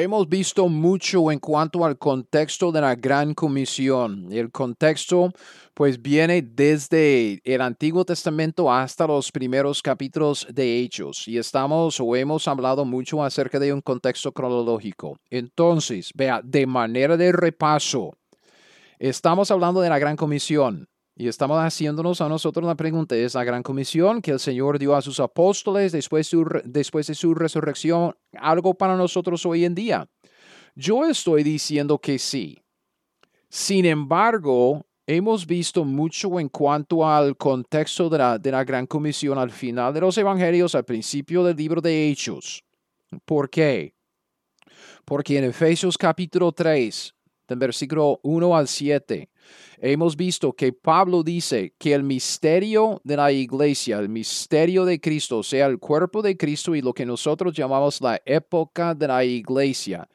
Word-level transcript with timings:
Hemos 0.00 0.28
visto 0.28 0.68
mucho 0.68 1.32
en 1.32 1.40
cuanto 1.40 1.84
al 1.84 1.98
contexto 1.98 2.70
de 2.70 2.80
la 2.80 2.94
Gran 2.94 3.34
Comisión. 3.34 4.28
El 4.30 4.52
contexto 4.52 5.32
pues 5.74 6.00
viene 6.00 6.40
desde 6.40 7.40
el 7.42 7.60
Antiguo 7.60 8.04
Testamento 8.04 8.72
hasta 8.72 9.08
los 9.08 9.32
primeros 9.32 9.82
capítulos 9.82 10.46
de 10.52 10.78
Hechos 10.78 11.26
y 11.26 11.36
estamos 11.36 11.98
o 11.98 12.14
hemos 12.14 12.46
hablado 12.46 12.84
mucho 12.84 13.24
acerca 13.24 13.58
de 13.58 13.72
un 13.72 13.80
contexto 13.80 14.30
cronológico. 14.30 15.18
Entonces, 15.30 16.12
vea, 16.14 16.42
de 16.44 16.64
manera 16.64 17.16
de 17.16 17.32
repaso, 17.32 18.12
estamos 19.00 19.50
hablando 19.50 19.80
de 19.80 19.88
la 19.88 19.98
Gran 19.98 20.14
Comisión. 20.14 20.86
Y 21.20 21.26
estamos 21.26 21.58
haciéndonos 21.58 22.20
a 22.20 22.28
nosotros 22.28 22.64
la 22.64 22.76
pregunta, 22.76 23.16
¿es 23.16 23.34
la 23.34 23.42
gran 23.42 23.64
comisión 23.64 24.22
que 24.22 24.30
el 24.30 24.38
Señor 24.38 24.78
dio 24.78 24.94
a 24.94 25.02
sus 25.02 25.18
apóstoles 25.18 25.90
después, 25.90 26.30
después 26.64 27.08
de 27.08 27.14
su 27.16 27.34
resurrección 27.34 28.14
algo 28.34 28.74
para 28.74 28.96
nosotros 28.96 29.44
hoy 29.44 29.64
en 29.64 29.74
día? 29.74 30.08
Yo 30.76 31.04
estoy 31.04 31.42
diciendo 31.42 31.98
que 31.98 32.20
sí. 32.20 32.62
Sin 33.48 33.84
embargo, 33.84 34.86
hemos 35.08 35.44
visto 35.44 35.84
mucho 35.84 36.38
en 36.38 36.48
cuanto 36.48 37.04
al 37.04 37.36
contexto 37.36 38.08
de 38.08 38.18
la, 38.18 38.38
de 38.38 38.52
la 38.52 38.62
gran 38.62 38.86
comisión 38.86 39.38
al 39.38 39.50
final 39.50 39.92
de 39.92 40.02
los 40.02 40.16
evangelios, 40.18 40.76
al 40.76 40.84
principio 40.84 41.42
del 41.42 41.56
libro 41.56 41.80
de 41.80 42.08
Hechos. 42.08 42.62
¿Por 43.24 43.50
qué? 43.50 43.92
Porque 45.04 45.36
en 45.36 45.42
Efesios 45.42 45.98
capítulo 45.98 46.52
3, 46.52 47.12
del 47.48 47.58
versículo 47.58 48.20
1 48.22 48.56
al 48.56 48.68
7, 48.68 49.30
hemos 49.78 50.16
visto 50.16 50.52
que 50.52 50.72
Pablo 50.72 51.22
dice 51.22 51.74
que 51.78 51.94
el 51.94 52.02
misterio 52.02 53.00
de 53.04 53.16
la 53.16 53.32
iglesia, 53.32 53.98
el 53.98 54.08
misterio 54.08 54.84
de 54.84 55.00
Cristo, 55.00 55.42
sea, 55.42 55.66
el 55.66 55.78
cuerpo 55.78 56.20
de 56.20 56.36
Cristo 56.36 56.74
y 56.74 56.82
lo 56.82 56.92
que 56.92 57.06
nosotros 57.06 57.54
llamamos 57.54 58.00
la 58.02 58.20
época 58.24 58.94
de 58.94 59.08
la 59.08 59.24
iglesia, 59.24 60.06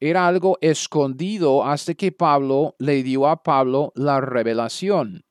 era 0.00 0.26
algo 0.26 0.58
escondido 0.60 1.64
hasta 1.64 1.94
que 1.94 2.12
Pablo 2.12 2.74
le 2.78 3.02
dio 3.02 3.28
a 3.28 3.42
Pablo 3.42 3.92
la 3.94 4.20
revelación. 4.20 5.24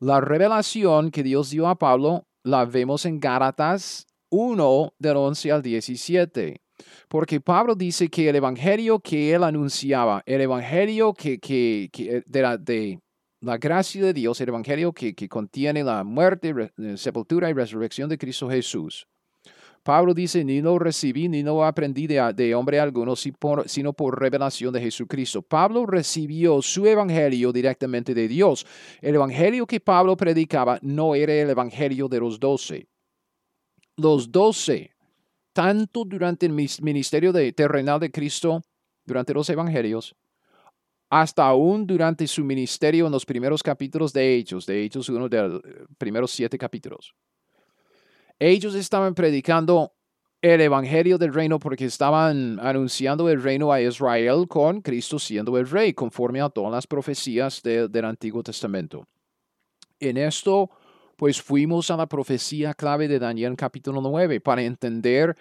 La 0.00 0.20
revelación 0.20 1.10
que 1.10 1.22
Dios 1.22 1.50
dio 1.50 1.66
a 1.66 1.78
Pablo 1.78 2.26
la 2.42 2.66
vemos 2.66 3.06
en 3.06 3.20
Gálatas 3.20 4.06
1 4.30 4.94
del 4.98 5.16
11 5.16 5.52
al 5.52 5.62
17. 5.62 6.63
Porque 7.08 7.40
Pablo 7.40 7.74
dice 7.74 8.08
que 8.08 8.28
el 8.28 8.36
evangelio 8.36 9.00
que 9.00 9.34
él 9.34 9.44
anunciaba, 9.44 10.22
el 10.26 10.40
evangelio 10.40 11.14
que, 11.14 11.38
que, 11.38 12.22
de, 12.26 12.42
la, 12.42 12.56
de, 12.56 12.98
la 13.44 13.58
gracia 13.58 14.02
de 14.02 14.14
Dios, 14.14 14.40
el 14.40 14.48
Evangelio 14.48 14.92
que, 14.92 15.14
contiene 15.28 15.84
la 15.84 16.02
muerte, 16.02 16.54
eh, 16.78 16.96
sepultura 16.96 17.50
y 17.50 17.52
resurrección 17.52 18.08
de 18.08 18.16
Cristo 18.16 18.48
Jesús. 18.48 19.06
Pablo 19.82 20.14
dice, 20.14 20.42
ni 20.44 20.62
lo 20.62 20.78
recibí, 20.78 21.28
ni 21.28 21.42
lo 21.42 21.62
aprendí 21.62 22.06
de, 22.06 22.54
hombre 22.54 22.80
alguno, 22.80 23.14
sino 23.16 23.92
por 23.92 24.18
revelación 24.18 24.72
de 24.72 24.80
Jesucristo. 24.80 25.42
Pablo 25.42 25.84
recibió 25.84 26.62
su 26.62 26.86
evangelio 26.86 27.52
directamente 27.52 28.14
de 28.14 28.26
Dios. 28.26 28.66
El 29.02 29.16
evangelio 29.16 29.66
que 29.66 29.80
Pablo 29.80 30.16
predicaba 30.16 30.78
no 30.80 31.14
era 31.14 31.34
el 31.34 31.50
evangelio 31.50 32.08
de 32.08 32.20
los 32.20 32.40
doce. 32.40 32.88
Los 33.98 34.32
doce, 34.32 34.93
tanto 35.54 36.04
durante 36.04 36.44
el 36.44 36.52
ministerio 36.52 37.32
de, 37.32 37.52
terrenal 37.52 38.00
de 38.00 38.10
Cristo, 38.10 38.60
durante 39.06 39.32
los 39.32 39.48
evangelios, 39.48 40.14
hasta 41.08 41.46
aún 41.46 41.86
durante 41.86 42.26
su 42.26 42.44
ministerio 42.44 43.06
en 43.06 43.12
los 43.12 43.24
primeros 43.24 43.62
capítulos 43.62 44.12
de 44.12 44.34
Hechos, 44.34 44.66
de 44.66 44.82
Hechos, 44.82 45.08
uno 45.08 45.28
de 45.28 45.48
los 45.48 45.62
primeros 45.96 46.32
siete 46.32 46.58
capítulos. 46.58 47.14
Ellos 48.38 48.74
estaban 48.74 49.14
predicando 49.14 49.92
el 50.42 50.60
evangelio 50.60 51.16
del 51.16 51.32
reino 51.32 51.58
porque 51.58 51.84
estaban 51.84 52.58
anunciando 52.60 53.30
el 53.30 53.40
reino 53.40 53.72
a 53.72 53.80
Israel 53.80 54.46
con 54.48 54.82
Cristo 54.82 55.18
siendo 55.18 55.56
el 55.56 55.70
rey, 55.70 55.94
conforme 55.94 56.40
a 56.40 56.50
todas 56.50 56.72
las 56.72 56.86
profecías 56.86 57.62
del 57.62 58.04
Antiguo 58.04 58.42
Testamento. 58.42 59.06
En 60.00 60.16
esto, 60.16 60.68
pues 61.16 61.40
fuimos 61.40 61.90
a 61.90 61.96
la 61.96 62.06
profecía 62.06 62.74
clave 62.74 63.08
de 63.08 63.18
Daniel 63.18 63.56
capítulo 63.56 64.00
9 64.00 64.40
para 64.40 64.62
entender 64.62 65.36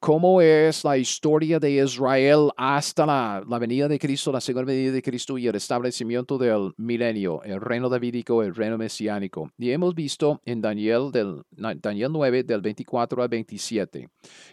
cómo 0.00 0.40
es 0.40 0.82
la 0.82 0.96
historia 0.96 1.60
de 1.60 1.72
Israel 1.72 2.50
hasta 2.56 3.04
la, 3.04 3.58
venida 3.58 3.86
de 3.86 3.98
Cristo, 3.98 4.32
la 4.32 4.40
segunda 4.40 4.72
venida 4.72 4.92
de 4.92 5.02
Cristo 5.02 5.36
y 5.36 5.46
el 5.46 5.54
establecimiento 5.54 6.38
del 6.38 6.72
milenio, 6.78 7.42
el 7.42 7.60
reino 7.60 7.88
davídico, 7.90 8.42
el 8.42 8.54
reino 8.54 8.78
mesiánico. 8.78 9.50
Y 9.58 9.70
hemos 9.70 9.94
visto 9.94 10.40
en 10.46 10.62
Daniel, 10.62 11.10
del, 11.12 11.42
Daniel 11.50 12.10
9, 12.12 12.44
del 12.44 12.62
24 12.62 13.22
al 13.22 13.28
27, 13.28 14.08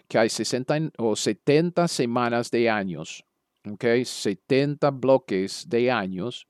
que 0.08 0.18
hay 0.18 0.30
60 0.30 0.92
o 0.98 1.16
70 1.16 1.88
semanas 1.88 2.52
de 2.52 2.70
años, 2.70 3.24
okay? 3.72 4.04
70 4.04 4.92
bloques 4.92 5.68
de 5.70 5.90
años 5.90 6.46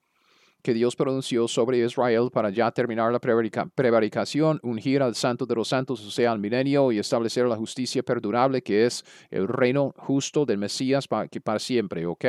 que 0.67 0.73
Dios 0.73 0.97
pronunció 0.97 1.47
sobre 1.47 1.78
Israel 1.78 2.29
para 2.29 2.50
ya 2.50 2.69
terminar 2.72 3.09
la 3.13 3.22
prevaricación, 3.22 4.59
ungir 4.63 5.01
al 5.01 5.16
santo 5.16 5.45
de 5.45 5.55
los 5.55 5.69
santos, 5.69 6.05
o 6.05 6.11
sea, 6.11 6.33
al 6.33 6.39
milenio, 6.39 6.91
y 6.91 7.00
establecer 7.00 7.45
la 7.45 7.55
justicia 7.55 8.03
perdurable, 8.03 8.61
que 8.61 8.85
es 8.85 9.05
el 9.29 9.47
reino 9.47 9.94
justo 9.95 10.45
del 10.45 10.57
Mesías 10.57 11.07
para, 11.07 11.29
que 11.29 11.41
siempre, 11.59 12.05
¿ok? 12.05 12.25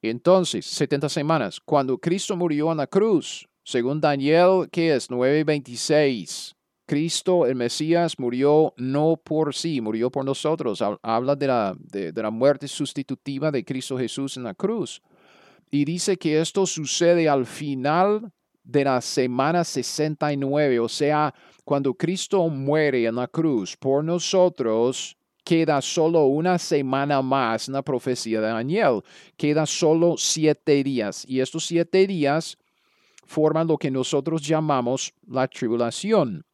Entonces, 0.00 0.64
70 0.64 1.10
semanas, 1.10 1.60
cuando 1.60 1.98
Cristo 1.98 2.34
murió 2.34 2.72
en 2.72 2.78
la 2.78 2.86
cruz, 2.86 3.46
según 3.62 4.00
Daniel, 4.00 4.66
¿qué 4.72 4.94
es? 4.94 5.10
9:26. 5.10 6.54
Cristo, 6.86 7.44
el 7.44 7.56
Mesías, 7.56 8.18
murió 8.18 8.72
no 8.78 9.20
por 9.22 9.54
sí, 9.54 9.82
murió 9.82 10.10
por 10.10 10.24
nosotros. 10.24 10.82
Habla 11.02 11.36
de 11.36 11.46
la, 11.46 11.76
de 11.78 12.22
la 12.22 12.30
muerte 12.30 12.68
sustitutiva 12.68 13.50
de 13.50 13.66
Cristo 13.66 13.98
Jesús 13.98 14.38
en 14.38 14.44
la 14.44 14.54
cruz. 14.54 15.02
Y 15.74 15.84
dice 15.84 16.16
que 16.16 16.40
esto 16.40 16.66
sucede 16.66 17.28
al 17.28 17.46
final 17.46 18.30
de 18.62 18.84
la 18.84 19.00
semana 19.00 19.64
69, 19.64 20.78
o 20.78 20.88
sea, 20.88 21.34
cuando 21.64 21.94
Cristo 21.94 22.48
muere 22.48 23.06
en 23.06 23.16
la 23.16 23.26
cruz 23.26 23.76
por 23.76 24.04
nosotros, 24.04 25.16
queda 25.42 25.82
solo 25.82 26.26
una 26.26 26.60
semana 26.60 27.20
más 27.22 27.66
en 27.66 27.74
la 27.74 27.82
profecía 27.82 28.40
de 28.40 28.46
Daniel, 28.46 29.02
queda 29.36 29.66
solo 29.66 30.14
siete 30.16 30.84
días. 30.84 31.24
Y 31.26 31.40
estos 31.40 31.66
siete 31.66 32.06
días 32.06 32.56
forman 33.26 33.66
lo 33.66 33.76
que 33.76 33.90
nosotros 33.90 34.46
llamamos 34.46 35.12
la 35.26 35.48
tribulación. 35.48 36.46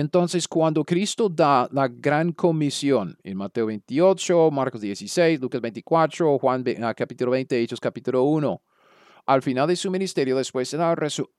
Entonces, 0.00 0.46
cuando 0.46 0.84
Cristo 0.84 1.30
da 1.30 1.68
la 1.72 1.88
gran 1.88 2.32
comisión 2.32 3.16
en 3.22 3.38
Mateo 3.38 3.64
28, 3.64 4.50
Marcos 4.50 4.82
16, 4.82 5.40
Lucas 5.40 5.62
24, 5.62 6.38
Juan 6.38 6.62
ah, 6.82 6.92
capítulo 6.92 7.30
20, 7.30 7.58
Hechos 7.58 7.80
capítulo 7.80 8.24
1, 8.24 8.62
al 9.24 9.42
final 9.42 9.66
de 9.66 9.74
su 9.74 9.90
ministerio, 9.90 10.36
después 10.36 10.70
de 10.70 10.76
la 10.76 10.94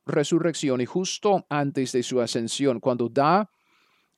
resurrección 0.05 0.81
y 0.81 0.87
justo 0.87 1.45
antes 1.49 1.91
de 1.91 2.01
su 2.01 2.19
ascensión, 2.19 2.79
cuando 2.79 3.09
da 3.09 3.47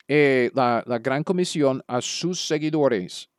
eh, 0.08 0.52
la, 0.54 0.84
la 0.86 1.00
gran 1.00 1.26
comisión 1.26 1.84
a 1.86 2.00
sus 2.00 2.48
seguidores, 2.48 3.30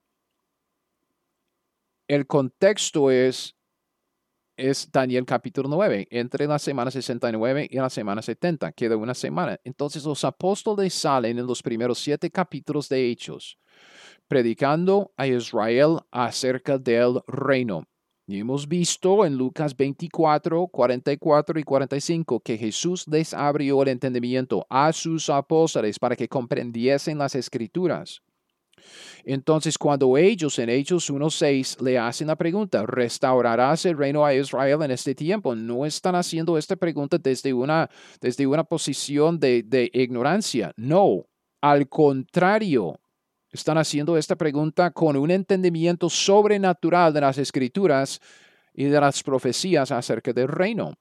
el 2.08 2.26
contexto 2.26 3.10
es 3.10 3.56
es 4.60 4.90
Daniel 4.92 5.24
capítulo 5.24 5.68
9, 5.68 6.08
entre 6.10 6.46
la 6.46 6.58
semana 6.58 6.90
69 6.90 7.68
y 7.70 7.76
la 7.76 7.88
semana 7.88 8.20
70, 8.20 8.72
queda 8.72 8.96
una 8.96 9.14
semana. 9.14 9.58
Entonces 9.64 10.04
los 10.04 10.22
apóstoles 10.24 10.92
salen 10.92 11.38
en 11.38 11.46
los 11.46 11.62
primeros 11.62 11.98
siete 11.98 12.30
capítulos 12.30 12.88
de 12.88 13.10
Hechos, 13.10 13.58
predicando 14.28 15.12
a 15.16 15.26
Israel 15.26 16.00
acerca 16.10 16.78
del 16.78 17.20
reino. 17.26 17.86
Y 18.26 18.38
hemos 18.38 18.68
visto 18.68 19.24
en 19.24 19.36
Lucas 19.36 19.76
24, 19.76 20.68
44 20.68 21.58
y 21.58 21.62
45 21.64 22.40
que 22.40 22.58
Jesús 22.58 23.08
les 23.08 23.34
abrió 23.34 23.82
el 23.82 23.88
entendimiento 23.88 24.66
a 24.68 24.92
sus 24.92 25.30
apóstoles 25.30 25.98
para 25.98 26.14
que 26.14 26.28
comprendiesen 26.28 27.18
las 27.18 27.34
escrituras. 27.34 28.22
Entonces, 29.24 29.76
cuando 29.76 30.16
ellos 30.16 30.58
en 30.58 30.70
Hechos 30.70 31.10
1.6 31.10 31.80
le 31.80 31.98
hacen 31.98 32.28
la 32.28 32.36
pregunta, 32.36 32.84
¿restaurarás 32.86 33.84
el 33.86 33.96
reino 33.96 34.24
a 34.24 34.34
Israel 34.34 34.82
en 34.82 34.90
este 34.90 35.14
tiempo? 35.14 35.54
No 35.54 35.84
están 35.84 36.14
haciendo 36.14 36.56
esta 36.56 36.76
pregunta 36.76 37.18
desde 37.18 37.52
una, 37.52 37.88
desde 38.20 38.46
una 38.46 38.64
posición 38.64 39.38
de, 39.38 39.62
de 39.62 39.90
ignorancia. 39.92 40.72
No, 40.76 41.26
al 41.60 41.88
contrario, 41.88 42.98
están 43.50 43.78
haciendo 43.78 44.16
esta 44.16 44.36
pregunta 44.36 44.90
con 44.90 45.16
un 45.16 45.30
entendimiento 45.30 46.08
sobrenatural 46.08 47.12
de 47.12 47.20
las 47.20 47.38
escrituras 47.38 48.20
y 48.72 48.84
de 48.84 49.00
las 49.00 49.22
profecías 49.22 49.90
acerca 49.90 50.32
del 50.32 50.48
reino. 50.48 50.94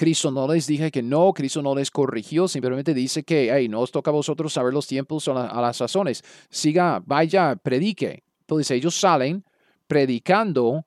Cristo 0.00 0.30
no 0.30 0.48
les 0.50 0.66
dije 0.66 0.90
que 0.90 1.02
no, 1.02 1.30
Cristo 1.34 1.60
no 1.60 1.74
les 1.74 1.90
corrigió, 1.90 2.48
simplemente 2.48 2.94
dice 2.94 3.22
que 3.22 3.52
hey, 3.52 3.68
no 3.68 3.80
os 3.80 3.90
toca 3.90 4.10
a 4.10 4.14
vosotros 4.14 4.50
saber 4.50 4.72
los 4.72 4.86
tiempos 4.86 5.28
a 5.28 5.60
las 5.60 5.76
sazones. 5.76 6.24
Siga, 6.48 7.02
vaya, 7.04 7.54
predique. 7.56 8.24
Entonces 8.40 8.70
ellos 8.70 8.98
salen 8.98 9.44
predicando 9.86 10.86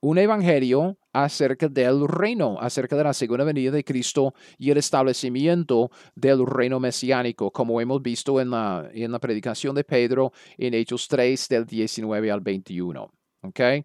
un 0.00 0.18
evangelio 0.18 0.98
acerca 1.12 1.68
del 1.68 2.08
reino, 2.08 2.58
acerca 2.60 2.96
de 2.96 3.04
la 3.04 3.14
segunda 3.14 3.44
venida 3.44 3.70
de 3.70 3.84
Cristo 3.84 4.34
y 4.58 4.72
el 4.72 4.78
establecimiento 4.78 5.92
del 6.16 6.44
reino 6.44 6.80
mesiánico, 6.80 7.52
como 7.52 7.80
hemos 7.80 8.02
visto 8.02 8.40
en 8.40 8.50
la, 8.50 8.90
en 8.92 9.12
la 9.12 9.20
predicación 9.20 9.72
de 9.76 9.84
Pedro 9.84 10.32
en 10.56 10.74
Hechos 10.74 11.06
3 11.06 11.48
del 11.48 11.64
19 11.64 12.28
al 12.28 12.40
21. 12.40 13.08
¿okay? 13.42 13.84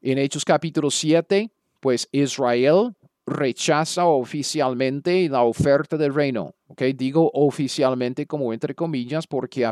En 0.00 0.18
Hechos 0.18 0.44
capítulo 0.44 0.92
7, 0.92 1.50
pues 1.80 2.08
Israel 2.12 2.94
rechaza 3.30 4.04
oficialmente 4.04 5.28
la 5.28 5.42
oferta 5.42 5.96
del 5.96 6.12
reino. 6.14 6.54
Okay, 6.68 6.92
digo 6.92 7.30
oficialmente 7.34 8.26
como 8.26 8.52
entre 8.52 8.74
comillas 8.74 9.26
porque 9.26 9.68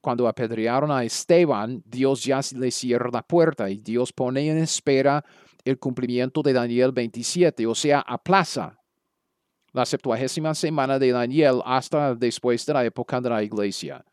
cuando 0.00 0.28
apedrearon 0.28 0.90
a 0.90 1.04
Esteban, 1.04 1.82
Dios 1.84 2.24
ya 2.24 2.40
le 2.56 2.70
cierra 2.70 3.10
la 3.12 3.22
puerta 3.22 3.68
y 3.68 3.78
Dios 3.78 4.12
pone 4.12 4.48
en 4.48 4.58
espera 4.58 5.24
el 5.64 5.78
cumplimiento 5.78 6.42
de 6.42 6.52
Daniel 6.52 6.92
27, 6.92 7.66
o 7.66 7.74
sea, 7.74 8.00
aplaza 8.00 8.78
la 9.72 9.86
septuagésima 9.86 10.54
semana 10.54 10.98
de 10.98 11.12
Daniel 11.12 11.60
hasta 11.64 12.14
después 12.14 12.64
de 12.66 12.74
la 12.74 12.84
época 12.84 13.20
de 13.20 13.30
la 13.30 13.42
iglesia. 13.42 14.04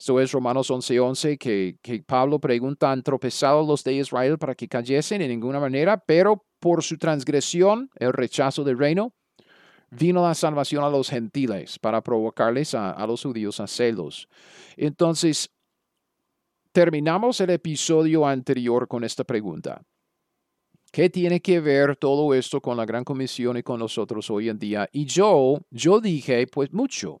Esto 0.00 0.18
es 0.18 0.32
Romanos 0.32 0.70
11:11 0.70 1.36
que, 1.36 1.76
que 1.82 2.02
Pablo 2.02 2.38
pregunta, 2.38 2.90
¿han 2.90 3.02
tropezado 3.02 3.66
los 3.66 3.84
de 3.84 3.92
Israel 3.92 4.38
para 4.38 4.54
que 4.54 4.66
cayesen? 4.66 5.20
En 5.20 5.28
ninguna 5.28 5.60
manera, 5.60 5.98
pero 5.98 6.46
por 6.58 6.82
su 6.82 6.96
transgresión, 6.96 7.90
el 7.96 8.14
rechazo 8.14 8.64
del 8.64 8.78
reino, 8.78 9.12
vino 9.90 10.22
la 10.22 10.32
salvación 10.32 10.84
a 10.84 10.88
los 10.88 11.10
gentiles 11.10 11.78
para 11.78 12.00
provocarles 12.00 12.74
a, 12.74 12.92
a 12.92 13.06
los 13.06 13.24
judíos 13.24 13.60
a 13.60 13.66
celos. 13.66 14.26
Entonces, 14.78 15.50
terminamos 16.72 17.38
el 17.42 17.50
episodio 17.50 18.26
anterior 18.26 18.88
con 18.88 19.04
esta 19.04 19.24
pregunta. 19.24 19.82
¿Qué 20.90 21.10
tiene 21.10 21.42
que 21.42 21.60
ver 21.60 21.94
todo 21.96 22.32
esto 22.32 22.62
con 22.62 22.78
la 22.78 22.86
Gran 22.86 23.04
Comisión 23.04 23.58
y 23.58 23.62
con 23.62 23.78
nosotros 23.78 24.30
hoy 24.30 24.48
en 24.48 24.58
día? 24.58 24.88
Y 24.92 25.04
yo, 25.04 25.58
yo 25.70 26.00
dije, 26.00 26.46
pues 26.46 26.72
mucho. 26.72 27.20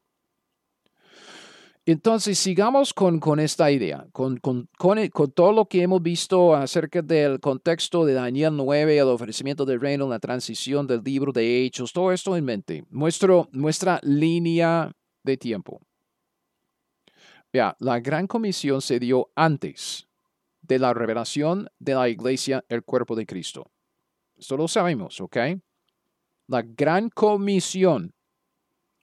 Entonces, 1.90 2.38
sigamos 2.38 2.94
con, 2.94 3.18
con 3.18 3.40
esta 3.40 3.68
idea, 3.68 4.06
con, 4.12 4.36
con, 4.36 4.68
con, 4.78 5.10
todo 5.32 5.52
lo 5.52 5.64
que 5.66 5.82
hemos 5.82 6.00
visto 6.00 6.54
acerca 6.54 7.02
del 7.02 7.40
contexto 7.40 8.04
de 8.04 8.12
Daniel 8.12 8.56
9, 8.56 8.98
el 8.98 9.08
ofrecimiento 9.08 9.64
del 9.64 9.80
reino, 9.80 10.08
la 10.08 10.20
transición 10.20 10.86
del 10.86 11.02
libro 11.02 11.32
de 11.32 11.64
Hechos, 11.64 11.92
todo 11.92 12.12
esto 12.12 12.36
en 12.36 12.44
mente. 12.44 12.84
Nuestro, 12.90 13.48
nuestra 13.50 13.98
línea 14.04 14.92
de 15.24 15.36
tiempo. 15.36 15.80
Vea, 17.52 17.74
la 17.80 17.98
gran 17.98 18.28
comisión 18.28 18.80
se 18.80 19.00
dio 19.00 19.32
antes 19.34 20.06
de 20.62 20.78
la 20.78 20.94
revelación 20.94 21.68
de 21.80 21.94
la 21.94 22.08
iglesia, 22.08 22.64
el 22.68 22.84
cuerpo 22.84 23.16
de 23.16 23.26
Cristo. 23.26 23.68
Esto 24.36 24.56
lo 24.56 24.68
sabemos, 24.68 25.20
¿ok? 25.20 25.36
La 26.46 26.62
gran 26.62 27.10
comisión 27.10 28.14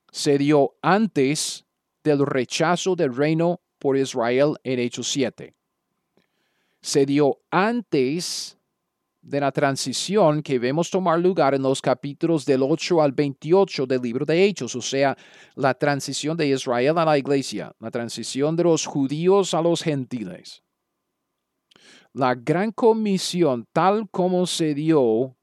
se 0.09 0.37
dio 0.37 0.77
antes 0.81 1.66
del 2.07 2.25
rechazo 2.25 2.95
del 2.95 3.15
reino 3.15 3.61
por 3.79 3.97
Israel 3.97 4.55
en 4.63 4.79
Hechos 4.79 5.07
7. 5.09 5.53
Se 6.81 7.05
dio 7.05 7.39
antes 7.51 8.57
de 9.21 9.41
la 9.41 9.51
transición 9.51 10.41
que 10.41 10.57
vemos 10.57 10.89
tomar 10.89 11.19
lugar 11.19 11.53
en 11.53 11.61
los 11.61 11.81
capítulos 11.81 12.45
del 12.45 12.63
8 12.63 13.01
al 13.01 13.11
28 13.11 13.85
del 13.85 14.01
libro 14.01 14.25
de 14.25 14.45
Hechos, 14.45 14.73
o 14.75 14.81
sea, 14.81 15.17
la 15.55 15.73
transición 15.73 16.37
de 16.37 16.47
Israel 16.47 16.97
a 16.97 17.03
la 17.03 17.17
iglesia, 17.17 17.75
la 17.79 17.91
transición 17.91 18.55
de 18.55 18.63
los 18.63 18.85
judíos 18.85 19.53
a 19.53 19.61
los 19.61 19.83
gentiles. 19.83 20.63
La 22.13 22.35
gran 22.35 22.71
comisión 22.71 23.67
tal 23.73 24.09
como 24.09 24.47
se 24.47 24.73
dio 24.73 25.35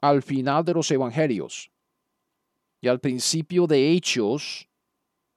al 0.00 0.22
final 0.22 0.64
de 0.64 0.74
los 0.74 0.90
evangelios 0.90 1.72
y 2.82 2.88
al 2.88 3.00
principio 3.00 3.66
de 3.66 3.92
Hechos 3.92 4.68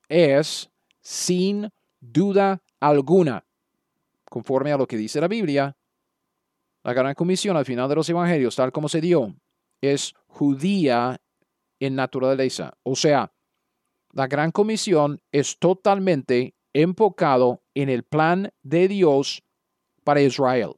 es 0.10 0.70
sin 1.06 1.70
duda 2.00 2.64
alguna, 2.80 3.46
conforme 4.28 4.72
a 4.72 4.78
lo 4.78 4.88
que 4.88 4.98
dice 4.98 5.22
la 5.22 5.28
Biblia, 5.28 5.78
la 6.84 6.94
gran 6.94 7.14
comisión 7.14 7.56
al 7.56 7.66
final 7.66 7.88
de 7.88 7.94
los 7.94 8.10
evangelios, 8.10 8.56
tal 8.56 8.72
como 8.72 8.90
se 8.90 9.02
dio, 9.02 9.36
es 9.82 10.14
judía 10.26 11.22
en 11.80 11.94
naturaleza. 11.94 12.74
O 12.82 12.96
sea, 12.96 13.32
la 14.14 14.26
gran 14.26 14.52
comisión 14.52 15.22
es 15.32 15.60
totalmente 15.60 16.56
enfocado 16.74 17.62
en 17.76 17.90
el 17.90 18.02
plan 18.02 18.52
de 18.64 18.88
Dios 18.88 19.44
para 20.04 20.22
Israel. 20.22 20.72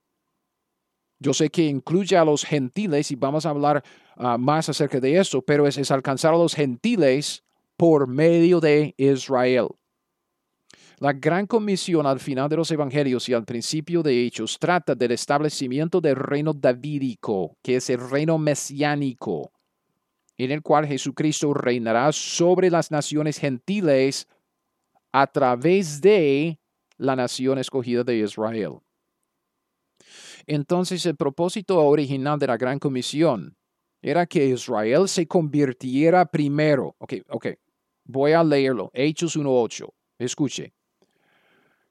Yo 1.20 1.34
sé 1.34 1.50
que 1.50 1.64
incluye 1.64 2.18
a 2.18 2.26
los 2.26 2.44
gentiles 2.44 3.12
y 3.12 3.16
vamos 3.16 3.46
a 3.46 3.52
hablar 3.52 3.82
ah, 4.18 4.38
más 4.38 4.68
acerca 4.68 5.00
de 5.00 5.18
eso, 5.20 5.42
pero 5.42 5.66
es 5.68 5.90
alcanzar 5.90 6.34
a 6.34 6.38
los 6.38 6.54
gentiles 6.54 7.46
por 7.78 8.08
medio 8.08 8.60
de 8.60 8.94
Israel. 8.98 9.70
La 11.00 11.14
gran 11.14 11.46
comisión 11.46 12.08
al 12.08 12.20
final 12.20 12.50
de 12.50 12.56
los 12.56 12.72
evangelios 12.72 13.30
y 13.30 13.34
al 13.34 13.46
principio 13.46 14.02
de 14.02 14.26
Hechos 14.26 14.58
trata 14.58 14.96
del 14.96 15.12
establecimiento 15.12 16.02
del 16.02 16.16
reino 16.16 16.54
davídico, 16.54 17.56
que 17.62 17.76
es 17.76 17.92
el 17.92 18.10
reino 18.10 18.40
mesiánico, 18.40 19.52
en 20.40 20.50
el 20.50 20.64
cual 20.64 20.88
Jesucristo 20.88 21.54
reinará 21.54 22.12
sobre 22.12 22.72
las 22.72 22.90
naciones 22.90 23.38
gentiles 23.38 24.28
a 25.12 25.28
través 25.28 26.02
de 26.02 26.60
la 26.98 27.16
nación 27.16 27.60
escogida 27.60 28.04
de 28.04 28.18
Israel. 28.18 28.80
Entonces 30.48 31.06
el 31.06 31.16
propósito 31.16 31.78
original 31.86 32.40
de 32.40 32.48
la 32.48 32.58
gran 32.58 32.80
comisión 32.80 33.56
era 34.02 34.26
que 34.26 34.48
Israel 34.48 35.08
se 35.08 35.28
convirtiera 35.28 36.26
primero. 36.26 36.96
Ok, 36.98 37.14
ok, 37.30 37.48
voy 38.04 38.32
a 38.32 38.44
leerlo. 38.44 38.90
Hechos 38.96 39.38
1.8. 39.38 39.88
Escuche. 40.18 40.77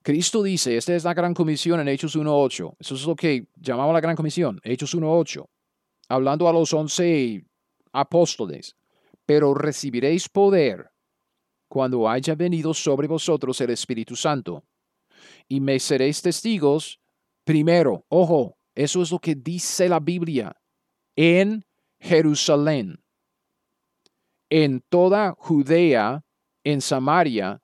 Cristo 0.06 0.44
dice, 0.44 0.76
esta 0.76 0.94
es 0.94 1.02
la 1.02 1.14
gran 1.14 1.34
comisión 1.34 1.80
en 1.80 1.88
Hechos 1.88 2.16
1.8. 2.16 2.76
Eso 2.78 2.94
es 2.94 3.04
lo 3.04 3.16
que 3.16 3.48
llamamos 3.56 3.92
la 3.92 4.00
gran 4.00 4.14
comisión, 4.14 4.60
Hechos 4.62 4.94
1.8. 4.94 5.44
Hablando 6.08 6.48
a 6.48 6.52
los 6.52 6.72
once 6.72 7.44
apóstoles, 7.92 8.76
pero 9.24 9.52
recibiréis 9.52 10.28
poder 10.28 10.92
cuando 11.68 12.08
haya 12.08 12.36
venido 12.36 12.72
sobre 12.72 13.08
vosotros 13.08 13.60
el 13.60 13.70
Espíritu 13.70 14.14
Santo. 14.14 14.62
Y 15.48 15.58
me 15.58 15.80
seréis 15.80 16.22
testigos 16.22 17.00
primero, 17.42 18.04
ojo, 18.08 18.58
eso 18.76 19.02
es 19.02 19.10
lo 19.10 19.18
que 19.18 19.34
dice 19.34 19.88
la 19.88 19.98
Biblia, 19.98 20.56
en 21.16 21.64
Jerusalén, 21.98 23.02
en 24.50 24.84
toda 24.88 25.34
Judea, 25.36 26.24
en 26.62 26.80
Samaria 26.80 27.60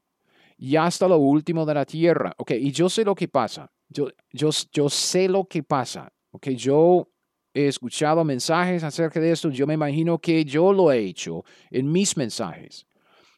y 0.62 0.76
hasta 0.76 1.08
lo 1.08 1.18
último 1.18 1.66
de 1.66 1.74
la 1.74 1.84
tierra. 1.84 2.32
Ok, 2.36 2.52
y 2.52 2.70
yo 2.70 2.88
sé 2.88 3.04
lo 3.04 3.16
que 3.16 3.26
pasa. 3.26 3.68
Yo, 3.88 4.06
yo, 4.30 4.50
yo 4.70 4.88
sé 4.88 5.28
lo 5.28 5.44
que 5.44 5.64
pasa. 5.64 6.12
Ok, 6.30 6.50
yo 6.50 7.08
he 7.52 7.66
escuchado 7.66 8.22
mensajes 8.22 8.84
acerca 8.84 9.18
de 9.18 9.32
esto. 9.32 9.50
Yo 9.50 9.66
me 9.66 9.74
imagino 9.74 10.20
que 10.20 10.44
yo 10.44 10.72
lo 10.72 10.92
he 10.92 11.00
hecho 11.00 11.44
en 11.68 11.90
mis 11.90 12.16
mensajes. 12.16 12.86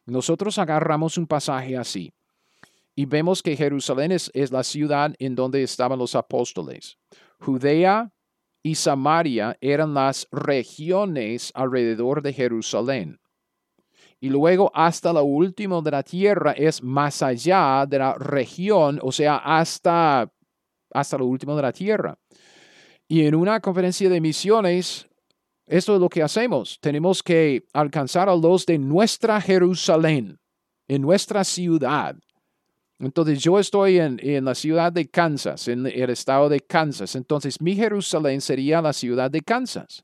Nosotros 0.04 0.58
agarramos 0.58 1.16
un 1.16 1.26
pasaje 1.26 1.78
así 1.78 2.12
y 2.94 3.06
vemos 3.06 3.42
que 3.42 3.56
Jerusalén 3.56 4.12
es, 4.12 4.30
es 4.34 4.52
la 4.52 4.62
ciudad 4.62 5.14
en 5.18 5.34
donde 5.34 5.62
estaban 5.62 5.98
los 5.98 6.14
apóstoles. 6.14 6.98
Judea 7.40 8.12
y 8.62 8.74
Samaria 8.74 9.56
eran 9.62 9.94
las 9.94 10.28
regiones 10.30 11.52
alrededor 11.54 12.20
de 12.20 12.34
Jerusalén 12.34 13.18
y 14.24 14.30
luego 14.30 14.70
hasta 14.72 15.12
lo 15.12 15.22
último 15.22 15.82
de 15.82 15.90
la 15.90 16.02
tierra 16.02 16.52
es 16.52 16.82
más 16.82 17.20
allá 17.20 17.84
de 17.86 17.98
la 17.98 18.14
región, 18.14 18.98
o 19.02 19.12
sea, 19.12 19.36
hasta, 19.36 20.32
hasta 20.94 21.18
lo 21.18 21.26
último 21.26 21.54
de 21.54 21.60
la 21.60 21.74
tierra. 21.74 22.18
Y 23.06 23.26
en 23.26 23.34
una 23.34 23.60
conferencia 23.60 24.08
de 24.08 24.22
misiones, 24.22 25.06
esto 25.66 25.96
es 25.96 26.00
lo 26.00 26.08
que 26.08 26.22
hacemos. 26.22 26.78
Tenemos 26.80 27.22
que 27.22 27.66
alcanzar 27.74 28.30
a 28.30 28.34
los 28.34 28.64
de 28.64 28.78
nuestra 28.78 29.38
Jerusalén, 29.42 30.38
en 30.88 31.02
nuestra 31.02 31.44
ciudad. 31.44 32.16
Entonces 32.98 33.42
yo 33.42 33.58
estoy 33.58 33.98
en, 33.98 34.18
en, 34.22 34.46
la 34.46 34.54
ciudad 34.54 34.90
de 34.90 35.06
Kansas, 35.06 35.68
en 35.68 35.86
el 35.86 36.08
estado 36.08 36.48
de 36.48 36.60
Kansas. 36.60 37.14
Entonces 37.14 37.60
mi 37.60 37.76
Jerusalén 37.76 38.40
sería 38.40 38.80
la 38.80 38.94
ciudad 38.94 39.30
de 39.30 39.42
Kansas. 39.42 40.02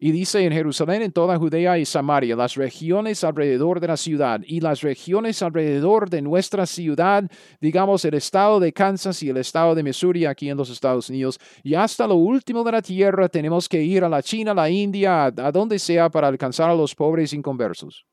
Y 0.00 0.12
dice 0.12 0.44
en 0.44 0.52
Jerusalén, 0.52 1.02
en 1.02 1.10
toda 1.10 1.36
Judea 1.36 1.76
y 1.76 1.84
Samaria, 1.84 2.36
las 2.36 2.54
regiones 2.54 3.24
alrededor 3.24 3.80
de 3.80 3.88
la 3.88 3.96
ciudad 3.96 4.40
y 4.46 4.60
las 4.60 4.80
regiones 4.80 5.42
alrededor 5.42 6.08
de 6.08 6.22
nuestra 6.22 6.66
ciudad, 6.66 7.28
digamos 7.60 8.04
el 8.04 8.14
estado 8.14 8.60
de 8.60 8.72
Kansas 8.72 9.20
y 9.24 9.28
el 9.28 9.38
estado 9.38 9.74
de 9.74 9.82
Missouri 9.82 10.24
aquí 10.24 10.50
en 10.50 10.56
los 10.56 10.70
Estados 10.70 11.10
Unidos, 11.10 11.40
y 11.64 11.74
hasta 11.74 12.06
lo 12.06 12.14
último 12.14 12.62
de 12.62 12.72
la 12.72 12.82
tierra 12.82 13.28
tenemos 13.28 13.68
que 13.68 13.82
ir 13.82 14.04
a 14.04 14.08
la 14.08 14.22
China, 14.22 14.52
a 14.52 14.54
la 14.54 14.70
India, 14.70 15.24
a, 15.24 15.30
donde 15.30 15.80
sea 15.80 16.08
para 16.08 16.28
alcanzar 16.28 16.70
a 16.70 16.76
los 16.76 16.94
pobres 16.94 17.32
inconversos. 17.32 18.06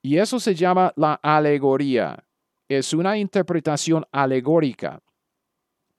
Y 0.00 0.16
eso 0.16 0.40
se 0.40 0.54
llama 0.54 0.90
la 0.96 1.14
alegoría. 1.22 2.24
Es 2.66 2.94
una 2.94 3.18
interpretación 3.18 4.06
alegórica, 4.10 5.02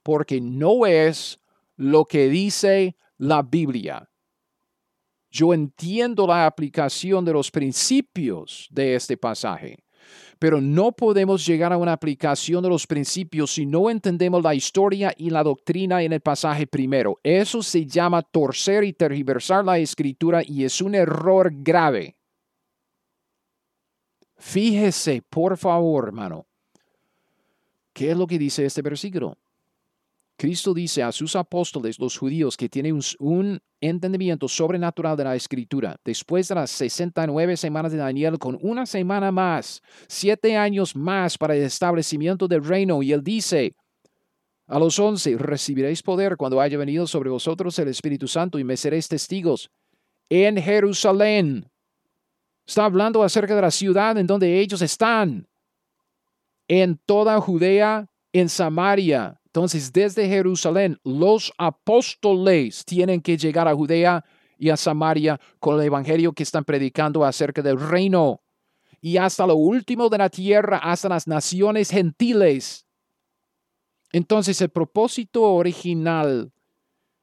porque 0.01 0.41
no 0.41 0.87
es 0.87 1.39
lo 1.75 2.05
que 2.05 2.27
dice 2.27 2.95
la 3.17 3.43
Biblia 3.43 4.09
yo 5.35 5.53
entiendo 5.53 6.25
la 6.25 6.45
aplicación 6.45 7.25
de 7.25 7.33
los 7.33 7.51
principios 7.51 8.69
de 8.71 8.95
este 8.95 9.17
pasaje, 9.17 9.83
pero 10.39 10.61
no 10.61 10.93
podemos 10.93 11.45
llegar 11.45 11.73
a 11.73 11.77
una 11.77 11.91
aplicación 11.91 12.63
de 12.63 12.69
los 12.69 12.87
principios 12.87 13.53
si 13.53 13.65
no 13.65 13.89
entendemos 13.89 14.41
la 14.41 14.55
historia 14.55 15.13
y 15.17 15.29
la 15.29 15.43
doctrina 15.43 16.01
en 16.03 16.13
el 16.13 16.21
pasaje 16.21 16.65
primero. 16.67 17.19
Eso 17.21 17.61
se 17.61 17.85
llama 17.85 18.21
torcer 18.21 18.85
y 18.85 18.93
tergiversar 18.93 19.65
la 19.65 19.77
escritura 19.77 20.41
y 20.41 20.63
es 20.63 20.79
un 20.81 20.95
error 20.95 21.51
grave. 21.53 22.15
Fíjese, 24.37 25.21
por 25.21 25.57
favor, 25.57 26.05
hermano, 26.05 26.45
¿qué 27.91 28.11
es 28.11 28.17
lo 28.17 28.25
que 28.25 28.39
dice 28.39 28.65
este 28.65 28.81
versículo? 28.81 29.37
Cristo 30.37 30.73
dice 30.73 31.01
a 31.01 31.11
sus 31.11 31.35
apóstoles, 31.35 31.97
los 31.97 32.17
judíos, 32.17 32.57
que 32.57 32.67
tienen 32.67 32.99
un, 33.19 33.61
entendimiento 33.79 34.47
sobrenatural 34.47 35.15
de 35.15 35.23
la 35.23 35.35
escritura. 35.35 35.95
Después 36.03 36.47
de 36.47 36.55
las 36.55 36.71
69 36.71 37.55
semanas 37.55 37.91
de 37.91 37.99
Daniel, 37.99 38.39
con 38.39 38.57
una 38.61 38.85
semana 38.85 39.31
más, 39.31 39.81
siete 40.07 40.57
años 40.57 40.95
más 40.95 41.37
para 41.37 41.55
el 41.55 41.63
establecimiento 41.63 42.47
del 42.47 42.63
reino, 42.63 43.03
y 43.03 43.11
él 43.11 43.23
dice, 43.23 43.75
a 44.67 44.79
los 44.79 44.97
once, 44.97 45.37
recibiréis 45.37 46.01
poder 46.01 46.35
cuando 46.35 46.59
haya 46.59 46.77
venido 46.77 47.05
sobre 47.05 47.29
vosotros 47.29 47.77
el 47.77 47.89
Espíritu 47.89 48.27
Santo 48.27 48.57
y 48.57 48.63
me 48.63 48.75
seréis 48.75 49.07
testigos 49.07 49.69
en 50.29 50.57
Jerusalén. 50.57 51.69
Está 52.65 52.85
hablando 52.85 53.21
acerca 53.21 53.55
de 53.55 53.61
la 53.61 53.71
ciudad 53.71 54.17
en 54.17 54.25
donde 54.25 54.59
ellos 54.59 54.81
están, 54.81 55.47
en 56.67 56.97
toda 57.05 57.39
Judea, 57.39 58.07
en 58.33 58.49
Samaria, 58.49 59.39
entonces, 59.55 59.93
desde 59.93 60.27
Jerusalén, 60.27 60.99
los 61.05 61.53
apóstoles 61.57 62.83
tienen 62.83 63.21
que 63.21 63.37
llegar 63.37 63.69
a 63.69 63.73
Judea 63.73 64.21
y 64.57 64.69
a 64.69 64.75
Samaria 64.75 65.39
con 65.61 65.79
el 65.79 65.85
evangelio 65.85 66.33
que 66.33 66.43
están 66.43 66.65
predicando 66.65 67.23
acerca 67.23 67.61
del 67.61 67.79
reino. 67.79 68.41
Y 68.99 69.15
hasta 69.15 69.47
lo 69.47 69.55
último 69.55 70.09
de 70.09 70.17
la 70.17 70.29
tierra, 70.29 70.79
hasta 70.79 71.07
las 71.07 71.25
naciones 71.25 71.89
gentiles. 71.89 72.85
Entonces, 74.11 74.59
el 74.59 74.71
propósito 74.71 75.43
original 75.43 76.51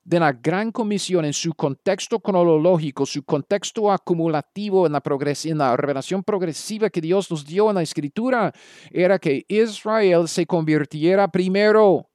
de 0.02 0.18
la 0.18 0.32
gran 0.32 0.72
comisión 0.72 1.26
en 1.26 1.34
su 1.34 1.52
contexto 1.52 2.18
cronológico, 2.18 3.04
su 3.04 3.24
contexto 3.24 3.92
acumulativo 3.92 4.86
en 4.86 4.92
la, 4.92 5.02
en 5.44 5.58
la 5.58 5.76
revelación 5.76 6.24
progresiva 6.24 6.88
que 6.88 7.02
Dios 7.02 7.30
nos 7.30 7.44
dio 7.44 7.68
en 7.68 7.74
la 7.74 7.82
escritura, 7.82 8.54
era 8.90 9.18
que 9.18 9.44
Israel 9.48 10.28
se 10.28 10.46
convirtiera 10.46 11.28
primero 11.28 12.08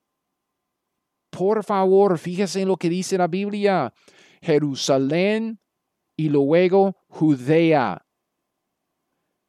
por 1.30 1.64
favor, 1.64 2.18
fíjese 2.18 2.62
en 2.62 2.68
lo 2.68 2.78
que 2.78 2.90
dice 2.90 3.18
la 3.18 3.28
Biblia. 3.28 3.94
Jerusalén 4.42 5.60
y 6.16 6.30
luego 6.30 6.98
Judea. 7.08 8.06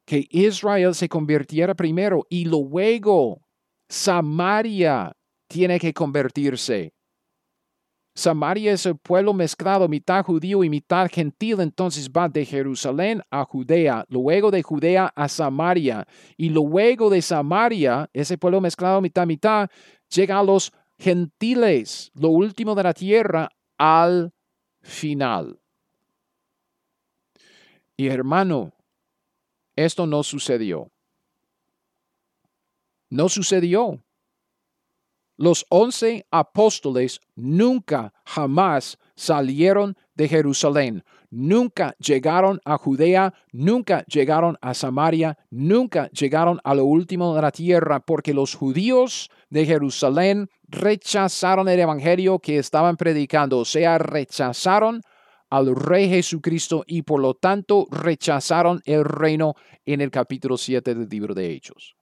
Que 0.06 0.26
Israel 0.30 0.94
se 0.94 1.08
convirtiera 1.08 1.74
primero 1.74 2.24
y 2.30 2.44
luego 2.46 3.42
Samaria 3.88 5.12
tiene 5.48 5.78
que 5.78 5.92
convertirse. 5.92 6.92
Samaria 8.18 8.72
es 8.72 8.84
el 8.84 8.96
pueblo 8.96 9.32
mezclado, 9.32 9.86
mitad 9.86 10.24
judío 10.24 10.64
y 10.64 10.68
mitad 10.68 11.08
gentil, 11.08 11.60
entonces 11.60 12.10
va 12.10 12.28
de 12.28 12.44
Jerusalén 12.44 13.22
a 13.30 13.44
Judea, 13.44 14.04
luego 14.08 14.50
de 14.50 14.60
Judea 14.60 15.12
a 15.14 15.28
Samaria, 15.28 16.04
y 16.36 16.48
luego 16.48 17.10
de 17.10 17.22
Samaria, 17.22 18.10
ese 18.12 18.36
pueblo 18.36 18.60
mezclado 18.60 19.00
mitad 19.00 19.24
mitad, 19.24 19.68
llega 20.12 20.36
a 20.36 20.42
los 20.42 20.72
gentiles, 20.98 22.10
lo 22.14 22.28
último 22.28 22.74
de 22.74 22.82
la 22.82 22.94
tierra, 22.94 23.48
al 23.76 24.32
final. 24.80 25.60
Y 27.96 28.08
hermano, 28.08 28.72
esto 29.76 30.06
no 30.06 30.22
sucedió. 30.22 30.90
No 33.10 33.28
sucedió. 33.28 34.02
Los 35.36 35.64
once 35.68 36.26
apóstoles 36.32 37.20
nunca, 37.36 38.12
jamás 38.24 38.98
salieron 39.14 39.96
de 40.14 40.28
Jerusalén, 40.28 41.04
nunca 41.30 41.94
llegaron 41.98 42.60
a 42.64 42.76
Judea, 42.76 43.32
nunca 43.52 44.04
llegaron 44.06 44.58
a 44.60 44.74
Samaria, 44.74 45.38
nunca 45.50 46.10
llegaron 46.10 46.60
a 46.64 46.74
lo 46.74 46.84
último 46.84 47.36
de 47.36 47.42
la 47.42 47.52
tierra, 47.52 48.00
porque 48.00 48.34
los 48.34 48.56
judíos 48.56 49.30
de 49.50 49.66
Jerusalén 49.66 50.48
rechazaron 50.68 51.68
el 51.68 51.80
evangelio 51.80 52.38
que 52.38 52.58
estaban 52.58 52.96
predicando, 52.96 53.58
o 53.58 53.64
sea, 53.64 53.98
rechazaron 53.98 55.00
al 55.50 55.74
Rey 55.74 56.08
Jesucristo 56.08 56.84
y 56.86 57.02
por 57.02 57.20
lo 57.20 57.34
tanto 57.34 57.86
rechazaron 57.90 58.82
el 58.84 59.04
reino 59.04 59.54
en 59.86 60.00
el 60.00 60.10
capítulo 60.10 60.58
7 60.58 60.94
del 60.94 61.08
libro 61.08 61.34
de 61.34 61.52
Hechos. 61.52 61.96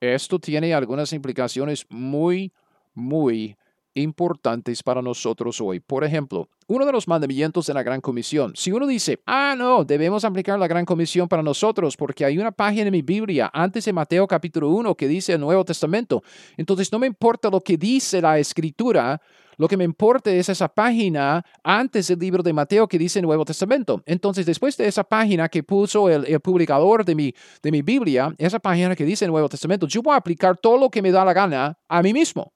Esto 0.00 0.38
tiene 0.38 0.74
algunas 0.74 1.12
implicaciones 1.12 1.86
muy, 1.90 2.52
muy 2.94 3.56
importantes 3.94 4.82
para 4.82 5.02
nosotros 5.02 5.60
hoy. 5.60 5.80
Por 5.80 6.04
ejemplo, 6.04 6.48
uno 6.66 6.86
de 6.86 6.92
los 6.92 7.08
mandamientos 7.08 7.66
de 7.66 7.74
la 7.74 7.82
Gran 7.82 8.00
Comisión. 8.00 8.52
Si 8.54 8.72
uno 8.72 8.86
dice, 8.86 9.20
ah, 9.26 9.54
no, 9.56 9.84
debemos 9.84 10.24
aplicar 10.24 10.58
la 10.58 10.68
Gran 10.68 10.84
Comisión 10.84 11.28
para 11.28 11.42
nosotros 11.42 11.96
porque 11.96 12.24
hay 12.24 12.38
una 12.38 12.52
página 12.52 12.86
en 12.86 12.92
mi 12.92 13.02
Biblia 13.02 13.50
antes 13.52 13.84
de 13.84 13.92
Mateo 13.92 14.26
capítulo 14.26 14.68
1 14.70 14.94
que 14.94 15.08
dice 15.08 15.32
el 15.32 15.40
Nuevo 15.40 15.64
Testamento. 15.64 16.22
Entonces 16.56 16.92
no 16.92 16.98
me 16.98 17.06
importa 17.06 17.50
lo 17.50 17.60
que 17.60 17.76
dice 17.76 18.20
la 18.20 18.38
Escritura, 18.38 19.20
lo 19.60 19.68
que 19.68 19.76
me 19.76 19.84
importa 19.84 20.30
es 20.30 20.48
esa 20.48 20.68
página 20.68 21.44
antes 21.62 22.08
del 22.08 22.18
libro 22.18 22.42
de 22.42 22.50
Mateo 22.50 22.88
que 22.88 22.96
dice 22.96 23.20
Nuevo 23.20 23.44
Testamento. 23.44 24.02
Entonces, 24.06 24.46
después 24.46 24.74
de 24.78 24.88
esa 24.88 25.04
página 25.04 25.50
que 25.50 25.62
puso 25.62 26.08
el, 26.08 26.40
publicador 26.40 27.04
de 27.04 27.14
mi, 27.14 27.34
de 27.62 27.70
mi 27.70 27.82
Biblia, 27.82 28.34
esa 28.38 28.58
página 28.58 28.96
que 28.96 29.04
dice 29.04 29.26
Nuevo 29.26 29.50
Testamento, 29.50 29.86
yo 29.86 30.00
voy 30.00 30.14
a 30.14 30.16
aplicar 30.16 30.56
todo 30.56 30.78
lo 30.78 30.88
que 30.88 31.02
me 31.02 31.10
da 31.10 31.26
la 31.26 31.34
gana 31.34 31.78
a 31.88 32.02
mí 32.02 32.14
mismo. 32.14 32.54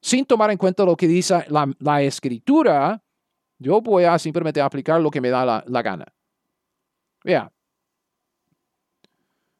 Sin 0.00 0.24
tomar 0.24 0.50
en 0.50 0.58
cuenta 0.58 0.84
lo 0.84 0.96
que 0.96 1.06
dice 1.06 1.44
la, 1.48 2.02
escritura, 2.02 3.02
yo 3.58 3.80
voy 3.80 4.04
a 4.04 4.18
simplemente 4.18 4.60
aplicar 4.60 5.00
lo 5.00 5.10
que 5.10 5.20
me 5.20 5.28
da 5.28 5.44
la, 5.44 5.64
la 5.66 5.82
gana. 5.82 6.06
Vea, 7.22 7.52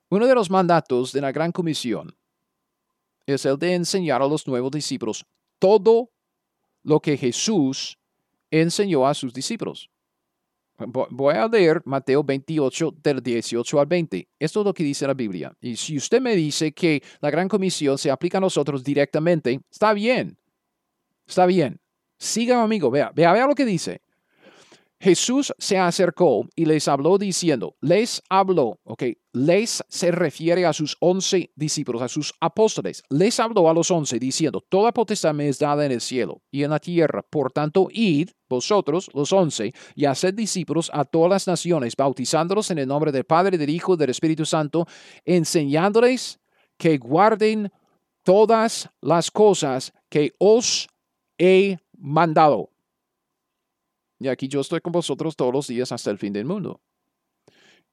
uno 0.09 0.27
de 0.27 0.35
los 0.35 0.51
mandatos 0.51 1.13
de 1.13 1.21
la 1.21 1.31
Gran 1.31 1.53
Comisión 1.53 2.17
es 3.27 3.45
el 3.45 3.59
de 3.59 3.75
enseñar 3.75 4.23
a 4.23 4.27
los 4.27 4.47
nuevos 4.47 4.71
discípulos 4.71 5.27
todo 5.59 6.11
lo 6.83 7.01
que 7.01 7.17
Jesús 7.17 7.99
enseñó 8.51 9.07
a 9.07 9.15
sus 9.15 9.33
discípulos. 9.33 9.90
Voy 10.87 11.35
a 11.35 11.47
leer 11.47 11.83
Mateo 11.85 12.25
28 12.25 12.95
del 13.03 13.23
18 13.23 13.81
al 13.81 13.87
20. 13.87 14.29
Esto 14.39 14.61
es 14.61 14.67
lo 14.67 14.75
que 14.75 14.85
dice 14.85 15.07
la 15.07 15.15
Biblia. 15.15 15.53
Y 15.61 15.77
si 15.77 15.97
usted 15.97 16.21
me 16.21 16.35
dice 16.35 16.73
que 16.73 17.03
la 17.21 17.31
gran 17.31 17.49
comisión 17.49 17.99
se 17.99 18.11
aplica 18.11 18.39
a 18.39 18.41
nosotros 18.41 18.83
directamente, 18.83 19.61
está 19.71 19.93
bien. 19.93 20.39
Está 21.27 21.47
bien. 21.47 21.81
Siga, 22.19 22.63
amigo. 22.63 22.91
Vea, 22.91 23.13
vea, 23.15 23.33
vea 23.33 23.47
lo 23.47 23.55
que 23.55 23.65
dice. 23.65 24.03
Jesús 25.03 25.55
se 25.57 25.79
acercó 25.79 26.47
y 26.55 26.67
les 26.67 26.87
habló 26.87 27.17
diciendo, 27.17 27.75
les 27.81 28.23
habló, 28.29 28.81
ok, 28.85 29.05
les 29.33 29.83
se 29.89 30.11
refiere 30.11 30.67
a 30.67 30.75
sus 30.75 30.99
once 31.01 31.51
discípulos, 31.57 32.03
a 32.03 32.09
sus 32.09 32.35
apóstoles, 32.39 33.03
les 33.09 33.41
habló 33.41 33.71
a 33.71 33.73
los 33.73 33.91
once 33.91 34.19
diciendo, 34.19 34.63
toda 34.69 34.93
potestad 34.93 35.33
me 35.33 35.49
es 35.49 35.59
dada 35.59 35.87
en 35.87 35.93
el 35.93 36.03
cielo 36.03 36.43
y 36.51 36.65
en 36.65 36.71
la 36.71 36.79
tierra, 36.81 37.23
por 37.23 37.51
tanto, 37.51 37.89
id 37.91 38.29
vosotros, 38.47 39.09
los 39.15 39.33
once, 39.33 39.73
y 39.95 40.05
haced 40.05 40.35
discípulos 40.35 40.91
a 40.93 41.07
todas 41.07 41.31
las 41.31 41.47
naciones, 41.47 41.97
bautizándolos 41.97 42.71
en 42.71 42.79
el 42.79 42.89
nombre 42.89 43.11
del 43.11 43.25
Padre, 43.25 43.57
del 43.57 43.71
Hijo 43.71 43.97
del 43.97 44.11
Espíritu 44.11 44.45
Santo, 44.45 44.87
enseñándoles 45.25 46.41
que 46.77 46.99
guarden 46.99 47.73
todas 48.23 48.91
las 49.01 49.31
cosas 49.31 49.95
que 50.11 50.35
os 50.39 50.89
he 51.39 51.79
mandado. 51.97 52.71
Y 54.21 54.29
aquí 54.29 54.47
yo 54.49 54.61
estoy 54.61 54.81
con 54.81 54.93
vosotros 54.93 55.35
todos 55.35 55.53
los 55.53 55.67
días 55.67 55.91
hasta 55.91 56.11
el 56.11 56.19
fin 56.19 56.33
del 56.33 56.45
mundo. 56.45 56.81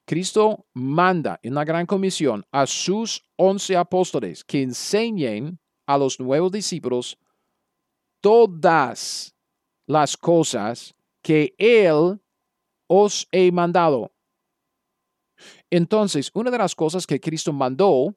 Cristo 0.05 0.67
manda 0.73 1.39
en 1.41 1.55
la 1.55 1.63
gran 1.63 1.85
comisión 1.85 2.45
a 2.51 2.67
sus 2.67 3.23
once 3.37 3.75
apóstoles 3.75 4.43
que 4.43 4.61
enseñen 4.61 5.59
a 5.85 5.97
los 5.97 6.19
nuevos 6.19 6.51
discípulos 6.51 7.17
todas 8.21 9.33
las 9.85 10.17
cosas 10.17 10.93
que 11.21 11.55
Él 11.57 12.19
os 12.87 13.27
he 13.31 13.51
mandado. 13.51 14.11
Entonces, 15.69 16.29
una 16.33 16.51
de 16.51 16.57
las 16.57 16.75
cosas 16.75 17.07
que 17.07 17.19
Cristo 17.19 17.53
mandó 17.53 18.15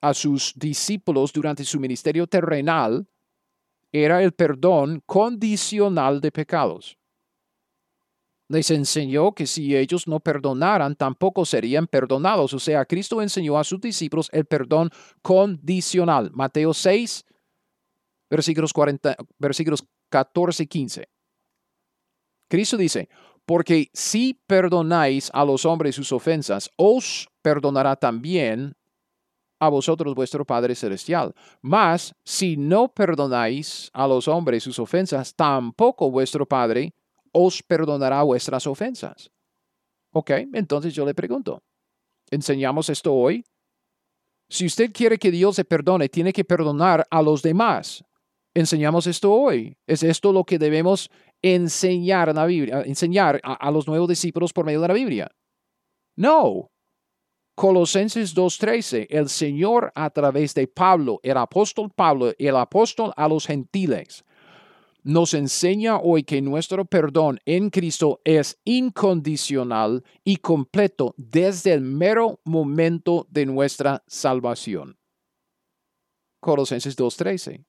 a 0.00 0.14
sus 0.14 0.52
discípulos 0.56 1.32
durante 1.32 1.64
su 1.64 1.78
ministerio 1.78 2.26
terrenal 2.26 3.06
era 3.90 4.22
el 4.22 4.32
perdón 4.32 5.02
condicional 5.04 6.20
de 6.20 6.32
pecados. 6.32 6.98
Les 8.48 8.70
enseñó 8.70 9.32
que 9.32 9.46
si 9.46 9.76
ellos 9.76 10.06
no 10.06 10.20
perdonaran, 10.20 10.96
tampoco 10.96 11.44
serían 11.44 11.86
perdonados. 11.86 12.52
O 12.54 12.58
sea, 12.58 12.84
Cristo 12.84 13.22
enseñó 13.22 13.58
a 13.58 13.64
sus 13.64 13.80
discípulos 13.80 14.28
el 14.32 14.44
perdón 14.44 14.90
condicional. 15.22 16.30
Mateo 16.34 16.74
6, 16.74 17.24
versículos, 18.30 18.72
40, 18.72 19.16
versículos 19.38 19.84
14 20.10 20.62
y 20.64 20.66
15. 20.66 21.08
Cristo 22.48 22.76
dice, 22.76 23.08
porque 23.46 23.88
si 23.92 24.38
perdonáis 24.46 25.30
a 25.32 25.44
los 25.44 25.64
hombres 25.64 25.94
sus 25.94 26.12
ofensas, 26.12 26.70
os 26.76 27.28
perdonará 27.42 27.96
también 27.96 28.74
a 29.58 29.68
vosotros 29.68 30.14
vuestro 30.14 30.44
Padre 30.44 30.74
Celestial. 30.74 31.34
Mas 31.60 32.14
si 32.24 32.56
no 32.56 32.88
perdonáis 32.88 33.90
a 33.92 34.06
los 34.06 34.26
hombres 34.28 34.64
sus 34.64 34.78
ofensas, 34.78 35.34
tampoco 35.34 36.10
vuestro 36.10 36.46
Padre 36.46 36.94
os 37.32 37.62
perdonará 37.62 38.22
vuestras 38.22 38.66
ofensas. 38.66 39.30
Ok, 40.12 40.30
entonces 40.52 40.94
yo 40.94 41.04
le 41.06 41.14
pregunto, 41.14 41.62
¿enseñamos 42.30 42.88
esto 42.90 43.14
hoy? 43.14 43.44
Si 44.48 44.66
usted 44.66 44.92
quiere 44.92 45.18
que 45.18 45.30
Dios 45.30 45.56
le 45.56 45.64
perdone, 45.64 46.08
tiene 46.08 46.32
que 46.32 46.44
perdonar 46.44 47.06
a 47.10 47.22
los 47.22 47.42
demás. 47.42 48.04
¿Enseñamos 48.54 49.06
esto 49.06 49.32
hoy? 49.32 49.78
¿Es 49.86 50.02
esto 50.02 50.30
lo 50.30 50.44
que 50.44 50.58
debemos 50.58 51.10
enseñar 51.42 52.28
en 52.28 52.36
la 52.36 52.46
Biblia, 52.46 52.82
enseñar 52.86 53.40
a, 53.42 53.70
los 53.70 53.86
nuevos 53.86 54.08
discípulos 54.08 54.52
por 54.52 54.64
medio 54.64 54.80
de 54.80 54.88
la 54.88 54.94
Biblia. 54.94 55.30
No. 56.16 56.70
Colosenses 57.54 58.34
2.13, 58.34 59.08
el 59.10 59.28
Señor 59.28 59.92
a 59.94 60.08
través 60.08 60.54
de 60.54 60.66
Pablo, 60.68 61.20
el 61.22 61.36
apóstol 61.36 61.90
Pablo, 61.94 62.32
el 62.38 62.56
apóstol 62.56 63.12
a 63.16 63.28
los 63.28 63.46
gentiles, 63.46 64.24
nos 65.02 65.34
enseña 65.34 65.98
hoy 65.98 66.22
que 66.22 66.40
nuestro 66.40 66.84
perdón 66.84 67.40
en 67.44 67.70
Cristo 67.70 68.20
es 68.24 68.60
incondicional 68.64 70.04
y 70.24 70.36
completo 70.36 71.14
desde 71.16 71.72
el 71.72 71.80
mero 71.80 72.40
momento 72.44 73.26
de 73.30 73.46
nuestra 73.46 74.04
salvación. 74.06 74.98
Colosenses 76.40 76.96
2.13. 76.96 77.64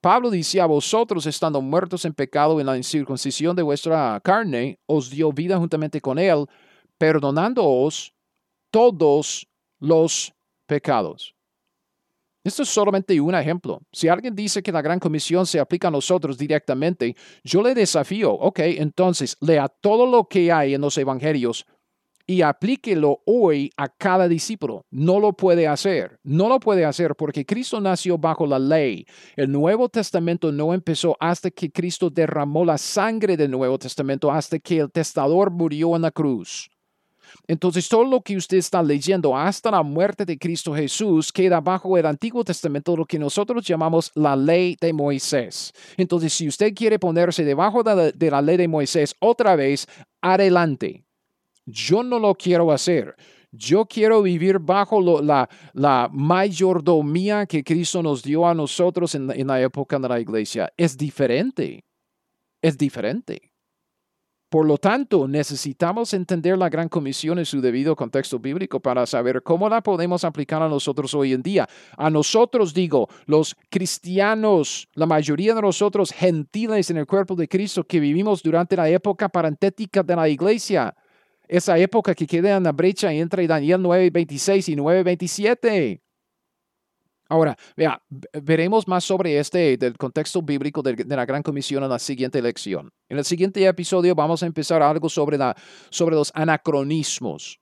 Pablo 0.00 0.30
dice 0.30 0.60
a 0.60 0.66
vosotros, 0.66 1.26
estando 1.26 1.60
muertos 1.60 2.04
en 2.04 2.14
pecado 2.14 2.60
en 2.60 2.66
la 2.66 2.76
incircuncisión 2.76 3.56
de 3.56 3.62
vuestra 3.62 4.20
carne, 4.22 4.78
os 4.86 5.10
dio 5.10 5.32
vida 5.32 5.58
juntamente 5.58 6.00
con 6.00 6.18
él, 6.18 6.46
perdonándoos 6.98 8.14
todos 8.70 9.48
los 9.80 10.32
pecados. 10.66 11.37
Esto 12.48 12.62
es 12.62 12.70
solamente 12.70 13.20
un 13.20 13.34
ejemplo. 13.34 13.82
Si 13.92 14.08
alguien 14.08 14.34
dice 14.34 14.62
que 14.62 14.72
la 14.72 14.80
gran 14.80 14.98
comisión 14.98 15.44
se 15.44 15.60
aplica 15.60 15.88
a 15.88 15.90
nosotros 15.90 16.38
directamente, 16.38 17.14
yo 17.44 17.62
le 17.62 17.74
desafío, 17.74 18.32
ok, 18.32 18.60
entonces 18.60 19.36
lea 19.42 19.68
todo 19.68 20.06
lo 20.06 20.24
que 20.24 20.50
hay 20.50 20.72
en 20.72 20.80
los 20.80 20.96
evangelios 20.96 21.66
y 22.26 22.40
aplíquelo 22.40 23.20
hoy 23.26 23.70
a 23.76 23.88
cada 23.88 24.28
discípulo. 24.28 24.86
No 24.90 25.20
lo 25.20 25.34
puede 25.34 25.68
hacer. 25.68 26.18
No 26.22 26.48
lo 26.48 26.58
puede 26.58 26.86
hacer 26.86 27.14
porque 27.16 27.44
Cristo 27.44 27.82
nació 27.82 28.16
bajo 28.16 28.46
la 28.46 28.58
ley. 28.58 29.04
El 29.36 29.52
Nuevo 29.52 29.90
Testamento 29.90 30.50
no 30.50 30.72
empezó 30.72 31.18
hasta 31.20 31.50
que 31.50 31.70
Cristo 31.70 32.08
derramó 32.08 32.64
la 32.64 32.78
sangre 32.78 33.36
del 33.36 33.50
Nuevo 33.50 33.78
Testamento, 33.78 34.32
hasta 34.32 34.58
que 34.58 34.78
el 34.78 34.90
testador 34.90 35.50
murió 35.50 35.96
en 35.96 36.02
la 36.02 36.10
cruz. 36.10 36.70
Entonces, 37.46 37.88
todo 37.88 38.04
lo 38.04 38.20
que 38.20 38.36
usted 38.36 38.58
está 38.58 38.82
leyendo 38.82 39.36
hasta 39.36 39.70
la 39.70 39.82
muerte 39.82 40.24
de 40.24 40.38
Cristo 40.38 40.74
Jesús 40.74 41.32
queda 41.32 41.60
bajo 41.60 41.96
el 41.96 42.06
Antiguo 42.06 42.44
Testamento, 42.44 42.96
lo 42.96 43.06
que 43.06 43.18
nosotros 43.18 43.64
llamamos 43.64 44.10
la 44.14 44.36
ley 44.36 44.76
de 44.80 44.92
Moisés. 44.92 45.72
Entonces, 45.96 46.32
si 46.32 46.48
usted 46.48 46.74
quiere 46.74 46.98
ponerse 46.98 47.44
debajo 47.44 47.82
de 47.82 48.30
la, 48.30 48.42
ley 48.42 48.56
de 48.56 48.68
Moisés 48.68 49.14
otra 49.20 49.56
vez, 49.56 49.86
adelante. 50.20 51.04
Yo 51.66 52.02
no 52.02 52.18
lo 52.18 52.34
quiero 52.34 52.72
hacer. 52.72 53.14
Yo 53.50 53.86
quiero 53.86 54.22
vivir 54.22 54.58
bajo 54.58 55.00
la, 55.22 55.48
la, 55.72 56.08
mayordomía 56.12 57.46
que 57.46 57.64
Cristo 57.64 58.02
nos 58.02 58.22
dio 58.22 58.46
a 58.46 58.54
nosotros 58.54 59.14
en, 59.14 59.30
en 59.30 59.46
la 59.46 59.60
época 59.60 59.98
de 59.98 60.08
la 60.08 60.20
iglesia. 60.20 60.72
Es 60.76 60.96
diferente. 60.96 61.84
Es 62.60 62.76
diferente. 62.76 63.47
Por 64.48 64.66
lo 64.66 64.78
tanto, 64.78 65.28
necesitamos 65.28 66.14
entender 66.14 66.56
la 66.56 66.70
gran 66.70 66.88
comisión 66.88 67.38
en 67.38 67.44
su 67.44 67.60
debido 67.60 67.94
contexto 67.94 68.38
bíblico 68.38 68.80
para 68.80 69.04
saber 69.04 69.42
cómo 69.42 69.68
la 69.68 69.82
podemos 69.82 70.24
aplicar 70.24 70.62
a 70.62 70.68
nosotros 70.68 71.12
hoy 71.12 71.34
en 71.34 71.42
día. 71.42 71.68
A 71.98 72.08
nosotros 72.08 72.72
digo, 72.72 73.08
los 73.26 73.54
cristianos, 73.68 74.88
la 74.94 75.04
mayoría 75.04 75.54
de 75.54 75.60
nosotros 75.60 76.12
gentiles 76.12 76.88
en 76.88 76.96
el 76.96 77.06
cuerpo 77.06 77.34
de 77.34 77.46
Cristo 77.46 77.84
que 77.84 78.00
vivimos 78.00 78.42
durante 78.42 78.74
la 78.74 78.88
época 78.88 79.28
parentética 79.28 80.02
de 80.02 80.16
la 80.16 80.28
iglesia 80.28 80.94
esa 81.48 81.78
época 81.78 82.14
que 82.14 82.26
queda 82.26 82.56
en 82.56 82.62
la 82.62 82.72
brecha 82.72 83.12
entre 83.12 83.46
Daniel 83.46 83.80
9.26 83.80 84.68
y 84.68 84.76
9.27. 84.76 86.00
Ahora, 87.30 87.56
vea, 87.76 88.02
veremos 88.42 88.88
más 88.88 89.04
sobre 89.04 89.38
este 89.38 89.76
del 89.76 89.98
contexto 89.98 90.40
bíblico 90.40 90.82
de, 90.82 91.04
la 91.04 91.26
Gran 91.26 91.42
Comisión 91.42 91.84
en 91.84 91.90
la 91.90 91.98
siguiente 91.98 92.40
lección. 92.40 92.90
En 93.08 93.18
el 93.18 93.24
siguiente 93.24 93.64
episodio 93.66 94.14
vamos 94.14 94.42
a 94.42 94.46
empezar 94.46 94.82
algo 94.82 95.10
sobre, 95.10 95.36
la, 95.36 95.54
sobre 95.90 96.16
los 96.16 96.32
anacronismos. 96.34 97.60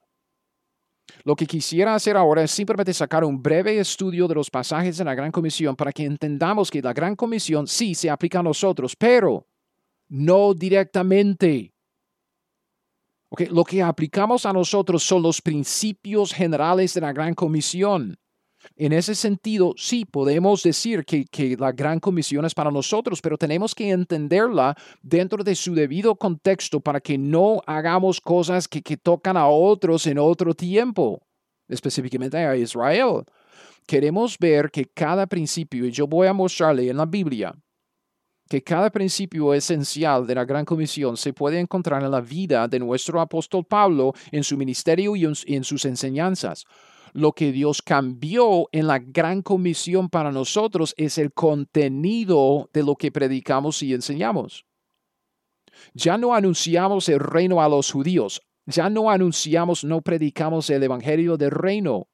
Lo 1.24 1.34
que 1.34 1.46
quisiera 1.46 1.94
hacer 1.94 2.16
ahora 2.16 2.44
es 2.44 2.50
simplemente 2.52 2.94
sacar 2.94 3.24
un 3.24 3.42
breve 3.42 3.78
estudio 3.78 4.28
de 4.28 4.36
los 4.36 4.50
pasajes 4.50 4.98
de 4.98 5.04
la 5.04 5.14
Gran 5.14 5.32
Comisión 5.32 5.74
para 5.74 5.92
que 5.92 6.04
entendamos 6.04 6.70
que 6.70 6.82
la 6.82 6.92
Gran 6.92 7.16
Comisión 7.16 7.66
sí 7.66 7.94
se 7.96 8.08
aplica 8.08 8.38
a 8.38 8.44
nosotros, 8.44 8.94
pero 8.94 9.48
no 10.08 10.54
directamente. 10.54 11.72
Lo 13.50 13.64
que 13.64 13.82
aplicamos 13.82 14.46
a 14.46 14.52
nosotros 14.52 15.02
son 15.02 15.22
los 15.22 15.42
principios 15.42 16.32
generales 16.32 16.94
de 16.94 17.00
la 17.00 17.12
Gran 17.12 17.34
Comisión. 17.34 18.16
En 18.74 18.92
ese 18.92 19.14
sentido, 19.14 19.74
sí, 19.76 20.04
podemos 20.04 20.62
decir 20.62 21.04
que, 21.04 21.56
la 21.58 21.72
Gran 21.72 22.00
Comisión 22.00 22.44
es 22.44 22.54
para 22.54 22.70
nosotros, 22.70 23.20
pero 23.22 23.38
tenemos 23.38 23.74
que 23.74 23.90
entenderla 23.90 24.76
dentro 25.02 25.44
de 25.44 25.54
su 25.54 25.74
debido 25.74 26.16
contexto 26.16 26.80
para 26.80 27.00
que 27.00 27.16
no 27.16 27.62
hagamos 27.66 28.20
cosas 28.20 28.66
que, 28.66 28.82
que 28.82 28.96
tocan 28.96 29.36
a 29.36 29.46
otros 29.46 30.06
en 30.06 30.18
otro 30.18 30.54
tiempo, 30.54 31.22
específicamente 31.68 32.38
a 32.38 32.56
Israel. 32.56 33.24
Queremos 33.86 34.36
ver 34.38 34.70
que 34.70 34.86
cada 34.86 35.26
principio, 35.26 35.86
y 35.86 35.92
yo 35.92 36.06
voy 36.06 36.26
a 36.26 36.32
mostrarle 36.32 36.90
en 36.90 36.96
la 36.96 37.06
Biblia, 37.06 37.54
que 38.48 38.62
cada 38.62 38.90
principio 38.90 39.54
esencial 39.54 40.26
de 40.26 40.34
la 40.34 40.44
Gran 40.44 40.64
Comisión 40.64 41.16
se 41.16 41.32
puede 41.32 41.58
encontrar 41.58 42.02
en 42.02 42.10
la 42.10 42.20
vida 42.20 42.68
de 42.68 42.78
nuestro 42.78 43.20
apóstol 43.20 43.64
Pablo, 43.64 44.12
en 44.30 44.44
su 44.44 44.56
ministerio 44.56 45.16
y 45.16 45.24
en 45.24 45.64
sus 45.64 45.84
enseñanzas. 45.84 46.64
Lo 47.16 47.32
que 47.32 47.50
Dios 47.50 47.80
cambió 47.80 48.68
en 48.72 48.88
la 48.88 48.98
Gran 48.98 49.40
Comisión 49.40 50.10
para 50.10 50.30
nosotros 50.30 50.92
es 50.98 51.16
el 51.16 51.32
contenido 51.32 52.68
de 52.74 52.82
lo 52.82 52.94
que 52.94 53.10
predicamos 53.10 53.82
y 53.82 53.94
enseñamos. 53.94 54.66
Ya 55.94 56.18
no 56.18 56.34
anunciamos 56.34 57.08
el 57.08 57.20
reino 57.20 57.62
a 57.62 57.70
los 57.70 57.90
judíos, 57.90 58.42
ya 58.66 58.90
no 58.90 59.10
anunciamos, 59.10 59.82
no 59.82 60.02
predicamos 60.02 60.68
el 60.68 60.82
Evangelio 60.82 61.38
del 61.38 61.52
reino 61.52 62.08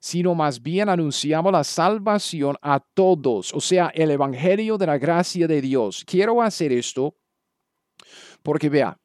sino 0.00 0.34
más 0.34 0.62
bien 0.62 0.88
anunciamos 0.88 1.52
la 1.52 1.62
salvación 1.62 2.56
a 2.62 2.80
todos, 2.80 3.52
o 3.52 3.60
sea, 3.60 3.90
el 3.94 4.10
Evangelio 4.10 4.78
de 4.78 4.86
la 4.86 4.98
gracia 4.98 5.46
de 5.46 5.60
Dios. 5.60 6.04
Quiero 6.06 6.40
hacer 6.40 6.72
esto 6.72 7.16
porque 8.42 8.70
vea, 8.70 8.98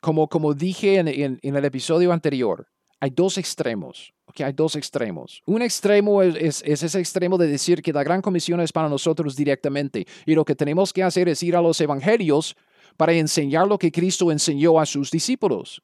como, 0.00 0.28
como 0.28 0.52
dije 0.54 0.98
en, 0.98 1.38
el 1.42 1.64
episodio 1.64 2.12
anterior, 2.12 2.66
hay 3.00 3.10
dos 3.10 3.38
extremos. 3.38 4.12
Okay, 4.26 4.46
hay 4.46 4.52
dos 4.52 4.74
extremos. 4.74 5.42
Un 5.46 5.62
extremo 5.62 6.22
es, 6.22 6.62
es, 6.64 6.82
ese 6.82 6.98
extremo 6.98 7.36
de 7.36 7.46
decir 7.46 7.82
que 7.82 7.92
la 7.92 8.02
gran 8.02 8.22
comisión 8.22 8.60
es 8.60 8.72
para 8.72 8.88
nosotros 8.88 9.36
directamente 9.36 10.06
y 10.24 10.34
lo 10.34 10.44
que 10.44 10.54
tenemos 10.54 10.92
que 10.92 11.02
hacer 11.02 11.28
es 11.28 11.42
ir 11.42 11.54
a 11.56 11.60
los 11.60 11.80
evangelios 11.80 12.56
para 12.96 13.12
enseñar 13.12 13.66
lo 13.66 13.78
que 13.78 13.92
Cristo 13.92 14.32
enseñó 14.32 14.80
a 14.80 14.86
sus 14.86 15.10
discípulos. 15.10 15.82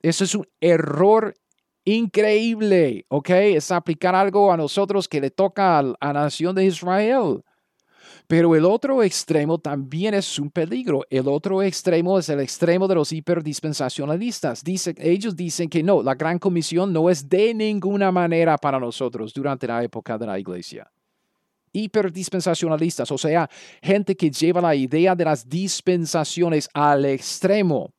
Eso 0.00 0.24
es 0.24 0.34
un 0.34 0.48
error 0.60 1.34
increíble, 1.84 3.04
¿ok? 3.08 3.30
Es 3.30 3.70
aplicar 3.70 4.14
algo 4.14 4.52
a 4.52 4.56
nosotros 4.56 5.08
que 5.08 5.20
le 5.20 5.30
toca 5.30 5.78
a 5.78 5.82
la 5.82 6.12
nación 6.12 6.54
de 6.54 6.64
Israel. 6.64 7.42
Pero 8.26 8.54
el 8.54 8.64
otro 8.64 9.02
extremo 9.02 9.58
también 9.58 10.14
es 10.14 10.38
un 10.38 10.50
peligro. 10.50 11.02
El 11.10 11.28
otro 11.28 11.62
extremo 11.62 12.18
es 12.18 12.28
el 12.28 12.40
extremo 12.40 12.88
de 12.88 12.94
los 12.94 13.12
hiperdispensacionalistas. 13.12 14.64
Dice, 14.64 14.94
ellos 14.98 15.36
dicen 15.36 15.68
que 15.68 15.82
no, 15.82 16.02
la 16.02 16.14
gran 16.14 16.38
comisión 16.38 16.92
no 16.92 17.10
es 17.10 17.28
de 17.28 17.52
ninguna 17.52 18.10
manera 18.10 18.56
para 18.56 18.78
nosotros 18.80 19.34
durante 19.34 19.66
la 19.66 19.82
época 19.84 20.16
de 20.16 20.26
la 20.26 20.38
iglesia. 20.38 20.90
hiperdispensacionalistas, 21.72 23.10
o 23.10 23.18
sea, 23.18 23.48
gente 23.82 24.14
que 24.16 24.30
lleva 24.30 24.60
la 24.60 24.74
idea 24.74 25.14
de 25.14 25.24
las 25.24 25.48
dispensaciones 25.48 26.68
al 26.74 27.04
extremo. 27.06 27.92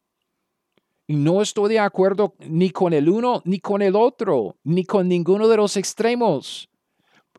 Y 1.07 1.15
no 1.15 1.41
estoy 1.41 1.73
de 1.73 1.79
acuerdo 1.79 2.35
ni 2.39 2.69
con 2.69 2.93
el 2.93 3.09
uno 3.09 3.41
ni 3.45 3.59
con 3.59 3.81
el 3.81 3.95
otro, 3.95 4.55
ni 4.63 4.85
con 4.85 5.07
ninguno 5.07 5.47
de 5.47 5.57
los 5.57 5.75
extremos. 5.75 6.69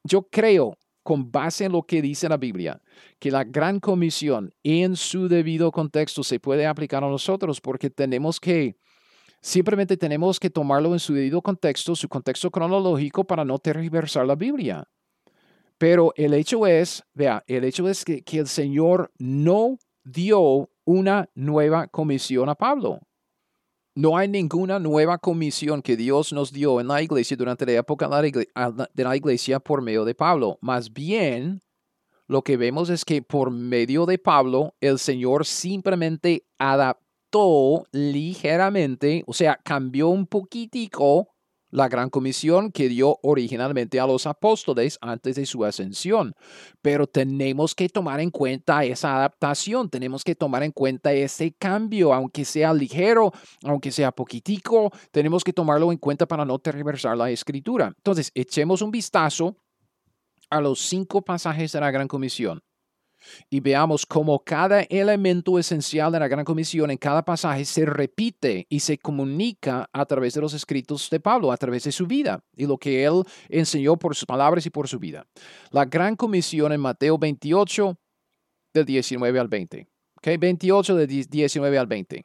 Yo 0.02 0.22
creo, 0.22 0.76
con 1.04 1.30
base 1.30 1.66
en 1.66 1.72
lo 1.72 1.82
que 1.82 2.02
dice 2.02 2.28
la 2.28 2.38
Biblia, 2.38 2.80
que 3.20 3.30
la 3.30 3.44
gran 3.44 3.78
comisión 3.78 4.52
en 4.64 4.96
su 4.96 5.28
debido 5.28 5.70
contexto 5.70 6.24
se 6.24 6.40
puede 6.40 6.66
aplicar 6.66 7.04
a 7.04 7.08
nosotros 7.08 7.60
porque 7.60 7.90
tenemos 7.90 8.40
que, 8.40 8.76
simplemente 9.40 9.96
tenemos 9.96 10.40
que 10.40 10.50
tomarlo 10.50 10.92
en 10.94 10.98
su 10.98 11.14
debido 11.14 11.42
contexto, 11.42 11.94
su 11.94 12.08
contexto 12.08 12.50
cronológico 12.50 13.22
para 13.24 13.44
no 13.44 13.58
tergiversar 13.58 14.26
la 14.26 14.34
Biblia. 14.34 14.88
Pero 15.76 16.12
el 16.16 16.34
hecho 16.34 16.66
es, 16.66 17.04
vea, 17.12 17.44
el 17.46 17.64
hecho 17.64 17.88
es 17.88 18.04
que, 18.04 18.22
que 18.22 18.38
el 18.38 18.48
Señor 18.48 19.12
no 19.18 19.78
dio 20.04 20.70
una 20.84 21.28
nueva 21.34 21.86
comisión 21.88 22.48
a 22.48 22.54
Pablo. 22.54 23.00
No 23.96 24.16
hay 24.16 24.26
ninguna 24.26 24.80
nueva 24.80 25.18
comisión 25.18 25.80
que 25.80 25.96
Dios 25.96 26.32
nos 26.32 26.52
dio 26.52 26.80
en 26.80 26.88
la 26.88 27.00
iglesia 27.00 27.36
durante 27.36 27.64
la 27.64 27.72
época 27.72 28.08
de 28.08 29.04
la 29.04 29.16
iglesia 29.16 29.60
por 29.60 29.82
medio 29.82 30.04
de 30.04 30.16
Pablo. 30.16 30.58
Más 30.60 30.92
bien, 30.92 31.62
lo 32.26 32.42
que 32.42 32.56
vemos 32.56 32.90
es 32.90 33.04
que 33.04 33.22
por 33.22 33.52
medio 33.52 34.04
de 34.04 34.18
Pablo, 34.18 34.74
el 34.80 34.98
Señor 34.98 35.46
simplemente 35.46 36.44
adaptó 36.58 37.86
ligeramente, 37.92 39.22
o 39.28 39.32
sea, 39.32 39.60
cambió 39.62 40.08
un 40.08 40.26
poquitico 40.26 41.33
la 41.74 41.88
gran 41.88 42.08
comisión 42.08 42.70
que 42.70 42.88
dio 42.88 43.18
originalmente 43.22 43.98
a 43.98 44.06
los 44.06 44.28
apóstoles 44.28 44.96
antes 45.00 45.34
de 45.34 45.44
su 45.44 45.64
ascensión. 45.64 46.32
Pero 46.80 47.08
tenemos 47.08 47.74
que 47.74 47.88
tomar 47.88 48.20
en 48.20 48.30
cuenta 48.30 48.84
esa 48.84 49.16
adaptación, 49.16 49.90
tenemos 49.90 50.22
que 50.22 50.36
tomar 50.36 50.62
en 50.62 50.70
cuenta 50.70 51.12
ese 51.12 51.52
cambio, 51.52 52.14
aunque 52.14 52.44
sea 52.44 52.72
ligero, 52.72 53.32
aunque 53.64 53.90
sea 53.90 54.12
poquitico, 54.12 54.92
tenemos 55.10 55.42
que 55.42 55.52
tomarlo 55.52 55.90
en 55.90 55.98
cuenta 55.98 56.26
para 56.26 56.44
no 56.44 56.60
tergiversar 56.60 57.16
la 57.16 57.28
escritura. 57.30 57.92
Entonces, 57.96 58.30
echemos 58.36 58.80
un 58.80 58.92
vistazo 58.92 59.56
a 60.50 60.60
los 60.60 60.78
cinco 60.78 61.22
pasajes 61.22 61.72
de 61.72 61.80
la 61.80 61.90
gran 61.90 62.06
comisión 62.06 62.62
y 63.50 63.60
veamos 63.60 64.06
cómo 64.06 64.38
cada 64.40 64.82
elemento 64.82 65.58
esencial 65.58 66.12
de 66.12 66.20
la 66.20 66.28
Gran 66.28 66.44
Comisión 66.44 66.90
en 66.90 66.98
cada 66.98 67.24
pasaje 67.24 67.64
se 67.64 67.86
repite 67.86 68.66
y 68.68 68.80
se 68.80 68.98
comunica 68.98 69.88
a 69.92 70.06
través 70.06 70.34
de 70.34 70.40
los 70.40 70.54
escritos 70.54 71.08
de 71.10 71.20
Pablo, 71.20 71.52
a 71.52 71.56
través 71.56 71.84
de 71.84 71.92
su 71.92 72.06
vida 72.06 72.42
y 72.56 72.66
lo 72.66 72.78
que 72.78 73.04
él 73.04 73.22
enseñó 73.48 73.96
por 73.96 74.14
sus 74.14 74.26
palabras 74.26 74.66
y 74.66 74.70
por 74.70 74.88
su 74.88 74.98
vida. 74.98 75.26
La 75.70 75.84
Gran 75.84 76.16
Comisión 76.16 76.72
en 76.72 76.80
Mateo 76.80 77.18
28, 77.18 77.98
del 78.74 78.84
19 78.84 79.38
al 79.38 79.48
20. 79.48 79.88
Okay, 80.18 80.36
28 80.36 80.96
del 80.96 81.26
19 81.28 81.78
al 81.78 81.86
20. 81.86 82.24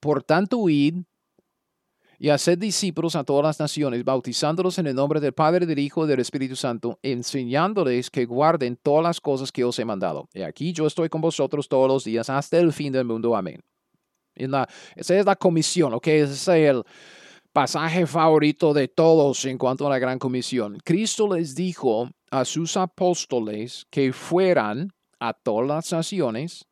Por 0.00 0.22
tanto, 0.22 0.58
huid 0.58 1.02
y 2.18 2.30
hacer 2.30 2.58
discípulos 2.58 3.16
a 3.16 3.24
todas 3.24 3.44
las 3.44 3.60
naciones, 3.60 4.04
bautizándolos 4.04 4.78
en 4.78 4.86
el 4.86 4.94
nombre 4.94 5.20
del 5.20 5.32
Padre, 5.32 5.66
del 5.66 5.78
Hijo 5.78 6.04
y 6.04 6.08
del 6.08 6.20
Espíritu 6.20 6.56
Santo, 6.56 6.98
enseñándoles 7.02 8.10
que 8.10 8.24
guarden 8.24 8.76
todas 8.76 9.02
las 9.02 9.20
cosas 9.20 9.52
que 9.52 9.64
os 9.64 9.78
he 9.78 9.84
mandado. 9.84 10.28
Y 10.32 10.42
aquí 10.42 10.72
yo 10.72 10.86
estoy 10.86 11.08
con 11.08 11.20
vosotros 11.20 11.68
todos 11.68 11.88
los 11.88 12.04
días 12.04 12.30
hasta 12.30 12.58
el 12.58 12.72
fin 12.72 12.92
del 12.92 13.04
mundo. 13.04 13.36
Amén. 13.36 13.60
esa 14.34 14.66
es 14.96 15.26
la 15.26 15.36
comisión, 15.36 15.94
¿ok? 15.94 16.06
Ese 16.08 16.32
es 16.32 16.48
el 16.48 16.84
pasaje 17.52 18.06
favorito 18.06 18.74
de 18.74 18.88
todos 18.88 19.44
en 19.46 19.56
cuanto 19.56 19.86
a 19.86 19.90
la 19.90 19.98
gran 19.98 20.18
comisión. 20.18 20.78
Cristo 20.84 21.34
les 21.34 21.54
dijo 21.54 22.10
a 22.30 22.44
sus 22.44 22.76
apóstoles 22.76 23.86
que 23.90 24.12
fueran 24.12 24.92
a 25.18 25.32
todas 25.32 25.66
las 25.66 25.92
naciones 25.92 26.66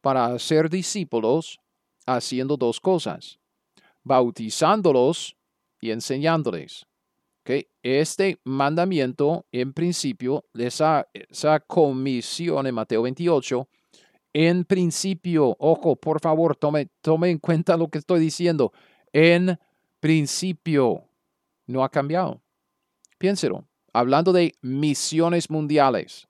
para 0.00 0.26
hacer 0.26 0.70
discípulos 0.70 1.58
haciendo 2.06 2.56
dos 2.56 2.78
cosas 2.80 3.38
bautizándolos 4.08 5.36
y 5.80 5.92
enseñándoles. 5.92 6.86
¿Okay? 7.42 7.68
Este 7.82 8.40
mandamiento, 8.44 9.46
en 9.52 9.72
principio, 9.72 10.44
esa, 10.54 11.06
esa 11.12 11.60
comisión 11.60 12.66
en 12.66 12.74
Mateo 12.74 13.02
28, 13.02 13.68
en 14.32 14.64
principio, 14.64 15.56
ojo, 15.58 15.96
por 15.96 16.20
favor, 16.20 16.56
tome, 16.56 16.88
tome 17.00 17.30
en 17.30 17.38
cuenta 17.38 17.76
lo 17.76 17.88
que 17.88 17.98
estoy 17.98 18.20
diciendo. 18.20 18.72
En 19.12 19.58
principio, 20.00 21.04
no 21.66 21.84
ha 21.84 21.88
cambiado. 21.88 22.42
Piénselo. 23.18 23.64
Hablando 23.92 24.32
de 24.32 24.54
misiones 24.60 25.50
mundiales, 25.50 26.28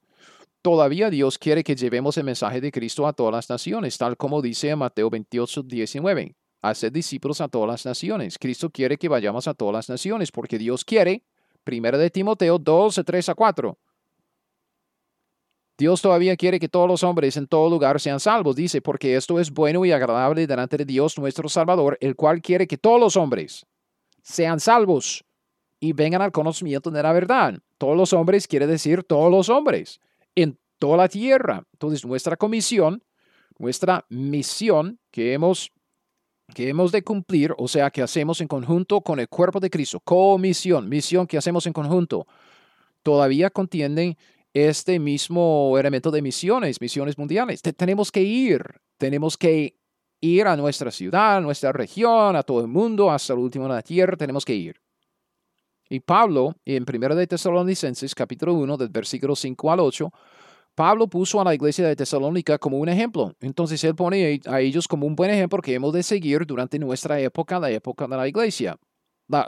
todavía 0.62 1.10
Dios 1.10 1.38
quiere 1.38 1.64
que 1.64 1.74
llevemos 1.74 2.16
el 2.16 2.24
mensaje 2.24 2.60
de 2.60 2.70
Cristo 2.70 3.06
a 3.06 3.12
todas 3.12 3.34
las 3.34 3.50
naciones, 3.50 3.98
tal 3.98 4.16
como 4.16 4.40
dice 4.40 4.70
en 4.70 4.78
Mateo 4.78 5.10
28, 5.10 5.64
19 5.64 6.37
hacer 6.62 6.92
discípulos 6.92 7.40
a 7.40 7.48
todas 7.48 7.68
las 7.68 7.86
naciones. 7.86 8.38
Cristo 8.38 8.70
quiere 8.70 8.96
que 8.96 9.08
vayamos 9.08 9.48
a 9.48 9.54
todas 9.54 9.74
las 9.74 9.88
naciones 9.88 10.32
porque 10.32 10.58
Dios 10.58 10.84
quiere, 10.84 11.22
primero 11.64 11.98
de 11.98 12.10
Timoteo 12.10 12.58
2, 12.58 13.02
3 13.04 13.28
a 13.28 13.34
4. 13.34 13.78
Dios 15.78 16.02
todavía 16.02 16.36
quiere 16.36 16.58
que 16.58 16.68
todos 16.68 16.88
los 16.88 17.04
hombres 17.04 17.36
en 17.36 17.46
todo 17.46 17.70
lugar 17.70 18.00
sean 18.00 18.18
salvos. 18.18 18.56
Dice, 18.56 18.82
porque 18.82 19.14
esto 19.14 19.38
es 19.38 19.52
bueno 19.52 19.84
y 19.84 19.92
agradable 19.92 20.46
delante 20.48 20.76
de 20.76 20.84
Dios 20.84 21.16
nuestro 21.16 21.48
Salvador, 21.48 21.96
el 22.00 22.16
cual 22.16 22.42
quiere 22.42 22.66
que 22.66 22.76
todos 22.76 22.98
los 22.98 23.16
hombres 23.16 23.64
sean 24.22 24.58
salvos 24.58 25.24
y 25.78 25.92
vengan 25.92 26.20
al 26.20 26.32
conocimiento 26.32 26.90
de 26.90 27.00
la 27.00 27.12
verdad. 27.12 27.54
Todos 27.78 27.96
los 27.96 28.12
hombres 28.12 28.48
quiere 28.48 28.66
decir 28.66 29.04
todos 29.04 29.30
los 29.30 29.48
hombres 29.48 30.00
en 30.34 30.58
toda 30.80 30.96
la 30.96 31.08
tierra. 31.08 31.64
Entonces, 31.74 32.04
nuestra 32.04 32.36
comisión, 32.36 33.04
nuestra 33.56 34.04
misión 34.08 34.98
que 35.12 35.32
hemos 35.32 35.70
que 36.54 36.68
hemos 36.68 36.92
de 36.92 37.02
cumplir, 37.02 37.54
o 37.58 37.68
sea, 37.68 37.90
que 37.90 38.02
hacemos 38.02 38.40
en 38.40 38.48
conjunto 38.48 39.00
con 39.00 39.20
el 39.20 39.28
cuerpo 39.28 39.60
de 39.60 39.70
Cristo, 39.70 40.00
comisión, 40.00 40.88
misión 40.88 41.26
que 41.26 41.38
hacemos 41.38 41.66
en 41.66 41.72
conjunto, 41.72 42.26
todavía 43.02 43.50
contiene 43.50 44.16
este 44.52 44.98
mismo 44.98 45.76
elemento 45.78 46.10
de 46.10 46.22
misiones, 46.22 46.80
misiones 46.80 47.18
mundiales. 47.18 47.62
tenemos 47.62 48.10
que 48.10 48.22
ir, 48.22 48.62
tenemos 48.96 49.36
que 49.36 49.76
ir 50.20 50.46
a 50.46 50.56
nuestra 50.56 50.90
ciudad, 50.90 51.36
a 51.36 51.40
nuestra 51.40 51.72
región, 51.72 52.34
a 52.34 52.42
todo 52.42 52.60
el 52.60 52.68
mundo, 52.68 53.10
hasta 53.10 53.34
el 53.34 53.38
último 53.38 53.68
de 53.68 53.74
la 53.74 53.82
tierra, 53.82 54.16
tenemos 54.16 54.44
que 54.44 54.54
ir. 54.54 54.80
Y 55.90 56.00
Pablo, 56.00 56.54
en 56.64 56.84
1 56.86 57.14
de 57.14 57.26
Tesalonicenses, 57.26 58.14
capítulo 58.14 58.54
1, 58.54 58.76
del 58.76 58.88
versículo 58.88 59.34
5 59.34 59.72
al 59.72 59.80
8, 59.80 60.12
Pablo 60.78 61.08
puso 61.08 61.40
a 61.40 61.44
la 61.44 61.56
iglesia 61.56 61.88
de 61.88 61.96
Tesalónica 61.96 62.56
como 62.56 62.78
un 62.78 62.88
ejemplo. 62.88 63.34
Entonces 63.40 63.82
él 63.82 63.96
pone 63.96 64.40
a 64.46 64.60
ellos 64.60 64.86
como 64.86 65.08
un 65.08 65.16
buen 65.16 65.28
ejemplo 65.28 65.60
que 65.60 65.74
hemos 65.74 65.92
de 65.92 66.04
seguir 66.04 66.46
durante 66.46 66.78
nuestra 66.78 67.18
época, 67.18 67.58
la 67.58 67.68
época 67.68 68.06
de 68.06 68.16
la 68.16 68.28
iglesia. 68.28 68.78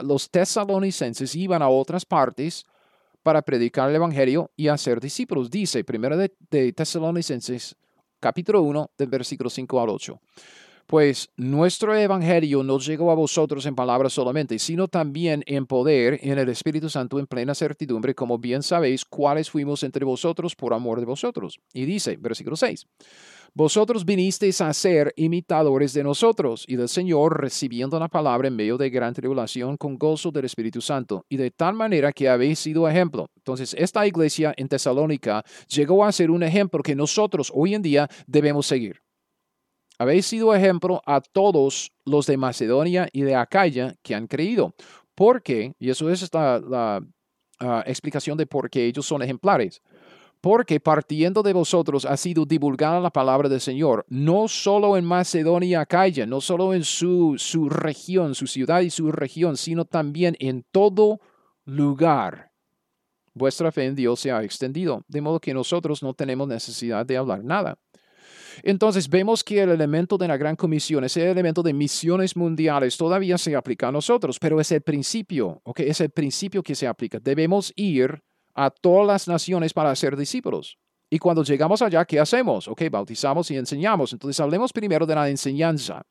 los 0.02 0.28
tesalonicenses 0.28 1.36
iban 1.36 1.62
a 1.62 1.68
otras 1.68 2.04
partes 2.04 2.66
para 3.22 3.42
predicar 3.42 3.88
el 3.88 3.94
evangelio 3.94 4.50
y 4.56 4.66
hacer 4.66 4.98
discípulos. 4.98 5.48
Dice, 5.48 5.84
primero 5.84 6.16
de, 6.16 6.34
de 6.50 6.72
Tesalonicenses, 6.72 7.76
capítulo 8.18 8.62
1, 8.62 8.90
del 8.98 9.08
versículo 9.08 9.50
5 9.50 9.80
al 9.80 9.88
8. 9.88 10.20
Pues 10.90 11.30
nuestro 11.36 11.94
evangelio 11.94 12.64
no 12.64 12.80
llegó 12.80 13.12
a 13.12 13.14
vosotros 13.14 13.64
en 13.64 13.76
palabras 13.76 14.12
solamente, 14.12 14.58
sino 14.58 14.88
también 14.88 15.44
en 15.46 15.64
poder, 15.64 16.18
en 16.20 16.36
el 16.36 16.48
Espíritu 16.48 16.90
Santo, 16.90 17.20
en 17.20 17.28
plena 17.28 17.54
certidumbre, 17.54 18.12
como 18.12 18.38
bien 18.38 18.64
sabéis 18.64 19.04
cuáles 19.04 19.48
fuimos 19.48 19.84
entre 19.84 20.04
vosotros 20.04 20.56
por 20.56 20.74
amor 20.74 20.98
de 20.98 21.06
vosotros. 21.06 21.60
Y 21.72 21.84
dice, 21.84 22.16
versículo 22.16 22.56
6, 22.56 22.88
vosotros 23.54 24.04
vinisteis 24.04 24.60
a 24.62 24.74
ser 24.74 25.12
imitadores 25.14 25.92
de 25.92 26.02
nosotros 26.02 26.64
y 26.66 26.74
del 26.74 26.88
Señor, 26.88 27.40
recibiendo 27.40 27.96
la 28.00 28.08
palabra 28.08 28.48
en 28.48 28.56
medio 28.56 28.76
de 28.76 28.90
gran 28.90 29.14
tribulación 29.14 29.76
con 29.76 29.96
gozo 29.96 30.32
del 30.32 30.46
Espíritu 30.46 30.80
Santo, 30.80 31.24
y 31.28 31.36
de 31.36 31.52
tal 31.52 31.74
manera 31.74 32.12
que 32.12 32.28
habéis 32.28 32.58
sido 32.58 32.88
ejemplo. 32.88 33.30
Entonces, 33.36 33.76
esta 33.78 34.04
iglesia 34.08 34.52
en 34.56 34.66
Tesalónica 34.66 35.44
llegó 35.68 36.04
a 36.04 36.10
ser 36.10 36.32
un 36.32 36.42
ejemplo 36.42 36.82
que 36.82 36.96
nosotros 36.96 37.52
hoy 37.54 37.76
en 37.76 37.82
día 37.82 38.08
debemos 38.26 38.66
seguir. 38.66 39.00
Habéis 40.00 40.24
sido 40.24 40.54
ejemplo 40.54 41.02
a 41.04 41.20
todos 41.20 41.92
los 42.06 42.24
de 42.24 42.38
Macedonia 42.38 43.06
y 43.12 43.20
de 43.20 43.34
Acaya 43.34 43.96
que 44.02 44.14
han 44.14 44.28
creído. 44.28 44.74
Porque, 45.14 45.74
y 45.78 45.90
eso 45.90 46.08
es 46.08 46.32
la, 46.32 47.02
ah, 47.58 47.84
explicación 47.84 48.38
de 48.38 48.46
por 48.46 48.70
qué 48.70 48.86
ellos 48.86 49.04
son 49.04 49.20
ejemplares. 49.20 49.82
Porque 50.40 50.80
partiendo 50.80 51.42
de 51.42 51.52
vosotros 51.52 52.06
ha 52.06 52.16
sido 52.16 52.46
divulgada 52.46 52.98
la 52.98 53.10
palabra 53.10 53.46
del 53.50 53.60
Señor, 53.60 54.06
no 54.08 54.48
solo 54.48 54.96
en 54.96 55.04
Macedonia 55.04 55.68
y 55.68 55.74
Acaya, 55.74 56.24
no 56.24 56.40
solo 56.40 56.72
en 56.72 56.82
su, 56.82 57.34
su 57.36 57.68
región, 57.68 58.34
su 58.34 58.46
ciudad 58.46 58.80
y 58.80 58.88
su 58.88 59.12
región, 59.12 59.58
sino 59.58 59.84
también 59.84 60.34
en 60.40 60.64
todo 60.72 61.20
lugar. 61.66 62.52
Vuestra 63.34 63.70
fe 63.70 63.84
en 63.84 63.96
Dios 63.96 64.18
se 64.18 64.32
ha 64.32 64.42
extendido, 64.42 65.04
de 65.08 65.20
modo 65.20 65.40
que 65.40 65.52
nosotros 65.52 66.02
no 66.02 66.14
tenemos 66.14 66.48
necesidad 66.48 67.04
de 67.04 67.18
hablar 67.18 67.44
nada. 67.44 67.78
Entonces 68.62 69.08
vemos 69.08 69.42
que 69.44 69.60
el 69.62 69.70
elemento 69.70 70.16
de 70.18 70.28
la 70.28 70.36
gran 70.36 70.56
comisión, 70.56 71.04
ese 71.04 71.30
elemento 71.30 71.62
de 71.62 71.72
misiones 71.72 72.36
mundiales, 72.36 72.96
todavía 72.96 73.38
se 73.38 73.56
aplica 73.56 73.88
a 73.88 73.92
nosotros, 73.92 74.38
pero 74.38 74.60
es 74.60 74.72
el 74.72 74.82
principio, 74.82 75.60
¿ok? 75.64 75.80
Es 75.80 76.00
el 76.00 76.10
principio 76.10 76.62
que 76.62 76.74
se 76.74 76.86
aplica. 76.86 77.18
Debemos 77.18 77.72
ir 77.76 78.22
a 78.54 78.70
todas 78.70 79.06
las 79.06 79.28
naciones 79.28 79.72
para 79.72 79.94
ser 79.94 80.16
discípulos. 80.16 80.78
Y 81.08 81.18
cuando 81.18 81.42
llegamos 81.42 81.82
allá, 81.82 82.04
¿qué 82.04 82.20
hacemos? 82.20 82.68
Ok, 82.68 82.82
bautizamos 82.90 83.50
y 83.50 83.56
enseñamos. 83.56 84.12
Entonces 84.12 84.38
hablemos 84.38 84.72
primero 84.72 85.06
de 85.06 85.14
la 85.14 85.28
enseñanza. 85.28 86.02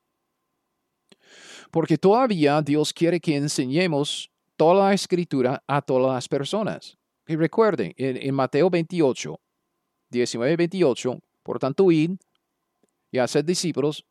Porque 1.72 1.98
todavía 1.98 2.62
Dios 2.62 2.94
quiere 2.94 3.20
que 3.20 3.38
enseñemos 3.38 4.30
toda 4.58 4.88
la 4.88 4.94
escritura 4.94 5.64
a 5.68 5.82
todas 5.82 6.14
las 6.14 6.28
personas. 6.28 6.98
Y 7.28 7.36
recuerden, 7.36 7.94
en, 7.96 8.34
Mateo 8.34 8.70
28, 8.70 9.40
19 10.10 10.56
28, 10.58 11.20
por 11.44 11.60
tanto, 11.60 11.92
id 11.92 12.18
y 13.12 13.18
haced 13.20 13.46
discípulos 13.46 14.06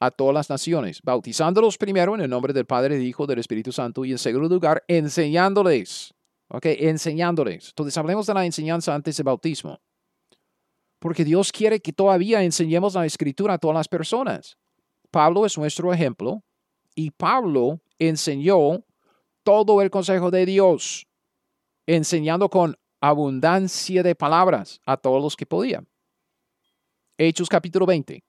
a 0.00 0.10
todas 0.10 0.34
las 0.34 0.50
naciones, 0.50 1.00
bautizándolos 1.02 1.78
primero 1.78 2.14
en 2.14 2.22
el 2.22 2.30
nombre 2.30 2.52
del 2.52 2.66
Padre, 2.66 2.96
del 2.96 3.06
Hijo, 3.06 3.26
del 3.26 3.38
Espíritu 3.38 3.70
Santo 3.70 4.04
y 4.04 4.12
en 4.12 4.18
segundo 4.18 4.48
lugar, 4.48 4.82
enseñándoles. 4.88 6.12
Ok, 6.48 6.66
enseñándoles. 6.66 7.68
Entonces 7.68 7.96
hablemos 7.96 8.26
de 8.26 8.34
la 8.34 8.44
enseñanza 8.44 8.94
antes 8.94 9.16
del 9.16 9.24
bautismo. 9.24 9.80
Porque 10.98 11.24
Dios 11.24 11.52
quiere 11.52 11.80
que 11.80 11.92
todavía 11.92 12.42
enseñemos 12.42 12.94
la 12.94 13.06
escritura 13.06 13.54
a 13.54 13.58
todas 13.58 13.76
las 13.76 13.88
personas. 13.88 14.58
Pablo 15.10 15.46
es 15.46 15.56
nuestro 15.56 15.92
ejemplo 15.92 16.42
y 16.94 17.10
Pablo 17.10 17.80
enseñó 17.98 18.84
todo 19.44 19.82
el 19.82 19.90
consejo 19.90 20.30
de 20.30 20.46
Dios, 20.46 21.06
enseñando 21.86 22.48
con 22.48 22.76
abundancia 23.00 24.02
de 24.02 24.14
palabras 24.14 24.80
a 24.84 24.96
todos 24.96 25.22
los 25.22 25.36
que 25.36 25.46
podían. 25.46 25.88
Hechos 27.24 27.48
capítulo 27.48 27.86
20, 27.86 28.24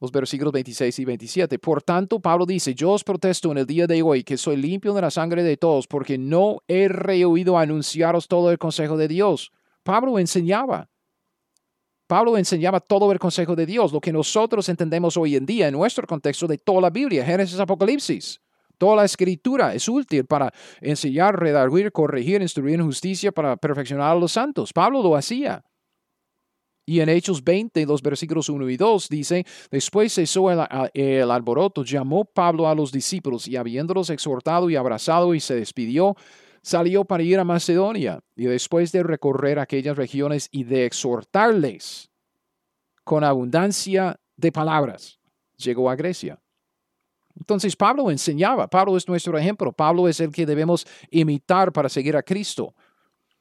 los 0.00 0.12
versículos 0.12 0.52
26 0.52 1.00
y 1.00 1.04
27. 1.04 1.58
Por 1.58 1.82
tanto, 1.82 2.20
Pablo 2.20 2.46
dice, 2.46 2.72
yo 2.72 2.92
os 2.92 3.02
protesto 3.02 3.50
en 3.50 3.58
el 3.58 3.66
día 3.66 3.88
de 3.88 4.02
hoy 4.02 4.22
que 4.22 4.36
soy 4.36 4.56
limpio 4.56 4.94
de 4.94 5.00
la 5.00 5.10
sangre 5.10 5.42
de 5.42 5.56
todos, 5.56 5.88
porque 5.88 6.16
no 6.16 6.58
he 6.68 6.86
rehuido 6.86 7.58
anunciaros 7.58 8.28
todo 8.28 8.52
el 8.52 8.58
consejo 8.58 8.96
de 8.96 9.08
Dios. 9.08 9.50
Pablo 9.82 10.20
enseñaba. 10.20 10.88
Pablo 12.06 12.38
enseñaba 12.38 12.78
todo 12.78 13.10
el 13.10 13.18
consejo 13.18 13.56
de 13.56 13.66
Dios, 13.66 13.92
lo 13.92 14.00
que 14.00 14.12
nosotros 14.12 14.68
entendemos 14.68 15.16
hoy 15.16 15.34
en 15.34 15.44
día 15.44 15.66
en 15.66 15.74
nuestro 15.74 16.06
contexto 16.06 16.46
de 16.46 16.58
toda 16.58 16.82
la 16.82 16.90
Biblia, 16.90 17.24
Génesis, 17.24 17.58
Apocalipsis. 17.58 18.40
Toda 18.78 18.94
la 18.94 19.04
escritura 19.06 19.74
es 19.74 19.88
útil 19.88 20.24
para 20.24 20.52
enseñar, 20.80 21.36
redarguir, 21.36 21.90
corregir, 21.90 22.42
instruir 22.42 22.76
en 22.76 22.86
justicia, 22.86 23.32
para 23.32 23.56
perfeccionar 23.56 24.12
a 24.12 24.14
los 24.14 24.30
santos. 24.30 24.72
Pablo 24.72 25.02
lo 25.02 25.16
hacía. 25.16 25.64
Y 26.86 27.00
en 27.00 27.08
Hechos 27.08 27.42
20, 27.42 27.86
los 27.86 28.02
versículos 28.02 28.48
1 28.48 28.68
y 28.68 28.76
2 28.76 29.08
dice, 29.08 29.46
después 29.70 30.12
cesó 30.12 30.50
el, 30.50 30.60
el 30.92 31.30
alboroto, 31.30 31.82
llamó 31.82 32.24
Pablo 32.24 32.68
a 32.68 32.74
los 32.74 32.92
discípulos 32.92 33.48
y 33.48 33.56
habiéndolos 33.56 34.10
exhortado 34.10 34.68
y 34.68 34.76
abrazado 34.76 35.34
y 35.34 35.40
se 35.40 35.54
despidió, 35.54 36.14
salió 36.62 37.04
para 37.04 37.22
ir 37.22 37.38
a 37.38 37.44
Macedonia. 37.44 38.20
Y 38.36 38.44
después 38.44 38.92
de 38.92 39.02
recorrer 39.02 39.58
aquellas 39.58 39.96
regiones 39.96 40.48
y 40.50 40.64
de 40.64 40.84
exhortarles 40.84 42.10
con 43.02 43.24
abundancia 43.24 44.20
de 44.36 44.52
palabras, 44.52 45.18
llegó 45.56 45.88
a 45.90 45.96
Grecia. 45.96 46.38
Entonces 47.36 47.74
Pablo 47.76 48.10
enseñaba, 48.10 48.68
Pablo 48.68 48.96
es 48.96 49.08
nuestro 49.08 49.36
ejemplo, 49.36 49.72
Pablo 49.72 50.08
es 50.08 50.20
el 50.20 50.30
que 50.30 50.46
debemos 50.46 50.86
imitar 51.10 51.72
para 51.72 51.88
seguir 51.88 52.16
a 52.16 52.22
Cristo. 52.22 52.74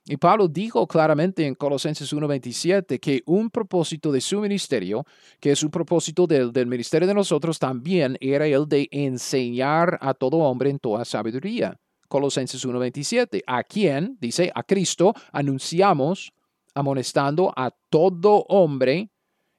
Y 0.05 0.17
Pablo 0.17 0.49
dijo 0.49 0.85
claramente 0.85 1.47
en 1.47 1.55
Colosenses 1.55 2.11
1:27 2.11 2.99
que 2.99 3.23
un 3.25 3.49
propósito 3.49 4.11
de 4.11 4.19
su 4.19 4.41
ministerio, 4.41 5.05
que 5.39 5.51
es 5.51 5.63
un 5.63 5.71
propósito 5.71 6.27
del, 6.27 6.51
del, 6.51 6.67
ministerio 6.67 7.07
de 7.07 7.13
nosotros, 7.13 7.57
también 7.57 8.17
era 8.19 8.45
el 8.45 8.67
de 8.67 8.89
enseñar 8.91 9.97
a 10.01 10.13
todo 10.13 10.37
hombre 10.39 10.69
en 10.69 10.79
toda 10.79 11.05
sabiduría. 11.05 11.79
Colosenses 12.09 12.65
1:27, 12.65 13.43
a 13.47 13.63
quien, 13.63 14.17
dice, 14.19 14.51
a 14.53 14.63
Cristo, 14.63 15.13
anunciamos, 15.31 16.33
amonestando 16.75 17.53
a 17.55 17.71
todo 17.89 18.43
hombre 18.49 19.09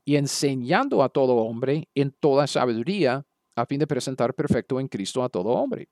y 0.05 0.17
enseñando 0.17 1.03
a 1.03 1.09
todo 1.09 1.37
hombre 1.37 1.89
en 1.95 2.13
toda 2.13 2.47
sabiduría, 2.47 3.25
a 3.57 3.67
fin 3.67 3.79
de 3.79 3.87
presentar 3.87 4.35
perfecto 4.35 4.79
en 4.79 4.89
Cristo 4.89 5.25
a 5.25 5.31
todo 5.31 5.49
hombre. 5.51 5.89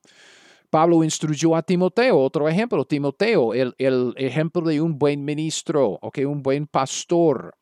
Pablo 0.73 1.05
instruyó 1.05 1.55
a 1.55 1.63
Timoteo, 1.63 2.19
otro 2.19 2.49
ejemplo, 2.49 2.87
Timoteo, 2.87 3.53
el, 3.53 3.75
ejemplo 4.17 4.63
de 4.63 4.81
un 4.81 4.99
buen 4.99 5.23
ministro, 5.23 5.99
okay, 6.01 6.25
un 6.25 6.43
buen 6.43 6.67
pastor, 6.67 7.55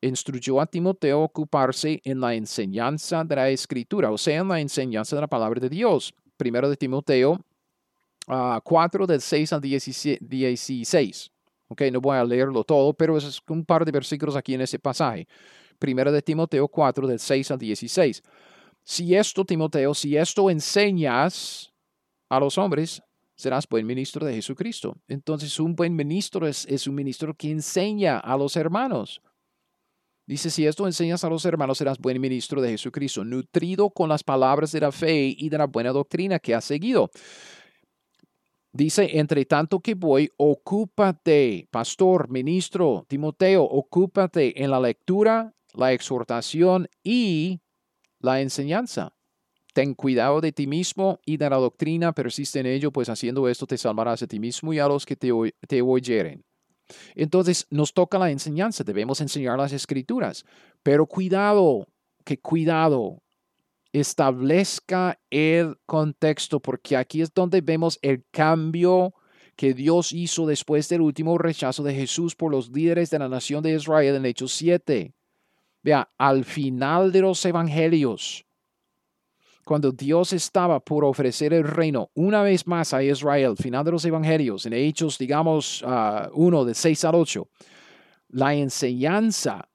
instruyó 0.00 0.60
a 0.60 0.66
Timoteo 0.66 1.22
a 1.22 1.24
ocuparse 1.24 2.00
en 2.04 2.20
la 2.20 2.34
enseñanza 2.34 3.24
de 3.24 3.34
la 3.34 3.50
escritura, 3.50 4.12
o 4.12 4.16
sea, 4.16 4.38
en 4.38 4.46
la 4.46 4.60
enseñanza 4.60 5.16
de 5.16 5.22
la 5.22 5.26
palabra 5.26 5.58
de 5.58 5.68
Dios. 5.68 6.14
Primero 6.36 6.70
de 6.70 6.76
Timoteo 6.76 7.32
uh, 8.28 8.60
4 8.62 9.08
del 9.08 9.20
6 9.20 9.52
al 9.54 9.60
16. 9.60 11.30
Okay, 11.66 11.90
no 11.90 12.00
voy 12.00 12.16
a 12.16 12.22
leerlo 12.22 12.62
todo, 12.62 12.94
pero 12.94 13.16
es 13.16 13.40
un 13.48 13.64
par 13.64 13.84
de 13.84 13.90
versículos 13.90 14.36
aquí 14.36 14.54
en 14.54 14.60
ese 14.60 14.78
pasaje. 14.78 15.26
Primero 15.80 16.12
de 16.12 16.22
Timoteo 16.22 16.68
4 16.68 17.08
del 17.08 17.18
6 17.18 17.50
al 17.50 17.58
16. 17.58 18.22
Si 18.84 19.16
esto, 19.16 19.44
Timoteo, 19.44 19.94
si 19.94 20.16
esto 20.16 20.48
enseñas 20.48 21.71
a 22.32 22.40
los 22.40 22.56
hombres, 22.56 23.02
serás 23.34 23.68
buen 23.68 23.86
ministro 23.86 24.24
de 24.24 24.32
Jesucristo. 24.32 24.96
Entonces, 25.06 25.60
un 25.60 25.76
buen 25.76 25.94
ministro 25.94 26.46
es, 26.46 26.64
es 26.64 26.86
un 26.86 26.94
ministro 26.94 27.34
que 27.34 27.50
enseña 27.50 28.18
a 28.18 28.38
los 28.38 28.56
hermanos. 28.56 29.20
Dice, 30.26 30.48
si 30.48 30.66
esto 30.66 30.86
enseñas 30.86 31.24
a 31.24 31.28
los 31.28 31.44
hermanos, 31.44 31.76
serás 31.76 31.98
buen 31.98 32.18
ministro 32.18 32.62
de 32.62 32.70
Jesucristo, 32.70 33.22
nutrido 33.22 33.90
con 33.90 34.08
las 34.08 34.24
palabras 34.24 34.72
de 34.72 34.80
la 34.80 34.92
fe 34.92 35.34
y 35.36 35.50
de 35.50 35.58
la 35.58 35.66
buena 35.66 35.90
doctrina 35.90 36.38
que 36.38 36.54
has 36.54 36.64
seguido. 36.64 37.10
Dice, 38.72 39.18
entre 39.18 39.44
tanto 39.44 39.80
que 39.80 39.94
voy, 39.94 40.30
ocúpate, 40.38 41.68
pastor, 41.70 42.30
ministro, 42.30 43.04
Timoteo, 43.08 43.62
ocúpate 43.62 44.62
en 44.62 44.70
la 44.70 44.80
lectura, 44.80 45.52
la 45.74 45.92
exhortación 45.92 46.88
y 47.02 47.60
la 48.20 48.40
enseñanza. 48.40 49.12
Ten 49.72 49.94
cuidado 49.94 50.40
de 50.40 50.52
ti 50.52 50.66
mismo 50.66 51.20
y 51.24 51.36
de 51.38 51.48
la 51.48 51.56
doctrina, 51.56 52.12
persiste 52.12 52.60
en 52.60 52.66
ello, 52.66 52.92
pues 52.92 53.08
haciendo 53.08 53.48
esto 53.48 53.66
te 53.66 53.78
salvarás 53.78 54.22
a 54.22 54.26
ti 54.26 54.38
mismo 54.38 54.72
y 54.72 54.78
a 54.78 54.88
los 54.88 55.06
que 55.06 55.16
te, 55.16 55.30
te 55.66 55.80
oyeren. 55.80 56.44
Entonces 57.14 57.66
nos 57.70 57.94
toca 57.94 58.18
la 58.18 58.30
enseñanza, 58.30 58.84
debemos 58.84 59.20
enseñar 59.20 59.58
las 59.58 59.72
escrituras, 59.72 60.44
pero 60.82 61.06
cuidado, 61.06 61.86
que 62.24 62.38
cuidado, 62.38 63.22
establezca 63.92 65.18
el 65.30 65.76
contexto, 65.86 66.60
porque 66.60 66.96
aquí 66.96 67.22
es 67.22 67.32
donde 67.32 67.60
vemos 67.60 67.98
el 68.02 68.24
cambio 68.30 69.14
que 69.56 69.74
Dios 69.74 70.12
hizo 70.12 70.46
después 70.46 70.88
del 70.88 71.02
último 71.02 71.36
rechazo 71.38 71.82
de 71.82 71.94
Jesús 71.94 72.34
por 72.34 72.50
los 72.50 72.70
líderes 72.70 73.10
de 73.10 73.18
la 73.18 73.28
nación 73.28 73.62
de 73.62 73.74
Israel 73.74 74.16
en 74.16 74.26
Hechos 74.26 74.52
7. 74.52 75.14
Vea, 75.82 76.08
al 76.16 76.44
final 76.44 77.12
de 77.12 77.20
los 77.20 77.44
evangelios, 77.44 78.46
cuando 79.64 79.92
Dios 79.92 80.32
estaba 80.32 80.80
por 80.80 81.04
ofrecer 81.04 81.52
el 81.52 81.64
reino 81.64 82.10
una 82.14 82.42
vez 82.42 82.66
más 82.66 82.92
a 82.92 83.02
Israel, 83.02 83.56
final 83.56 83.84
de 83.84 83.92
los 83.92 84.04
evangelios, 84.04 84.66
en 84.66 84.72
Hechos, 84.72 85.18
digamos, 85.18 85.82
uh, 85.82 86.30
1 86.34 86.64
de 86.64 86.74
6 86.74 87.04
al 87.04 87.14
8, 87.14 87.48
la 88.28 88.54
enseñanza 88.54 89.68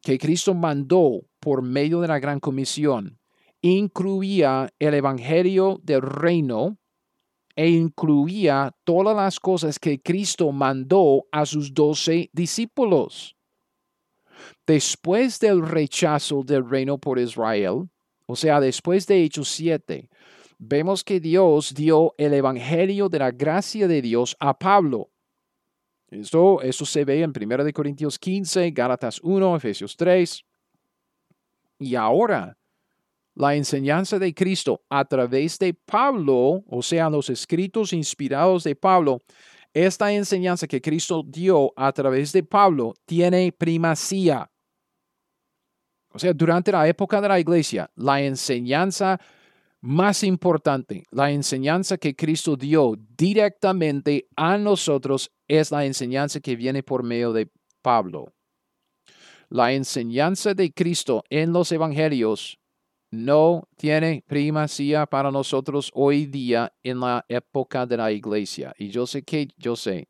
que 0.00 0.18
Cristo 0.18 0.54
mandó 0.54 1.22
por 1.40 1.62
medio 1.62 2.00
de 2.00 2.08
la 2.08 2.18
gran 2.18 2.40
comisión 2.40 3.18
incluía 3.60 4.68
el 4.78 4.94
evangelio 4.94 5.80
del 5.82 6.02
reino 6.02 6.78
e 7.56 7.70
incluía 7.70 8.72
todas 8.84 9.16
las 9.16 9.40
cosas 9.40 9.78
que 9.78 10.00
Cristo 10.00 10.52
mandó 10.52 11.24
a 11.32 11.46
sus 11.46 11.72
doce 11.72 12.30
discípulos. 12.32 13.36
Después 14.66 15.40
del 15.40 15.66
rechazo 15.66 16.42
del 16.42 16.68
reino 16.68 16.98
por 16.98 17.18
Israel, 17.18 17.88
o 18.26 18.36
sea, 18.36 18.60
después 18.60 19.06
de 19.06 19.22
Hechos 19.22 19.48
7, 19.48 20.08
vemos 20.58 21.04
que 21.04 21.20
Dios 21.20 21.74
dio 21.74 22.14
el 22.18 22.34
Evangelio 22.34 23.08
de 23.08 23.18
la 23.20 23.30
gracia 23.30 23.86
de 23.88 24.02
Dios 24.02 24.36
a 24.40 24.58
Pablo. 24.58 25.10
Esto, 26.10 26.60
se 26.84 27.04
ve 27.04 27.22
en 27.22 27.32
1 27.32 27.72
Corintios 27.72 28.18
15, 28.18 28.70
Gálatas 28.70 29.20
1, 29.22 29.56
Efesios 29.56 29.96
3. 29.96 30.44
Y 31.78 31.94
ahora, 31.94 32.56
la 33.34 33.54
enseñanza 33.54 34.18
de 34.18 34.32
Cristo 34.32 34.82
a 34.88 35.04
través 35.04 35.58
de 35.58 35.74
Pablo, 35.74 36.64
o 36.66 36.82
sea, 36.82 37.10
los 37.10 37.28
escritos 37.28 37.92
inspirados 37.92 38.64
de 38.64 38.74
Pablo, 38.74 39.20
esta 39.74 40.12
enseñanza 40.12 40.66
que 40.66 40.80
Cristo 40.80 41.22
dio 41.22 41.72
a 41.76 41.92
través 41.92 42.32
de 42.32 42.42
Pablo 42.42 42.94
tiene 43.04 43.52
primacía. 43.52 44.50
O 46.16 46.18
sea, 46.18 46.32
durante 46.32 46.72
la 46.72 46.88
época 46.88 47.20
de 47.20 47.28
la 47.28 47.38
iglesia, 47.38 47.90
la 47.94 48.22
enseñanza 48.22 49.20
más 49.82 50.24
importante, 50.24 51.02
la 51.10 51.30
enseñanza 51.30 51.98
que 51.98 52.16
Cristo 52.16 52.56
dio 52.56 52.94
directamente 53.18 54.26
a 54.34 54.56
nosotros 54.56 55.30
es 55.46 55.70
la 55.70 55.84
enseñanza 55.84 56.40
que 56.40 56.56
viene 56.56 56.82
por 56.82 57.02
medio 57.02 57.34
de 57.34 57.50
Pablo. 57.82 58.32
La 59.50 59.74
enseñanza 59.74 60.54
de 60.54 60.72
Cristo 60.72 61.22
en 61.28 61.52
los 61.52 61.70
evangelios 61.70 62.58
no 63.10 63.68
tiene 63.76 64.24
primacía 64.26 65.04
para 65.04 65.30
nosotros 65.30 65.90
hoy 65.92 66.24
día 66.24 66.72
en 66.82 67.00
la 67.00 67.26
época 67.28 67.84
de 67.84 67.98
la 67.98 68.10
iglesia. 68.10 68.74
Y 68.78 68.88
yo 68.88 69.06
sé 69.06 69.22
que, 69.22 69.48
yo 69.58 69.76
sé, 69.76 70.08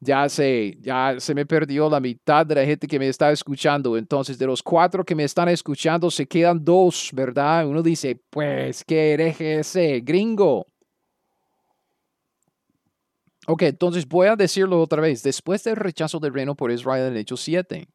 ya 0.00 0.28
se, 0.28 0.76
ya 0.80 1.16
se 1.18 1.34
me 1.34 1.46
perdió 1.46 1.88
la 1.88 2.00
mitad 2.00 2.44
de 2.44 2.54
la 2.54 2.64
gente 2.64 2.86
que 2.86 2.98
me 2.98 3.08
está 3.08 3.30
escuchando. 3.30 3.96
Entonces, 3.96 4.38
de 4.38 4.46
los 4.46 4.62
cuatro 4.62 5.04
que 5.04 5.14
me 5.14 5.24
están 5.24 5.48
escuchando, 5.48 6.10
se 6.10 6.26
quedan 6.26 6.64
dos, 6.64 7.10
¿verdad? 7.12 7.66
Uno 7.66 7.82
dice, 7.82 8.20
pues, 8.30 8.84
¿qué 8.84 9.12
hereje 9.12 9.60
ese? 9.60 10.00
Gringo. 10.00 10.66
Ok, 13.48 13.62
entonces 13.62 14.06
voy 14.06 14.26
a 14.26 14.36
decirlo 14.36 14.80
otra 14.80 15.00
vez. 15.00 15.22
Después 15.22 15.62
del 15.64 15.76
rechazo 15.76 16.18
del 16.18 16.34
reino 16.34 16.56
por 16.56 16.70
Israel 16.72 17.12
en 17.12 17.16
Hechos 17.16 17.40
7, 17.42 17.88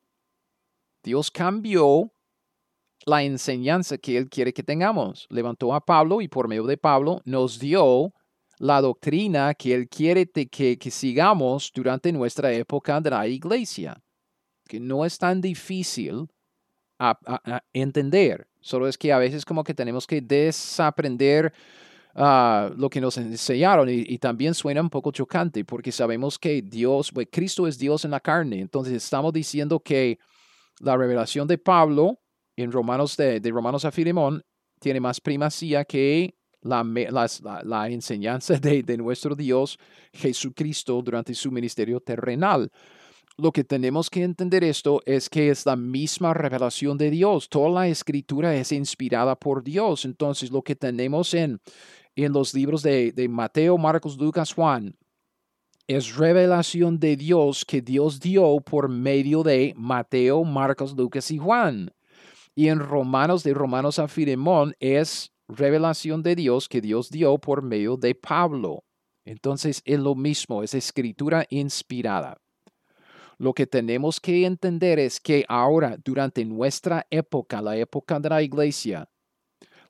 Dios 1.03 1.29
cambió 1.29 2.11
la 3.05 3.23
enseñanza 3.23 3.97
que 3.97 4.17
Él 4.17 4.29
quiere 4.29 4.53
que 4.53 4.63
tengamos. 4.63 5.27
Levantó 5.29 5.73
a 5.73 5.81
Pablo 5.81 6.21
y 6.21 6.27
por 6.27 6.47
medio 6.47 6.63
de 6.65 6.77
Pablo 6.77 7.21
nos 7.25 7.59
dio 7.59 8.13
la 8.61 8.79
doctrina 8.79 9.55
que 9.55 9.73
Él 9.73 9.89
quiere 9.89 10.29
que, 10.29 10.77
que 10.77 10.91
sigamos 10.91 11.71
durante 11.73 12.11
nuestra 12.11 12.53
época 12.53 13.01
de 13.01 13.09
la 13.09 13.27
iglesia, 13.27 13.99
que 14.67 14.79
no 14.79 15.03
es 15.03 15.17
tan 15.17 15.41
difícil 15.41 16.27
a, 16.99 17.17
entender, 17.73 18.47
solo 18.59 18.87
es 18.87 18.99
que 18.99 19.11
a 19.11 19.17
veces 19.17 19.45
como 19.45 19.63
que 19.63 19.73
tenemos 19.73 20.05
que 20.05 20.21
desaprender 20.21 21.51
ah, 22.13 22.69
lo 22.77 22.87
que 22.87 23.01
nos 23.01 23.17
enseñaron 23.17 23.89
y, 23.89 24.19
también 24.19 24.53
suena 24.53 24.79
un 24.79 24.91
poco 24.91 25.11
chocante 25.11 25.65
porque 25.65 25.91
sabemos 25.91 26.37
que 26.37 26.61
Dios, 26.61 27.11
pues 27.11 27.29
Cristo 27.31 27.65
es 27.65 27.79
Dios 27.79 28.05
en 28.05 28.11
la 28.11 28.19
carne, 28.19 28.59
entonces 28.59 28.93
estamos 28.93 29.33
diciendo 29.33 29.79
que 29.79 30.19
la 30.79 30.95
revelación 30.95 31.47
de 31.47 31.57
Pablo 31.57 32.19
en 32.55 32.71
Romanos 32.71 33.17
de, 33.17 33.39
de 33.39 33.49
Romanos 33.49 33.85
a 33.85 33.91
Filemón 33.91 34.43
tiene 34.79 34.99
más 34.99 35.19
primacía 35.19 35.83
que 35.83 36.35
la, 36.61 37.89
enseñanza 37.89 38.55
de, 38.55 38.97
nuestro 38.97 39.35
Dios 39.35 39.77
Jesucristo 40.13 41.01
durante 41.01 41.33
su 41.33 41.51
ministerio 41.51 41.99
terrenal. 41.99 42.71
Lo 43.37 43.51
que 43.51 43.63
tenemos 43.63 44.09
que 44.09 44.23
entender 44.23 44.63
esto 44.63 45.01
es 45.05 45.29
que 45.29 45.49
es 45.49 45.65
la 45.65 45.75
misma 45.75 46.33
revelación 46.33 46.97
de 46.97 47.09
Dios. 47.09 47.49
Toda 47.49 47.69
la 47.69 47.87
escritura 47.87 48.55
es 48.55 48.71
inspirada 48.71 49.35
por 49.35 49.63
Dios. 49.63 50.05
Entonces, 50.05 50.51
lo 50.51 50.61
que 50.61 50.75
tenemos 50.75 51.33
en, 51.33 51.59
en 52.15 52.33
los 52.33 52.53
libros 52.53 52.83
de, 52.83 53.11
de 53.11 53.27
Mateo, 53.29 53.77
Marcos, 53.77 54.17
Lucas, 54.17 54.53
Juan, 54.53 54.95
es 55.87 56.15
revelación 56.15 56.99
de 56.99 57.17
Dios 57.17 57.65
que 57.65 57.81
Dios 57.81 58.19
dio 58.19 58.59
por 58.61 58.89
medio 58.89 59.43
de 59.43 59.73
Mateo, 59.75 60.43
Marcos, 60.43 60.95
Lucas 60.95 61.31
y 61.31 61.37
Juan. 61.37 61.91
Y 62.53 62.67
en 62.67 62.79
Romanos, 62.79 63.43
de 63.43 63.53
Romanos 63.53 63.97
a 63.97 64.07
Filemón, 64.07 64.75
es 64.79 65.31
revelación 65.55 66.23
de 66.23 66.35
Dios 66.35 66.67
que 66.67 66.81
Dios 66.81 67.09
dio 67.09 67.37
por 67.37 67.61
medio 67.61 67.97
de 67.97 68.15
Pablo. 68.15 68.83
Entonces 69.25 69.81
es 69.85 69.99
lo 69.99 70.15
mismo, 70.15 70.63
es 70.63 70.73
escritura 70.73 71.45
inspirada. 71.49 72.41
Lo 73.37 73.53
que 73.53 73.65
tenemos 73.65 74.19
que 74.19 74.45
entender 74.45 74.99
es 74.99 75.19
que 75.19 75.45
ahora, 75.47 75.97
durante 76.03 76.45
nuestra 76.45 77.07
época, 77.09 77.61
la 77.61 77.75
época 77.75 78.19
de 78.19 78.29
la 78.29 78.41
iglesia, 78.41 79.09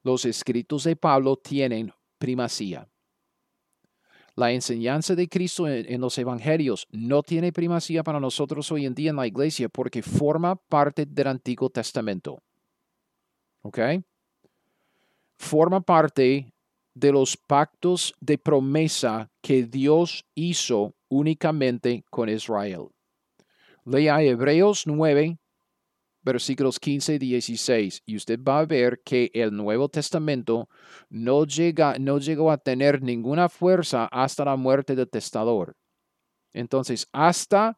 los 0.04 0.26
escritos 0.26 0.86
de 0.86 0.96
Pablo 0.96 1.36
tienen 1.36 1.92
primacía. 2.18 2.88
La 4.36 4.52
enseñanza 4.54 5.16
de 5.16 5.28
Cristo 5.28 5.68
en, 5.68 6.00
los 6.00 6.18
evangelios 6.18 6.88
no 6.92 7.22
tiene 7.22 7.52
primacía 7.52 8.04
para 8.04 8.20
nosotros 8.20 8.72
hoy 8.72 8.86
en 8.86 8.96
día 8.96 9.10
en 9.10 9.18
la 9.18 9.28
iglesia 9.28 9.68
porque 9.68 10.02
forma 10.02 10.56
parte 10.56 11.06
del 11.06 11.28
Antiguo 11.28 11.70
Testamento. 11.70 12.42
¿Ok? 13.62 13.80
Forma 15.42 15.82
parte 15.82 16.54
de 16.94 17.12
los 17.12 17.36
pactos 17.36 18.14
de 18.20 18.38
promesa 18.38 19.30
que 19.42 19.64
Dios 19.64 20.24
hizo 20.36 20.94
únicamente 21.10 22.06
con 22.10 22.30
Israel. 22.30 22.90
Lea 23.84 24.22
Hebreos 24.22 24.86
9, 24.86 25.40
versículos 26.22 26.80
15 26.80 27.16
y 27.16 27.18
16, 27.18 28.04
y 28.06 28.16
usted 28.16 28.40
va 28.40 28.60
a 28.60 28.66
ver 28.66 29.02
que 29.04 29.32
el 29.34 29.56
Nuevo 29.56 29.90
Testamento 29.90 30.70
no, 31.10 31.46
llega, 31.46 31.98
no 32.00 32.20
llegó 32.20 32.52
a 32.52 32.58
tener 32.58 33.02
ninguna 33.02 33.50
fuerza 33.50 34.06
hasta 34.06 34.46
la 34.46 34.56
muerte 34.56 34.96
del 34.96 35.10
testador. 35.10 35.76
Entonces, 36.54 37.08
hasta 37.12 37.78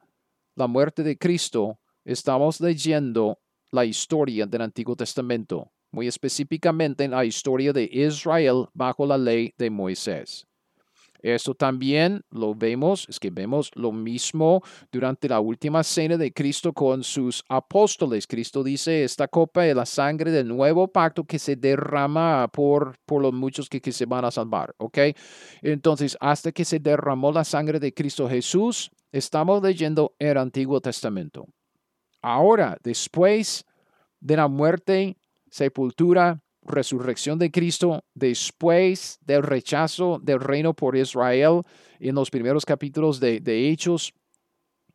la 0.55 0.67
muerte 0.67 1.01
de 1.03 1.17
Cristo, 1.17 1.79
estamos 2.03 2.59
leyendo 2.59 3.39
la 3.71 3.85
historia 3.85 4.45
del 4.45 4.61
Antiguo 4.61 4.95
Testamento 4.95 5.72
muy 5.93 6.07
específicamente 6.07 7.05
en 7.05 7.11
la 7.11 7.23
historia 7.23 7.71
de 7.71 7.89
Israel 7.91 8.65
bajo 8.73 9.05
la 9.05 9.17
ley 9.17 9.53
de 9.57 9.69
Moisés. 9.69 10.45
Esto 11.23 11.55
también 11.55 12.21
lo 12.31 12.53
vemos, 12.53 13.07
es 13.07 13.17
que 13.17 13.29
vemos 13.29 13.71
lo 13.75 13.93
mismo 13.93 14.61
durante 14.91 15.29
la 15.29 15.39
última 15.39 15.81
cena 15.81 16.17
de 16.17 16.33
Cristo 16.33 16.73
con 16.73 17.01
sus 17.01 17.45
apóstoles. 17.47 18.27
Cristo 18.27 18.61
dice, 18.61 19.05
esta 19.05 19.29
copa 19.29 19.65
es 19.65 19.73
la 19.73 19.85
sangre 19.85 20.31
del 20.31 20.49
nuevo 20.49 20.89
pacto 20.89 21.23
que 21.23 21.39
se 21.39 21.55
derrama 21.55 22.49
por, 22.49 22.97
por 23.05 23.21
los 23.21 23.31
muchos 23.31 23.69
que, 23.69 23.79
que 23.79 23.93
se 23.93 24.05
van 24.05 24.25
a 24.25 24.31
salvar, 24.31 24.75
¿ok? 24.79 24.97
Entonces, 25.61 26.17
hasta 26.19 26.51
que 26.51 26.65
se 26.65 26.79
derramó 26.79 27.31
la 27.31 27.45
sangre 27.45 27.79
de 27.79 27.93
Cristo 27.93 28.27
Jesús, 28.27 28.91
estamos 29.09 29.63
leyendo 29.63 30.13
el 30.19 30.37
Antiguo 30.37 30.81
Testamento. 30.81 31.45
Ahora, 32.21 32.77
después 32.83 33.65
de 34.19 34.35
la 34.35 34.49
muerte 34.49 35.17
sepultura, 35.53 36.41
resurrección 36.63 37.37
de 37.37 37.51
Cristo 37.51 38.03
después 38.15 39.19
del 39.21 39.43
rechazo 39.43 40.19
del 40.19 40.39
reino 40.39 40.73
por 40.73 40.97
Israel 40.97 41.61
en 41.99 42.15
los 42.15 42.31
primeros 42.31 42.65
capítulos 42.65 43.19
de, 43.19 43.69
Hechos, 43.69 44.13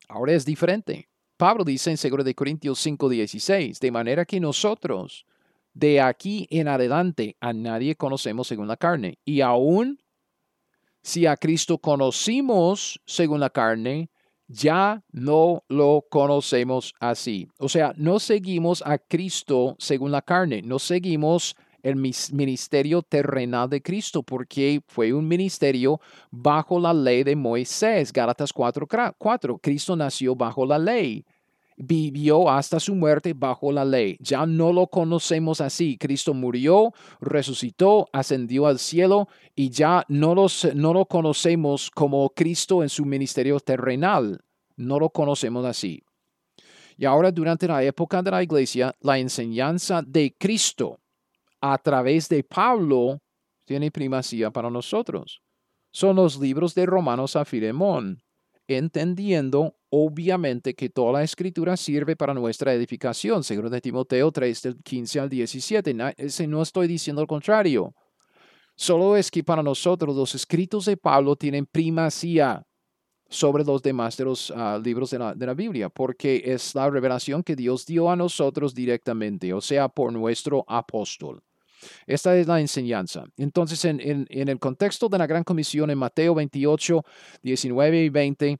ahora 0.08 0.32
es 0.32 0.44
diferente. 0.44 1.08
Pablo 1.36 1.62
dice 1.62 1.92
en 1.92 1.96
2 1.96 2.24
de 2.24 2.34
Corintios 2.34 2.84
5:16, 2.84 3.78
de 3.78 3.90
manera 3.92 4.24
que 4.24 4.40
nosotros 4.40 5.26
de 5.74 6.00
aquí 6.00 6.48
en 6.50 6.66
adelante 6.66 7.36
a 7.38 7.52
nadie 7.52 7.94
conocemos 7.94 8.48
según 8.48 8.66
la 8.66 8.76
carne. 8.76 9.20
Y 9.24 9.42
aún 9.42 10.02
si 11.04 11.26
a 11.26 11.36
Cristo 11.36 11.78
conocimos 11.78 13.00
según 13.06 13.38
la 13.38 13.50
carne, 13.50 14.10
ya 14.48 15.02
no 15.12 15.62
lo 15.68 16.04
conocemos 16.08 16.94
así. 16.98 17.48
O 17.58 17.68
sea, 17.68 17.92
no 17.96 18.18
seguimos 18.18 18.82
a 18.84 18.98
Cristo 18.98 19.76
según 19.78 20.10
la 20.10 20.22
carne, 20.22 20.62
no 20.62 20.78
seguimos 20.78 21.54
el 21.82 21.96
ministerio 21.96 23.02
terrenal 23.02 23.68
de 23.68 23.80
Cristo, 23.80 24.22
porque 24.22 24.82
fue 24.88 25.12
un 25.12 25.28
ministerio 25.28 26.00
bajo 26.30 26.80
la 26.80 26.92
ley 26.92 27.22
de 27.22 27.36
Moisés. 27.36 28.12
Gálatas 28.12 28.52
4:4. 28.52 29.14
4. 29.16 29.58
Cristo 29.58 29.94
nació 29.94 30.34
bajo 30.34 30.66
la 30.66 30.78
ley. 30.78 31.24
Vivió 31.80 32.50
hasta 32.50 32.80
su 32.80 32.94
muerte 32.96 33.34
bajo 33.34 33.70
la 33.70 33.84
ley. 33.84 34.16
Ya 34.20 34.44
no 34.46 34.72
lo 34.72 34.88
conocemos 34.88 35.60
así. 35.60 35.96
Cristo 35.96 36.34
murió, 36.34 36.92
resucitó, 37.20 38.08
ascendió 38.12 38.66
al 38.66 38.80
cielo 38.80 39.28
y 39.54 39.70
ya 39.70 40.04
no, 40.08 40.34
no 40.74 40.92
lo 40.92 41.06
conocemos 41.06 41.90
como 41.90 42.30
Cristo 42.30 42.82
en 42.82 42.88
su 42.88 43.04
ministerio 43.04 43.60
terrenal. 43.60 44.40
No 44.76 44.98
lo 44.98 45.10
conocemos 45.10 45.64
así. 45.64 46.02
Y 46.96 47.04
ahora 47.04 47.30
durante 47.30 47.68
la 47.68 47.82
época 47.84 48.22
de 48.22 48.30
la 48.32 48.42
iglesia, 48.42 48.92
la 49.00 49.18
enseñanza 49.18 50.02
de 50.02 50.34
Cristo 50.36 50.98
a 51.60 51.78
través 51.78 52.28
de 52.28 52.42
Pablo 52.42 53.20
tiene 53.64 53.92
primacía 53.92 54.50
para 54.50 54.68
nosotros. 54.68 55.40
Son 55.92 56.16
los 56.16 56.38
libros 56.40 56.74
de 56.74 56.86
Romanos 56.86 57.36
a 57.36 57.44
Filemón, 57.44 58.22
entendiendo 58.66 59.77
obviamente 59.90 60.74
que 60.74 60.90
toda 60.90 61.12
la 61.12 61.22
escritura 61.22 61.76
sirve 61.76 62.16
para 62.16 62.34
nuestra 62.34 62.72
edificación, 62.72 63.42
según 63.42 63.70
de 63.70 63.80
Timoteo 63.80 64.30
3 64.30 64.62
del 64.62 64.76
15 64.82 65.20
al 65.20 65.28
17. 65.28 65.94
No 66.46 66.62
estoy 66.62 66.88
diciendo 66.88 67.22
lo 67.22 67.26
contrario. 67.26 67.94
Solo 68.74 69.16
es 69.16 69.30
que 69.30 69.42
para 69.42 69.62
nosotros 69.62 70.14
los 70.14 70.34
escritos 70.34 70.84
de 70.84 70.96
Pablo 70.96 71.34
tienen 71.34 71.66
primacía 71.66 72.64
sobre 73.28 73.64
los 73.64 73.82
demás 73.82 74.16
de 74.16 74.24
los 74.24 74.52
ah, 74.56 74.80
libros 74.82 75.10
de 75.10 75.18
la, 75.18 75.34
de 75.34 75.46
la, 75.46 75.54
Biblia, 75.54 75.88
porque 75.88 76.42
es 76.44 76.74
la 76.74 76.88
revelación 76.88 77.42
que 77.42 77.56
Dios 77.56 77.84
dio 77.84 78.10
a 78.10 78.16
nosotros 78.16 78.74
directamente, 78.74 79.52
o 79.52 79.60
sea, 79.60 79.88
por 79.88 80.12
nuestro 80.12 80.64
apóstol. 80.66 81.42
Esta 82.06 82.36
es 82.36 82.46
la 82.46 82.60
enseñanza. 82.60 83.24
Entonces, 83.36 83.84
en, 83.84 84.00
en, 84.00 84.48
el 84.48 84.58
contexto 84.58 85.08
de 85.08 85.18
la 85.18 85.26
gran 85.26 85.44
comisión 85.44 85.90
en 85.90 85.98
Mateo 85.98 86.34
28, 86.34 87.02
19 87.42 88.04
y 88.04 88.08
20, 88.08 88.58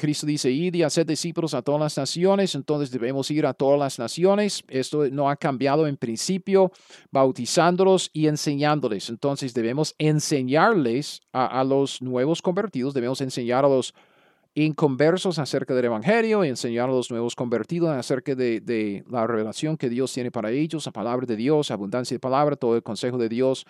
Cristo 0.00 0.26
dice, 0.26 0.50
id 0.50 0.74
y 0.74 0.82
hacer 0.82 1.04
discípulos 1.04 1.52
a 1.52 1.60
todas 1.60 1.78
las 1.78 1.98
naciones, 1.98 2.54
entonces 2.54 2.90
debemos 2.90 3.30
ir 3.30 3.44
a 3.44 3.52
todas 3.52 3.78
las 3.78 3.98
naciones. 3.98 4.64
Esto 4.66 5.06
no 5.10 5.28
ha 5.28 5.36
cambiado 5.36 5.86
en 5.86 5.98
principio, 5.98 6.72
bautizándolos 7.10 8.08
y 8.14 8.26
enseñándoles. 8.26 9.10
Entonces 9.10 9.52
debemos 9.52 9.94
enseñarles 9.98 11.20
a, 11.32 11.62
los 11.64 12.00
nuevos 12.00 12.40
convertidos, 12.40 12.94
debemos 12.94 13.20
enseñar 13.20 13.66
a 13.66 13.68
los 13.68 13.94
inconversos 14.54 15.38
acerca 15.38 15.74
del 15.74 15.84
Evangelio 15.84 16.46
y 16.46 16.48
enseñar 16.48 16.88
a 16.88 16.92
los 16.92 17.10
nuevos 17.10 17.36
convertidos 17.36 17.90
acerca 17.90 18.34
de, 18.34 19.04
la 19.06 19.26
revelación 19.26 19.76
que 19.76 19.90
Dios 19.90 20.14
tiene 20.14 20.30
para 20.30 20.50
ellos, 20.50 20.86
la 20.86 20.92
palabra 20.92 21.26
de 21.26 21.36
Dios, 21.36 21.70
abundancia 21.70 22.14
de 22.14 22.20
palabra, 22.20 22.56
todo 22.56 22.74
el 22.74 22.82
consejo 22.82 23.18
de 23.18 23.28
Dios 23.28 23.66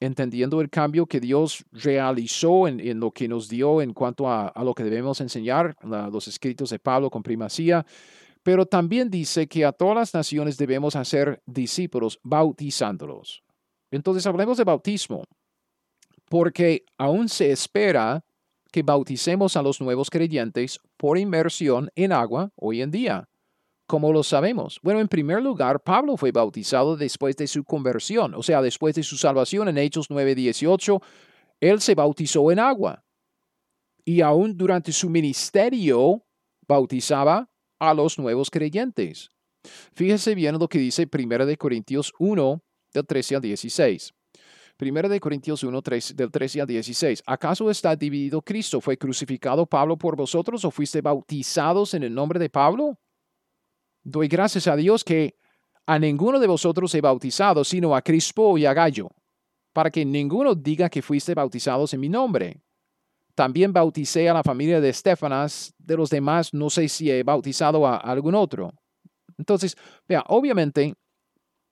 entendiendo 0.00 0.60
el 0.60 0.70
cambio 0.70 1.06
que 1.06 1.20
Dios 1.20 1.64
realizó 1.72 2.68
en, 2.68 3.00
lo 3.00 3.10
que 3.10 3.28
nos 3.28 3.48
dio 3.48 3.82
en 3.82 3.92
cuanto 3.92 4.30
a, 4.30 4.52
lo 4.62 4.74
que 4.74 4.84
debemos 4.84 5.20
enseñar, 5.20 5.76
los 5.82 6.28
escritos 6.28 6.70
de 6.70 6.78
Pablo 6.78 7.10
con 7.10 7.22
primacía, 7.22 7.84
pero 8.42 8.66
también 8.66 9.10
dice 9.10 9.48
que 9.48 9.64
a 9.64 9.72
todas 9.72 9.96
las 9.96 10.14
naciones 10.14 10.56
debemos 10.56 10.96
hacer 10.96 11.42
discípulos 11.46 12.18
bautizándolos. 12.22 13.42
Entonces 13.90 14.26
hablemos 14.26 14.58
de 14.58 14.64
bautismo, 14.64 15.24
porque 16.28 16.84
aún 16.96 17.28
se 17.28 17.50
espera 17.50 18.24
que 18.70 18.82
bauticemos 18.82 19.56
a 19.56 19.62
los 19.62 19.80
nuevos 19.80 20.10
creyentes 20.10 20.78
por 20.96 21.18
inmersión 21.18 21.90
en 21.96 22.12
agua 22.12 22.50
hoy 22.56 22.82
en 22.82 22.90
día. 22.90 23.27
¿Cómo 23.88 24.12
lo 24.12 24.22
sabemos? 24.22 24.78
Bueno, 24.82 25.00
en 25.00 25.08
primer 25.08 25.42
lugar, 25.42 25.80
Pablo 25.80 26.18
fue 26.18 26.30
bautizado 26.30 26.94
después 26.94 27.34
de 27.36 27.46
su 27.46 27.64
conversión, 27.64 28.34
o 28.34 28.42
sea, 28.42 28.60
después 28.60 28.94
de 28.94 29.02
su 29.02 29.16
salvación 29.16 29.66
en 29.66 29.78
Hechos 29.78 30.10
9:18, 30.10 31.00
él 31.58 31.80
se 31.80 31.94
bautizó 31.94 32.52
en 32.52 32.58
agua. 32.58 33.02
Y 34.04 34.20
aún 34.20 34.58
durante 34.58 34.92
su 34.92 35.08
ministerio 35.08 36.22
bautizaba 36.68 37.48
a 37.78 37.94
los 37.94 38.18
nuevos 38.18 38.50
creyentes. 38.50 39.30
Fíjese 39.94 40.34
bien 40.34 40.58
lo 40.58 40.68
que 40.68 40.78
dice 40.78 41.08
1 41.10 41.46
de 41.46 41.56
Corintios 41.56 42.12
1 42.18 42.62
del 42.92 43.06
13 43.06 43.36
al 43.36 43.40
16. 43.40 44.12
1 44.78 45.08
de 45.08 45.18
Corintios 45.18 45.64
1, 45.64 45.80
del 46.14 46.30
13 46.30 46.60
al 46.60 46.66
16. 46.66 47.22
¿Acaso 47.24 47.70
está 47.70 47.96
dividido 47.96 48.42
Cristo? 48.42 48.82
¿Fue 48.82 48.98
crucificado 48.98 49.64
Pablo 49.64 49.96
por 49.96 50.14
vosotros 50.14 50.62
o 50.66 50.70
fuiste 50.70 51.00
bautizados 51.00 51.94
en 51.94 52.02
el 52.02 52.12
nombre 52.12 52.38
de 52.38 52.50
Pablo? 52.50 52.98
Doy 54.08 54.26
gracias 54.26 54.66
a 54.66 54.74
Dios 54.74 55.04
que 55.04 55.34
a 55.86 55.98
ninguno 55.98 56.40
de 56.40 56.46
vosotros 56.46 56.94
he 56.94 57.00
bautizado, 57.02 57.62
sino 57.62 57.94
a 57.94 58.00
Crispo 58.00 58.56
y 58.56 58.64
a 58.64 58.72
Gallo, 58.72 59.10
para 59.74 59.90
que 59.90 60.02
ninguno 60.02 60.54
diga 60.54 60.88
que 60.88 61.02
fuiste 61.02 61.34
bautizados 61.34 61.92
en 61.92 62.00
mi 62.00 62.08
nombre. 62.08 62.62
También 63.34 63.70
bauticé 63.70 64.26
a 64.30 64.34
la 64.34 64.42
familia 64.42 64.80
de 64.80 64.88
Estefanas, 64.88 65.74
de 65.78 65.96
los 65.96 66.08
demás 66.08 66.54
no 66.54 66.70
sé 66.70 66.88
si 66.88 67.10
he 67.10 67.22
bautizado 67.22 67.86
a 67.86 67.98
algún 67.98 68.34
otro. 68.34 68.72
Entonces, 69.36 69.76
vea, 70.08 70.24
obviamente 70.28 70.94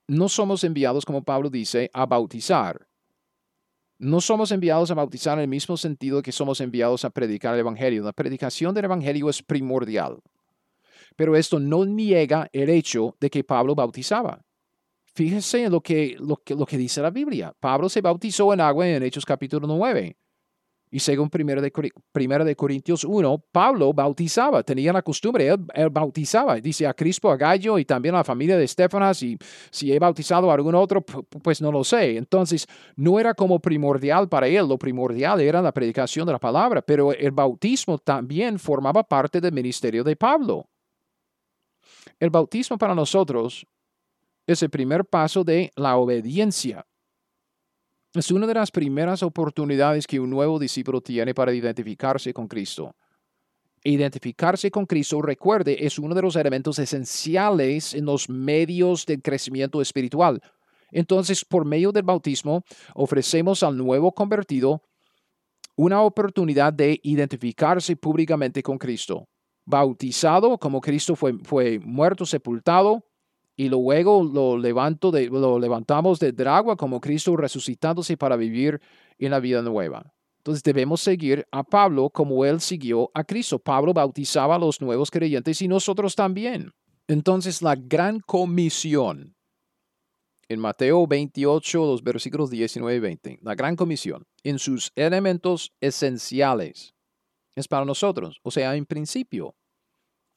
no 0.07 0.29
somos 0.29 0.63
enviados, 0.63 1.05
como 1.05 1.23
Pablo 1.23 1.49
dice, 1.49 1.89
a 1.91 2.05
bautizar. 2.05 2.87
No 3.97 4.21
somos 4.21 4.51
enviados 4.51 4.91
a 4.91 4.93
bautizar 4.93 5.39
en 5.39 5.41
el 5.41 5.47
mismo 5.47 5.75
sentido 5.75 6.21
que 6.21 6.31
somos 6.31 6.61
enviados 6.61 7.03
a 7.03 7.09
predicar 7.09 7.55
el 7.55 7.61
Evangelio. 7.61 8.03
La 8.03 8.13
predicación 8.13 8.75
del 8.75 8.85
Evangelio 8.85 9.27
es 9.27 9.41
primordial. 9.41 10.19
Pero 11.17 11.35
esto 11.35 11.59
no 11.59 11.83
niega 11.83 12.47
el 12.53 12.69
hecho 12.69 13.17
de 13.19 13.29
que 13.29 13.43
Pablo 13.43 13.75
bautizaba. 13.75 14.39
Fíjese 15.13 15.63
en 15.63 15.71
lo 15.71 15.81
que, 15.81 16.15
lo 16.19 16.37
que, 16.37 16.55
lo 16.55 16.65
que 16.65 16.77
dice 16.77 17.01
la 17.01 17.09
Biblia. 17.09 17.53
Pablo 17.59 17.89
se 17.89 18.01
bautizó 18.01 18.53
en 18.53 18.61
agua 18.61 18.87
en 18.87 19.01
Hechos 19.01 19.25
capítulo 19.25 19.67
9. 19.67 20.15
Y 20.89 20.99
según 20.99 21.29
1 21.33 21.61
de, 21.61 21.91
primera 22.13 22.45
de 22.45 22.55
Corintios 22.55 23.03
1, 23.03 23.43
Pablo 23.51 23.93
bautizaba, 23.93 24.63
tenía 24.63 24.93
la 24.93 25.01
costumbre, 25.01 25.49
él, 25.49 25.89
bautizaba. 25.91 26.55
Dice 26.61 26.87
a 26.87 26.93
Crispo, 26.93 27.29
a 27.29 27.35
Gallo 27.35 27.77
y 27.77 27.83
también 27.83 28.15
a 28.15 28.19
la 28.19 28.23
familia 28.23 28.57
de 28.57 28.63
Estefanas. 28.63 29.21
Y 29.21 29.37
si 29.69 29.91
he 29.91 29.99
bautizado 29.99 30.49
a 30.49 30.53
algún 30.53 30.75
otro, 30.75 31.01
pues 31.01 31.61
no 31.61 31.71
lo 31.71 31.83
sé. 31.83 32.15
Entonces, 32.15 32.67
no 32.95 33.19
era 33.19 33.33
como 33.33 33.59
primordial 33.59 34.29
para 34.29 34.47
él. 34.47 34.67
Lo 34.67 34.77
primordial 34.77 35.41
era 35.41 35.61
la 35.61 35.73
predicación 35.73 36.25
de 36.25 36.31
la 36.31 36.39
palabra. 36.39 36.81
Pero 36.81 37.11
el 37.11 37.31
bautismo 37.31 37.97
también 37.97 38.57
formaba 38.57 39.03
parte 39.03 39.41
del 39.41 39.51
ministerio 39.51 40.03
de 40.05 40.15
Pablo. 40.15 40.69
El 42.19 42.31
bautismo 42.31 42.79
para 42.79 42.95
nosotros 42.95 43.67
es 44.47 44.63
el 44.63 44.71
primer 44.71 45.05
paso 45.05 45.43
de 45.43 45.71
la 45.75 45.97
obediencia. 45.97 46.87
Es 48.13 48.31
una 48.31 48.47
de 48.47 48.55
las 48.55 48.71
primeras 48.71 49.21
oportunidades 49.21 50.07
que 50.07 50.19
un 50.19 50.31
nuevo 50.31 50.57
discípulo 50.57 51.01
tiene 51.01 51.35
para 51.35 51.53
identificarse 51.53 52.33
con 52.33 52.47
Cristo. 52.47 52.95
Identificarse 53.83 54.71
con 54.71 54.87
Cristo, 54.87 55.21
recuerde, 55.21 55.85
es 55.85 55.99
uno 55.99 56.15
de 56.15 56.23
los 56.23 56.35
elementos 56.35 56.79
esenciales 56.79 57.93
en 57.93 58.05
los 58.05 58.27
medios 58.29 59.05
del 59.05 59.21
crecimiento 59.21 59.79
espiritual. 59.79 60.41
Entonces, 60.89 61.45
por 61.45 61.65
medio 61.65 61.91
del 61.91 62.03
bautismo, 62.03 62.63
ofrecemos 62.95 63.61
al 63.61 63.77
nuevo 63.77 64.11
convertido 64.11 64.81
una 65.75 66.01
oportunidad 66.01 66.73
de 66.73 66.99
identificarse 67.03 67.95
públicamente 67.95 68.63
con 68.63 68.79
Cristo 68.79 69.27
bautizado 69.67 70.57
como 70.57 70.79
Cristo 70.79 71.15
fue, 71.15 71.33
fue 71.43 71.77
muerto, 71.79 72.25
sepultado, 72.25 73.03
y 73.55 73.69
luego 73.69 74.23
lo, 74.23 74.57
levanto 74.57 75.11
de, 75.11 75.27
lo 75.27 75.59
levantamos 75.59 76.19
del 76.19 76.47
agua 76.47 76.77
como 76.77 77.01
Cristo 77.01 77.35
resucitándose 77.35 78.15
para 78.15 78.37
vivir 78.37 78.79
en 79.19 79.31
la 79.31 79.39
vida 79.39 79.61
nueva. 79.61 80.13
Entonces 80.37 80.63
debemos 80.63 81.01
seguir 81.01 81.45
a 81.51 81.63
Pablo 81.63 82.09
como 82.09 82.45
él 82.45 82.61
siguió 82.61 83.11
a 83.13 83.23
Cristo. 83.23 83.59
Pablo 83.59 83.93
bautizaba 83.93 84.55
a 84.55 84.59
los 84.59 84.79
nuevos 84.79 85.11
creyentes 85.11 85.61
y 85.61 85.67
nosotros 85.67 86.15
también. 86.15 86.71
Entonces 87.07 87.61
la 87.61 87.75
gran 87.75 88.21
comisión 88.21 89.35
en 90.47 90.59
Mateo 90.61 91.05
28, 91.07 91.77
los 91.79 92.03
versículos 92.03 92.49
19 92.49 92.95
y 92.95 92.99
20, 92.99 93.39
la 93.41 93.55
gran 93.55 93.75
comisión, 93.75 94.25
en 94.43 94.59
sus 94.59 94.93
elementos 94.95 95.73
esenciales, 95.81 96.93
es 97.55 97.67
para 97.67 97.85
nosotros. 97.85 98.39
O 98.43 98.51
sea, 98.51 98.75
en 98.75 98.85
principio, 98.85 99.55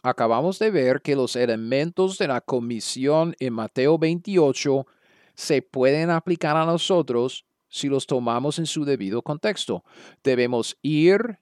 acabamos 0.03 0.59
de 0.59 0.71
ver 0.71 1.03
que 1.03 1.17
los 1.17 1.37
elementos 1.37 2.19
de 2.19 2.29
la 2.29 2.41
comisión 2.41 3.35
en 3.39 3.53
Mateo 3.53 3.99
28 3.99 4.87
se 5.35 5.63
pueden 5.63 6.11
aplicar 6.11 6.57
a 6.57 6.67
nosotros 6.67 7.45
si 7.69 7.89
los 7.89 8.07
tomamos 8.07 8.59
en 8.59 8.67
su 8.67 8.85
debido 8.85 9.23
contexto. 9.23 9.85
Debemos 10.23 10.77
ir 10.83 11.39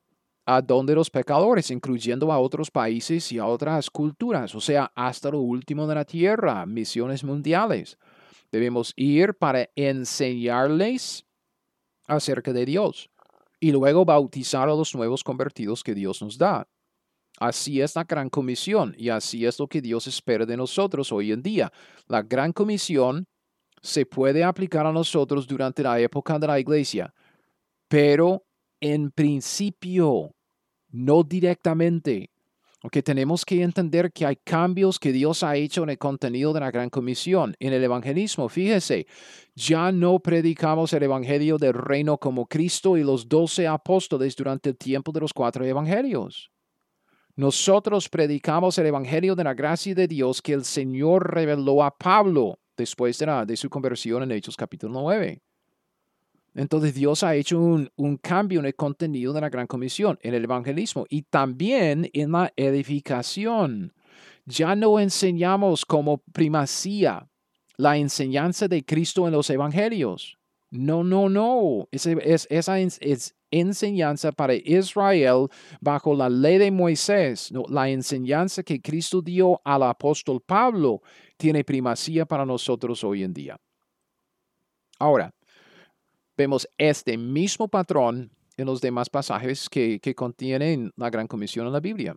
a 0.47 0.63
donde 0.63 0.95
los 0.95 1.11
pecadores, 1.11 1.71
incluyendo 1.71 2.33
a 2.33 2.39
otros 2.39 2.71
países 2.71 3.31
y 3.33 3.39
a 3.39 3.47
otras 3.47 3.91
culturas, 3.91 4.55
o 4.55 4.61
sea, 4.61 4.91
hasta 4.95 5.31
lo 5.31 5.41
último 5.41 5.87
de 5.87 5.95
la 5.95 6.05
tierra, 6.05 6.65
misiones 6.65 7.23
mundiales. 7.23 7.99
Debemos 8.51 8.95
ir 8.97 9.35
para 9.35 9.69
enseñarles 9.77 11.27
acerca 12.07 12.53
de 12.55 12.65
Dios 12.65 13.11
y 13.61 13.73
luego 13.73 14.05
bautizar 14.05 14.69
a 14.69 14.75
los 14.75 14.95
nuevos 14.95 15.23
convertidos 15.23 15.85
que 15.85 15.95
Dios 15.95 16.23
nos 16.23 16.39
da. 16.39 16.67
Así 17.41 17.81
es 17.81 17.95
la 17.95 18.05
gran 18.05 18.29
comisión 18.29 18.95
y 18.99 19.11
así 19.11 19.47
es 19.47 19.59
lo 19.59 19.69
que 19.69 19.81
Dios 19.81 20.07
espera 20.09 20.45
de 20.45 20.57
nosotros 20.57 21.13
hoy 21.13 21.31
en 21.31 21.43
día. 21.43 21.73
La 22.09 22.23
gran 22.23 22.53
comisión 22.53 23.27
se 23.81 24.05
puede 24.07 24.43
aplicar 24.43 24.87
a 24.87 24.93
nosotros 24.93 25.47
durante 25.47 25.85
la 25.85 26.01
época 26.01 26.39
de 26.39 26.47
la 26.49 26.59
iglesia, 26.59 27.15
pero 27.87 28.45
en 28.81 29.13
principio, 29.13 30.35
no 30.91 31.23
directamente. 31.23 32.31
Porque 32.81 33.03
tenemos 33.03 33.45
que 33.45 33.63
entender 33.63 34.13
que 34.13 34.25
hay 34.25 34.37
cambios 34.37 35.01
que 35.01 35.13
Dios 35.13 35.43
ha 35.43 35.57
hecho 35.57 35.83
en 35.83 35.91
el 35.91 35.99
contenido 35.99 36.53
de 36.53 36.61
la 36.61 36.71
Gran 36.71 36.91
Comisión. 36.91 37.57
En 37.59 37.73
el 37.73 37.83
evangelismo, 37.83 38.49
fíjese, 38.49 39.07
ya 39.57 39.91
no 39.91 40.21
predicamos 40.21 40.93
el 40.93 41.03
evangelio 41.03 41.59
del 41.59 41.75
reino 41.75 42.19
como 42.19 42.47
Cristo 42.47 42.97
y 42.97 43.03
los 43.03 43.29
doce 43.29 43.67
apóstoles 43.67 44.37
durante 44.37 44.71
el 44.71 44.77
tiempo 44.77 45.11
de 45.11 45.21
los 45.21 45.33
cuatro 45.33 45.65
evangelios. 45.65 46.53
Nosotros 47.39 48.09
predicamos 48.09 48.77
el 48.79 48.87
evangelio 48.87 49.37
de 49.37 49.45
la 49.45 49.55
gracia 49.55 49.95
de 49.95 50.09
Dios 50.09 50.43
que 50.43 50.55
el 50.55 50.65
Señor 50.65 51.33
reveló 51.33 51.85
a 51.85 51.97
Pablo 51.97 52.59
después 52.77 53.17
de, 53.17 53.57
su 53.57 53.71
conversión 53.71 54.25
en 54.25 54.33
Hechos 54.33 54.57
capítulo 54.57 55.03
9. 55.03 55.41
Entonces 56.57 56.95
Dios 56.95 57.23
ha 57.23 57.37
hecho 57.37 57.61
un, 57.61 58.17
cambio 58.21 58.59
en 58.59 58.67
el 58.67 58.75
contenido 58.75 59.33
de 59.33 59.41
la 59.41 59.51
Gran 59.51 59.69
Comisión, 59.69 60.19
en 60.23 60.35
el 60.35 60.43
evangelismo 60.43 61.07
y 61.09 61.23
también 61.23 62.11
en 62.13 62.33
la 62.33 62.53
edificación. 62.57 63.93
Ya 64.45 64.75
no 64.75 64.99
enseñamos 64.99 65.87
como 65.87 66.19
primacía 66.33 67.29
la 67.77 67.99
enseñanza 67.99 68.67
de 68.67 68.85
Cristo 68.85 69.29
en 69.29 69.35
los 69.35 69.49
evangelios. 69.49 70.37
No, 70.73 71.05
no, 71.05 71.29
no. 71.29 71.87
esa 71.93 72.81
es 72.81 73.38
enseñanza 73.51 74.33
para 74.33 74.55
Israel 74.55 75.49
bajo 75.81 76.15
la 76.15 76.29
ley 76.29 76.59
de 76.59 76.71
Moisés. 76.71 77.51
la 77.69 77.89
enseñanza 77.89 78.63
que 78.63 78.81
Cristo 78.81 79.23
dio 79.23 79.61
al 79.65 79.83
apóstol 79.83 80.41
Pablo 80.41 81.03
tiene 81.37 81.65
primacía 81.65 82.27
para 82.27 82.45
nosotros 82.45 83.03
hoy 83.05 83.23
en 83.23 83.33
día. 83.33 83.57
Ahora, 84.99 85.33
Vemos 86.39 86.69
este 86.79 87.19
mismo 87.19 87.67
patrón 87.67 88.31
en 88.57 88.67
los 88.67 88.81
demás 88.81 89.11
pasajes 89.11 89.69
que, 89.69 90.01
contienen 90.15 90.93
la 90.95 91.11
Gran 91.11 91.27
Comisión 91.27 91.67
en 91.67 91.73
la 91.73 91.81
Biblia. 91.81 92.15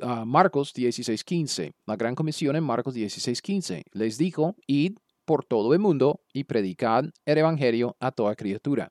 Ah, 0.00 0.24
Marcos 0.24 0.72
16:15, 0.72 1.72
la 1.84 1.96
Gran 1.96 2.14
Comisión 2.14 2.54
en 2.54 2.62
Marcos 2.62 2.94
16:15. 2.94 3.82
Les 3.92 4.16
dijo, 4.16 4.54
id 4.68 4.98
por 5.28 5.44
todo 5.44 5.74
el 5.74 5.78
mundo 5.78 6.22
y 6.32 6.44
predicad 6.44 7.04
el 7.26 7.36
Evangelio 7.36 7.98
a 8.00 8.12
toda 8.12 8.34
criatura. 8.34 8.90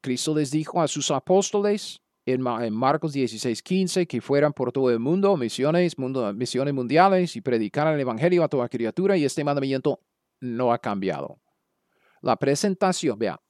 Cristo 0.00 0.32
les 0.32 0.52
dijo 0.52 0.80
a 0.80 0.86
sus 0.86 1.10
apóstoles 1.10 2.00
en, 2.24 2.40
Marcos 2.40 3.12
16:15 3.12 4.06
que 4.06 4.20
fueran 4.20 4.52
por 4.52 4.70
todo 4.70 4.92
el 4.92 5.00
mundo, 5.00 5.36
misiones, 5.36 5.98
mundo, 5.98 6.32
misiones 6.34 6.72
mundiales 6.72 7.34
y 7.34 7.40
predicaran 7.40 7.94
el 7.94 8.00
Evangelio 8.00 8.44
a 8.44 8.48
toda 8.48 8.68
criatura 8.68 9.16
y 9.16 9.24
este 9.24 9.42
mandamiento 9.42 9.98
no 10.40 10.72
ha 10.72 10.78
cambiado. 10.78 11.40
La 12.20 12.36
presentación, 12.36 13.18
vea, 13.18 13.40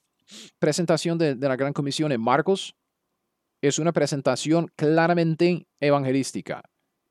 presentación 0.58 1.18
de, 1.18 1.34
de 1.34 1.48
la 1.48 1.56
Gran 1.56 1.74
Comisión 1.74 2.12
en 2.12 2.22
Marcos 2.22 2.74
es 3.60 3.78
una 3.78 3.92
presentación 3.92 4.72
claramente 4.74 5.66
evangelística. 5.80 6.62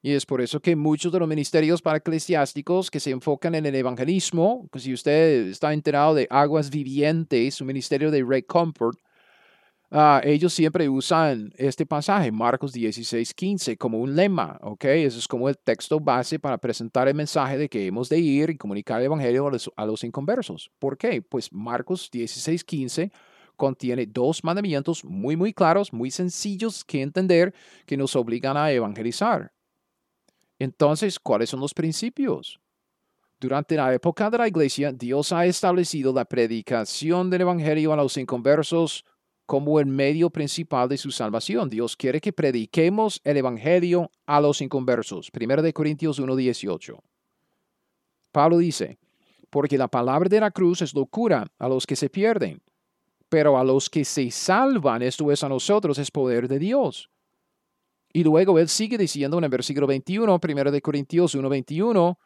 Y 0.04 0.14
es 0.14 0.26
por 0.26 0.42
eso 0.42 0.60
que 0.60 0.76
muchos 0.76 1.12
de 1.12 1.20
los 1.20 1.30
ministerios 1.30 1.82
para 1.82 1.98
eclesiásticos 1.98 2.90
que 2.90 3.00
se 3.00 3.12
enfocan 3.12 3.54
en 3.54 3.68
el 3.68 3.76
evangelismo, 3.76 4.68
si 4.76 4.94
usted 4.94 5.48
está 5.48 5.74
enterado 5.74 6.16
de 6.16 6.28
Aguas 6.32 6.72
Vivientes, 6.72 7.62
un 7.62 7.68
ministerio 7.68 8.10
de 8.10 8.24
Ray 8.24 8.42
Comfort, 8.42 8.98
ah, 9.92 10.20
ellos 10.24 10.54
siempre 10.54 10.90
usan 10.90 11.54
este 11.56 11.86
pasaje, 11.86 12.32
Marcos 12.32 12.74
16, 12.74 13.32
15, 13.36 13.78
como 13.78 14.00
un 14.00 14.16
lema, 14.16 14.58
¿ok? 14.64 14.86
Eso 14.86 15.20
es 15.20 15.28
como 15.28 15.48
el 15.48 15.58
texto 15.60 16.00
base 16.00 16.40
para 16.40 16.58
presentar 16.58 17.08
el 17.08 17.14
mensaje 17.14 17.60
de 17.60 17.70
que 17.70 17.86
hemos 17.86 18.10
de 18.10 18.18
ir 18.18 18.50
y 18.50 18.58
comunicar 18.58 19.00
el 19.02 19.06
evangelio 19.06 19.48
a 19.48 19.52
los, 19.52 19.72
a 19.76 19.86
los 19.86 20.04
inconversos. 20.04 20.72
¿Por 20.80 20.98
qué? 20.98 21.22
Pues 21.22 21.54
Marcos 21.54 22.10
16, 22.12 22.64
15 22.64 23.12
contiene 23.56 24.08
dos 24.08 24.44
mandamientos 24.44 25.06
muy, 25.06 25.36
muy 25.36 25.54
claros, 25.54 25.94
muy 25.94 26.10
sencillos 26.10 26.84
que 26.84 27.04
entender, 27.04 27.54
que 27.86 27.98
nos 27.98 28.16
obligan 28.16 28.58
a 28.58 28.72
evangelizar. 28.72 29.52
Entonces, 30.62 31.20
¿cuáles 31.20 31.50
son 31.50 31.60
los 31.60 31.74
principios? 31.74 32.60
Durante 33.40 33.76
la 33.76 33.92
época 33.96 34.30
de 34.30 34.38
la 34.38 34.48
iglesia, 34.48 34.92
Dios 34.92 35.32
ha 35.32 35.48
establecido 35.48 36.14
la 36.14 36.24
predicación 36.24 37.32
del 37.32 37.42
Evangelio 37.42 37.92
a 37.92 37.96
los 37.96 38.16
inconversos 38.16 39.04
como 39.48 39.80
el 39.80 39.88
medio 39.88 40.30
principal 40.30 40.88
de 40.88 41.00
su 41.00 41.10
salvación. 41.10 41.68
Dios 41.68 41.98
quiere 41.98 42.22
que 42.22 42.32
prediquemos 42.32 43.22
el 43.24 43.38
Evangelio 43.38 44.12
a 44.28 44.40
los 44.40 44.62
inconversos. 44.62 45.32
1 45.34 45.64
de 45.64 45.74
Corintios 45.74 46.22
1.18. 46.22 47.00
Pablo 48.32 48.60
dice, 48.60 49.00
porque 49.50 49.80
la 49.80 49.88
palabra 49.88 50.30
de 50.30 50.42
la 50.42 50.52
cruz 50.52 50.84
es 50.84 50.94
locura 50.94 51.48
a 51.58 51.68
los 51.68 51.88
que 51.88 51.96
se 51.96 52.12
pierden, 52.12 52.62
pero 53.30 53.58
a 53.58 53.64
los 53.64 53.90
que 53.90 54.06
se 54.06 54.30
salvan, 54.30 55.02
esto 55.02 55.32
es 55.32 55.44
a 55.44 55.50
nosotros, 55.50 55.98
es 55.98 56.12
poder 56.12 56.48
de 56.48 56.60
Dios. 56.60 57.10
Y 58.14 58.24
luego 58.24 58.60
él 58.60 58.68
sigue 58.68 58.98
diciendo 58.98 59.38
en 59.38 59.46
el 59.46 59.50
versículo 59.50 59.88
21, 59.88 60.40
1 60.42 60.72
de 60.72 60.82
Corintios 60.82 61.36
1:21, 61.36 62.18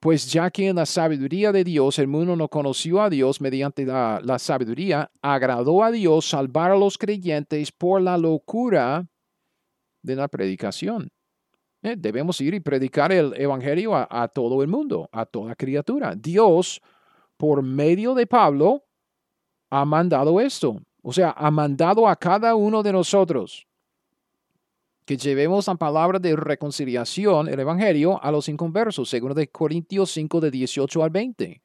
pues 0.00 0.30
ya 0.30 0.50
que 0.50 0.68
en 0.68 0.76
la 0.76 0.86
sabiduría 0.86 1.52
de 1.52 1.64
Dios 1.64 1.98
el 1.98 2.08
mundo 2.08 2.36
no 2.36 2.48
conoció 2.48 3.02
a 3.02 3.10
Dios 3.10 3.40
mediante 3.40 3.84
la, 3.84 4.38
sabiduría, 4.38 5.10
agradó 5.22 5.82
a 5.82 5.90
Dios 5.90 6.28
salvar 6.28 6.70
a 6.70 6.76
los 6.76 6.98
creyentes 6.98 7.72
por 7.72 8.00
la 8.00 8.16
locura 8.16 9.06
de 10.02 10.16
la 10.16 10.28
predicación. 10.28 11.10
Eh, 11.82 11.94
debemos 11.96 12.40
ir 12.40 12.54
y 12.54 12.60
predicar 12.60 13.12
el 13.12 13.34
Evangelio 13.40 13.94
a, 13.94 14.06
a 14.10 14.28
todo 14.28 14.62
el 14.62 14.68
mundo, 14.68 15.08
a 15.12 15.26
toda 15.26 15.54
criatura. 15.54 16.14
Dios, 16.16 16.80
por 17.36 17.62
medio 17.62 18.14
de 18.14 18.26
Pablo, 18.26 18.84
ha 19.70 19.84
mandado 19.84 20.40
esto. 20.40 20.80
O 21.02 21.12
sea, 21.12 21.30
ha 21.36 21.50
mandado 21.50 22.08
a 22.08 22.16
cada 22.16 22.54
uno 22.56 22.82
de 22.82 22.92
nosotros 22.92 23.67
que 25.08 25.16
llevemos 25.16 25.66
la 25.66 25.74
palabra 25.76 26.18
de 26.18 26.36
reconciliación, 26.36 27.48
el 27.48 27.58
Evangelio, 27.58 28.22
a 28.22 28.30
los 28.30 28.46
inconversos, 28.46 29.08
según 29.08 29.32
de 29.32 29.48
Corintios 29.48 30.10
5 30.10 30.38
de 30.38 30.50
18 30.50 31.02
al 31.02 31.08
20. 31.08 31.62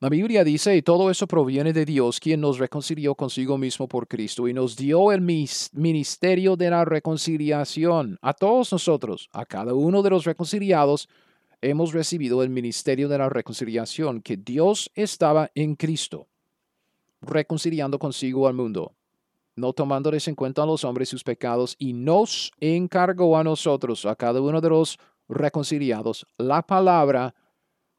La 0.00 0.08
Biblia 0.08 0.42
dice, 0.42 0.76
y 0.76 0.82
todo 0.82 1.08
eso 1.08 1.28
proviene 1.28 1.72
de 1.72 1.84
Dios, 1.84 2.18
quien 2.18 2.40
nos 2.40 2.58
reconcilió 2.58 3.14
consigo 3.14 3.58
mismo 3.58 3.86
por 3.86 4.08
Cristo 4.08 4.48
y 4.48 4.54
nos 4.54 4.74
dio 4.74 5.12
el 5.12 5.20
ministerio 5.20 6.56
de 6.56 6.68
la 6.68 6.84
reconciliación. 6.84 8.18
A 8.22 8.32
todos 8.32 8.72
nosotros, 8.72 9.28
a 9.32 9.46
cada 9.46 9.72
uno 9.72 10.02
de 10.02 10.10
los 10.10 10.24
reconciliados, 10.24 11.08
hemos 11.60 11.92
recibido 11.92 12.42
el 12.42 12.50
ministerio 12.50 13.08
de 13.08 13.18
la 13.18 13.28
reconciliación, 13.28 14.20
que 14.20 14.36
Dios 14.36 14.90
estaba 14.96 15.52
en 15.54 15.76
Cristo, 15.76 16.26
reconciliando 17.20 18.00
consigo 18.00 18.48
al 18.48 18.54
mundo 18.54 18.97
no 19.58 19.72
tomándoles 19.72 20.28
en 20.28 20.34
cuenta 20.34 20.62
a 20.62 20.66
los 20.66 20.84
hombres 20.84 21.08
sus 21.08 21.24
pecados, 21.24 21.76
y 21.78 21.92
nos 21.92 22.52
encargó 22.60 23.36
a 23.36 23.44
nosotros, 23.44 24.06
a 24.06 24.16
cada 24.16 24.40
uno 24.40 24.60
de 24.60 24.70
los 24.70 24.98
reconciliados, 25.28 26.26
la 26.38 26.62
palabra 26.62 27.34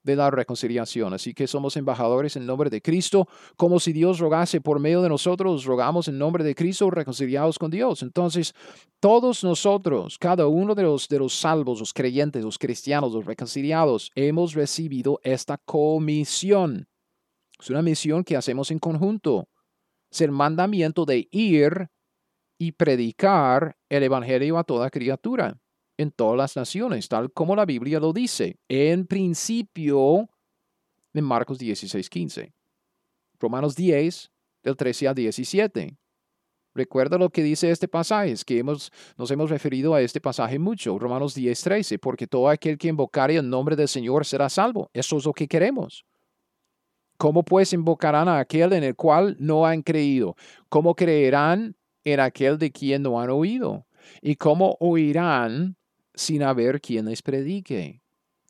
de 0.04 0.16
la 0.16 0.32
reconciliación. 0.32 1.14
Así 1.14 1.34
que 1.34 1.48
somos 1.48 1.76
embajadores 1.78 2.36
en 2.36 2.46
nombre 2.46 2.70
de 2.70 2.82
Cristo, 2.82 3.28
como 3.58 3.80
si 3.80 3.94
Dios 3.94 4.20
rogase 4.20 4.62
por 4.62 4.80
medio 4.80 5.02
de 5.02 5.10
nosotros, 5.10 5.66
rogamos 5.66 6.08
en 6.08 6.18
nombre 6.18 6.44
de 6.44 6.56
Cristo 6.56 6.90
reconciliados 6.90 7.60
con 7.60 7.70
Dios. 7.70 8.02
Entonces, 8.02 8.54
todos 9.00 9.44
nosotros, 9.44 10.18
cada 10.18 10.48
uno 10.48 10.76
de 10.76 10.84
los, 10.84 11.08
de 11.08 11.20
los 11.20 11.34
salvos, 11.34 11.80
los 11.80 11.94
creyentes, 11.94 12.44
los 12.44 12.58
cristianos, 12.58 13.14
los 13.14 13.26
reconciliados, 13.26 14.12
hemos 14.16 14.54
recibido 14.54 15.20
esta 15.24 15.58
comisión. 15.58 16.88
Es 17.60 17.70
una 17.70 17.82
misión 17.82 18.24
que 18.24 18.38
hacemos 18.38 18.72
en 18.72 18.80
conjunto 18.80 19.50
es 20.12 20.22
el 20.22 20.32
mandamiento 20.32 21.06
de 21.06 21.28
ir 21.32 21.90
y 22.58 22.74
predicar 22.74 23.78
el 23.90 24.04
Evangelio 24.04 24.58
a 24.58 24.64
toda 24.64 24.90
criatura 24.90 25.60
en 25.98 26.12
todas 26.12 26.38
las 26.38 26.56
naciones, 26.56 27.10
tal 27.10 27.32
como 27.34 27.56
la 27.56 27.66
Biblia 27.66 28.00
lo 28.00 28.14
dice. 28.14 28.58
En 28.70 29.06
principio, 29.06 30.30
en 31.14 31.24
Marcos 31.26 31.60
16, 31.60 32.10
15. 32.10 32.54
Romanos 33.40 33.76
10, 33.76 34.32
del 34.64 34.78
13 34.78 35.08
al 35.10 35.16
17. 35.16 35.98
Recuerda 36.74 37.18
lo 37.18 37.30
que 37.30 37.44
dice 37.44 37.72
este 37.72 37.88
pasaje, 37.88 38.32
es 38.32 38.46
que 38.46 38.60
hemos, 38.60 38.92
nos 39.18 39.32
hemos 39.32 39.50
referido 39.50 39.94
a 39.94 40.02
este 40.02 40.22
pasaje 40.22 40.60
mucho, 40.60 40.98
Romanos 41.00 41.34
10, 41.34 41.62
13, 41.62 42.00
porque 42.00 42.28
todo 42.28 42.48
aquel 42.48 42.78
que 42.78 42.88
invocare 42.88 43.36
el 43.36 43.50
nombre 43.50 43.76
del 43.76 43.88
Señor 43.88 44.26
será 44.26 44.50
salvo. 44.50 44.90
Eso 44.94 45.18
es 45.18 45.26
lo 45.26 45.34
que 45.34 45.48
queremos. 45.48 46.06
¿Cómo 47.20 47.44
pues 47.44 47.74
invocarán 47.74 48.30
a 48.30 48.40
aquel 48.40 48.72
en 48.72 48.86
el 48.86 48.96
cual 48.96 49.36
no 49.40 49.66
han 49.66 49.82
creído? 49.82 50.38
¿Cómo 50.70 50.96
creerán 50.96 51.76
en 52.06 52.22
aquel 52.22 52.58
de 52.58 52.72
quien 52.72 53.04
no 53.04 53.20
han 53.20 53.30
oído? 53.30 53.86
¿Y 54.22 54.38
cómo 54.38 54.78
oirán 54.80 55.76
sin 56.14 56.44
haber 56.44 56.80
quien 56.80 57.08
les 57.08 57.22
predique? 57.22 58.02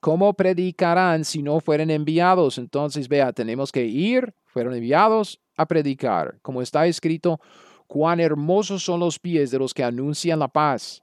¿Cómo 0.01 0.35
predicarán 0.35 1.25
si 1.25 1.41
no 1.41 1.59
fueren 1.61 1.89
enviados? 1.89 2.59
Entonces, 2.59 3.07
vea, 3.07 3.33
tenemos 3.33 3.71
que 3.71 3.85
ir, 3.85 4.35
fueron 4.45 4.75
enviados 4.75 5.41
a 5.57 5.65
predicar. 5.65 6.37
Como 6.43 6.61
está 6.61 6.85
escrito, 6.85 7.41
cuán 7.87 8.19
hermosos 8.19 8.83
son 8.83 8.99
los 8.99 9.17
pies 9.17 9.49
de 9.49 9.57
los 9.57 9.73
que 9.73 9.83
anuncian 9.83 10.37
la 10.37 10.47
paz, 10.47 11.01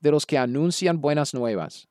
de 0.00 0.10
los 0.10 0.26
que 0.26 0.36
anuncian 0.36 1.00
buenas 1.00 1.32
nuevas. 1.32 1.89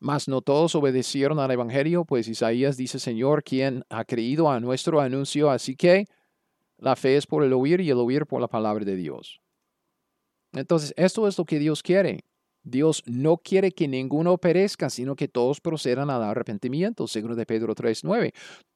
Mas 0.00 0.28
no 0.28 0.42
todos 0.42 0.74
obedecieron 0.74 1.40
al 1.40 1.50
Evangelio, 1.50 2.04
pues 2.04 2.28
Isaías 2.28 2.76
dice, 2.76 2.98
Señor, 2.98 3.42
quien 3.42 3.84
ha 3.88 4.04
creído 4.04 4.50
a 4.50 4.60
nuestro 4.60 5.00
anuncio, 5.00 5.50
así 5.50 5.74
que 5.74 6.06
la 6.78 6.94
fe 6.94 7.16
es 7.16 7.26
por 7.26 7.42
el 7.42 7.52
oír 7.52 7.80
y 7.80 7.90
el 7.90 7.98
oír 7.98 8.26
por 8.26 8.40
la 8.40 8.46
palabra 8.46 8.84
de 8.84 8.94
Dios. 8.94 9.40
Entonces, 10.52 10.94
esto 10.96 11.26
es 11.26 11.36
lo 11.36 11.44
que 11.44 11.58
Dios 11.58 11.82
quiere. 11.82 12.24
Dios 12.62 13.02
no 13.06 13.38
quiere 13.38 13.72
que 13.72 13.88
ninguno 13.88 14.38
perezca, 14.38 14.90
sino 14.90 15.16
que 15.16 15.28
todos 15.28 15.60
procedan 15.60 16.10
al 16.10 16.22
arrepentimiento, 16.22 17.06
según 17.06 17.34
de 17.34 17.46
Pedro 17.46 17.74
3.9. 17.74 18.32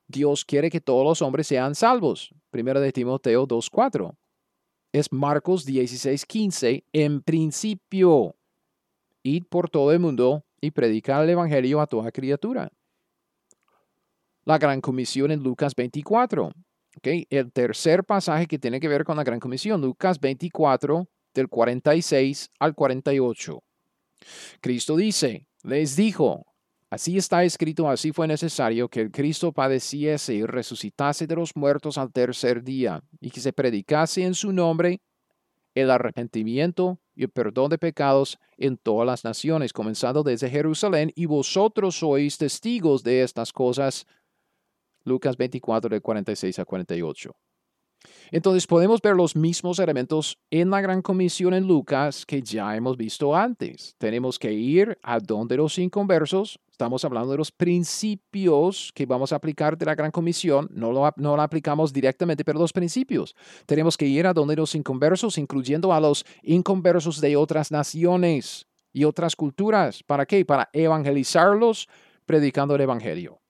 Dios 0.08 0.44
quiere 0.44 0.70
que 0.70 0.80
todos 0.80 1.04
los 1.04 1.22
hombres 1.22 1.46
sean 1.46 1.74
salvos. 1.74 2.34
Primero 2.50 2.80
de 2.80 2.92
Timoteo 2.92 3.46
2.4. 3.46 4.14
Es 4.92 5.12
Marcos 5.12 5.66
16.15. 5.66 6.84
En 6.92 7.22
principio, 7.22 8.34
id 9.22 9.44
por 9.48 9.70
todo 9.70 9.92
el 9.92 10.00
mundo 10.00 10.44
y 10.62 10.70
predicar 10.70 11.24
el 11.24 11.30
Evangelio 11.30 11.80
a 11.80 11.86
toda 11.86 12.10
criatura. 12.12 12.70
La 14.44 14.58
Gran 14.58 14.80
Comisión 14.80 15.30
en 15.32 15.42
Lucas 15.42 15.74
24. 15.74 16.52
Okay. 16.96 17.26
El 17.30 17.52
tercer 17.52 18.04
pasaje 18.04 18.46
que 18.46 18.58
tiene 18.58 18.78
que 18.78 18.88
ver 18.88 19.04
con 19.04 19.16
la 19.16 19.24
Gran 19.24 19.40
Comisión, 19.40 19.80
Lucas 19.80 20.20
24, 20.20 21.06
del 21.34 21.48
46 21.48 22.50
al 22.60 22.74
48. 22.74 23.62
Cristo 24.60 24.96
dice, 24.96 25.46
les 25.64 25.96
dijo, 25.96 26.46
así 26.90 27.16
está 27.16 27.42
escrito, 27.42 27.88
así 27.88 28.12
fue 28.12 28.28
necesario 28.28 28.88
que 28.88 29.00
el 29.00 29.10
Cristo 29.10 29.52
padeciese 29.52 30.34
y 30.34 30.44
resucitase 30.44 31.26
de 31.26 31.34
los 31.34 31.56
muertos 31.56 31.98
al 31.98 32.12
tercer 32.12 32.62
día, 32.62 33.02
y 33.20 33.30
que 33.30 33.40
se 33.40 33.52
predicase 33.52 34.22
en 34.22 34.34
su 34.34 34.52
nombre 34.52 35.00
el 35.74 35.90
arrepentimiento 35.90 37.01
y 37.14 37.24
el 37.24 37.30
perdón 37.30 37.70
de 37.70 37.78
pecados 37.78 38.38
en 38.56 38.76
todas 38.76 39.06
las 39.06 39.24
naciones, 39.24 39.72
comenzando 39.72 40.22
desde 40.22 40.50
Jerusalén, 40.50 41.12
y 41.14 41.26
vosotros 41.26 41.96
sois 41.96 42.38
testigos 42.38 43.02
de 43.02 43.22
estas 43.22 43.52
cosas. 43.52 44.06
Lucas 45.04 45.36
24, 45.36 45.90
de 45.90 46.00
46 46.00 46.58
a 46.58 46.64
48. 46.64 47.34
Entonces 48.30 48.66
podemos 48.66 49.00
ver 49.00 49.14
los 49.14 49.36
mismos 49.36 49.78
elementos 49.78 50.38
en 50.50 50.70
la 50.70 50.80
gran 50.80 51.02
comisión 51.02 51.54
en 51.54 51.66
Lucas 51.66 52.24
que 52.26 52.42
ya 52.42 52.74
hemos 52.76 52.96
visto 52.96 53.36
antes. 53.36 53.94
Tenemos 53.98 54.38
que 54.38 54.52
ir 54.52 54.98
a 55.02 55.20
donde 55.20 55.56
los 55.56 55.78
inconversos, 55.78 56.58
estamos 56.72 57.04
hablando 57.04 57.30
de 57.30 57.38
los 57.38 57.52
principios 57.52 58.90
que 58.94 59.06
vamos 59.06 59.32
a 59.32 59.36
aplicar 59.36 59.76
de 59.76 59.86
la 59.86 59.94
gran 59.94 60.10
comisión, 60.10 60.68
no 60.72 60.90
lo, 60.90 61.12
no 61.16 61.40
aplicamos 61.40 61.92
directamente, 61.92 62.44
pero 62.44 62.58
los 62.58 62.72
principios. 62.72 63.36
Tenemos 63.66 63.96
que 63.96 64.06
ir 64.06 64.26
a 64.26 64.32
donde 64.32 64.56
los 64.56 64.74
inconversos, 64.74 65.38
incluyendo 65.38 65.92
a 65.92 66.00
los 66.00 66.24
inconversos 66.42 67.20
de 67.20 67.36
otras 67.36 67.70
naciones 67.70 68.66
y 68.92 69.04
otras 69.04 69.36
culturas. 69.36 70.02
¿Para 70.02 70.26
qué? 70.26 70.44
Para 70.44 70.70
evangelizarlos 70.72 71.88
predicando 72.26 72.74
el 72.74 72.80
Evangelio. 72.80 73.41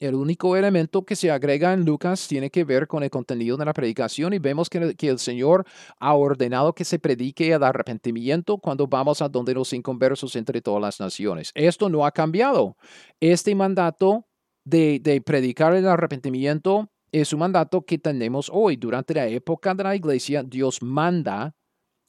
El 0.00 0.14
único 0.14 0.56
elemento 0.56 1.04
que 1.04 1.14
se 1.14 1.30
agrega 1.30 1.74
en 1.74 1.84
Lucas 1.84 2.26
tiene 2.26 2.48
que 2.48 2.64
ver 2.64 2.88
con 2.88 3.02
el 3.02 3.10
contenido 3.10 3.58
de 3.58 3.66
la 3.66 3.74
predicación 3.74 4.32
y 4.32 4.38
vemos 4.38 4.70
que, 4.70 4.96
el 4.98 5.18
Señor 5.18 5.66
ha 5.98 6.14
ordenado 6.14 6.72
que 6.72 6.86
se 6.86 6.98
predique 6.98 7.52
el 7.52 7.62
arrepentimiento 7.62 8.56
cuando 8.56 8.86
vamos 8.86 9.20
a 9.20 9.28
donde 9.28 9.52
los 9.52 9.74
inconversos 9.74 10.36
entre 10.36 10.62
todas 10.62 10.80
las 10.80 11.00
naciones. 11.00 11.52
Esto 11.54 11.90
no 11.90 12.06
ha 12.06 12.12
cambiado. 12.12 12.78
Este 13.20 13.54
mandato 13.54 14.26
de 14.64 15.22
predicar 15.26 15.74
el 15.74 15.86
arrepentimiento 15.86 16.90
es 17.12 17.34
un 17.34 17.40
mandato 17.40 17.82
que 17.82 17.98
tenemos 17.98 18.50
hoy. 18.50 18.76
Durante 18.76 19.12
la 19.12 19.26
época 19.26 19.74
de 19.74 19.84
la 19.84 19.94
iglesia, 19.94 20.42
Dios 20.42 20.80
manda 20.80 21.54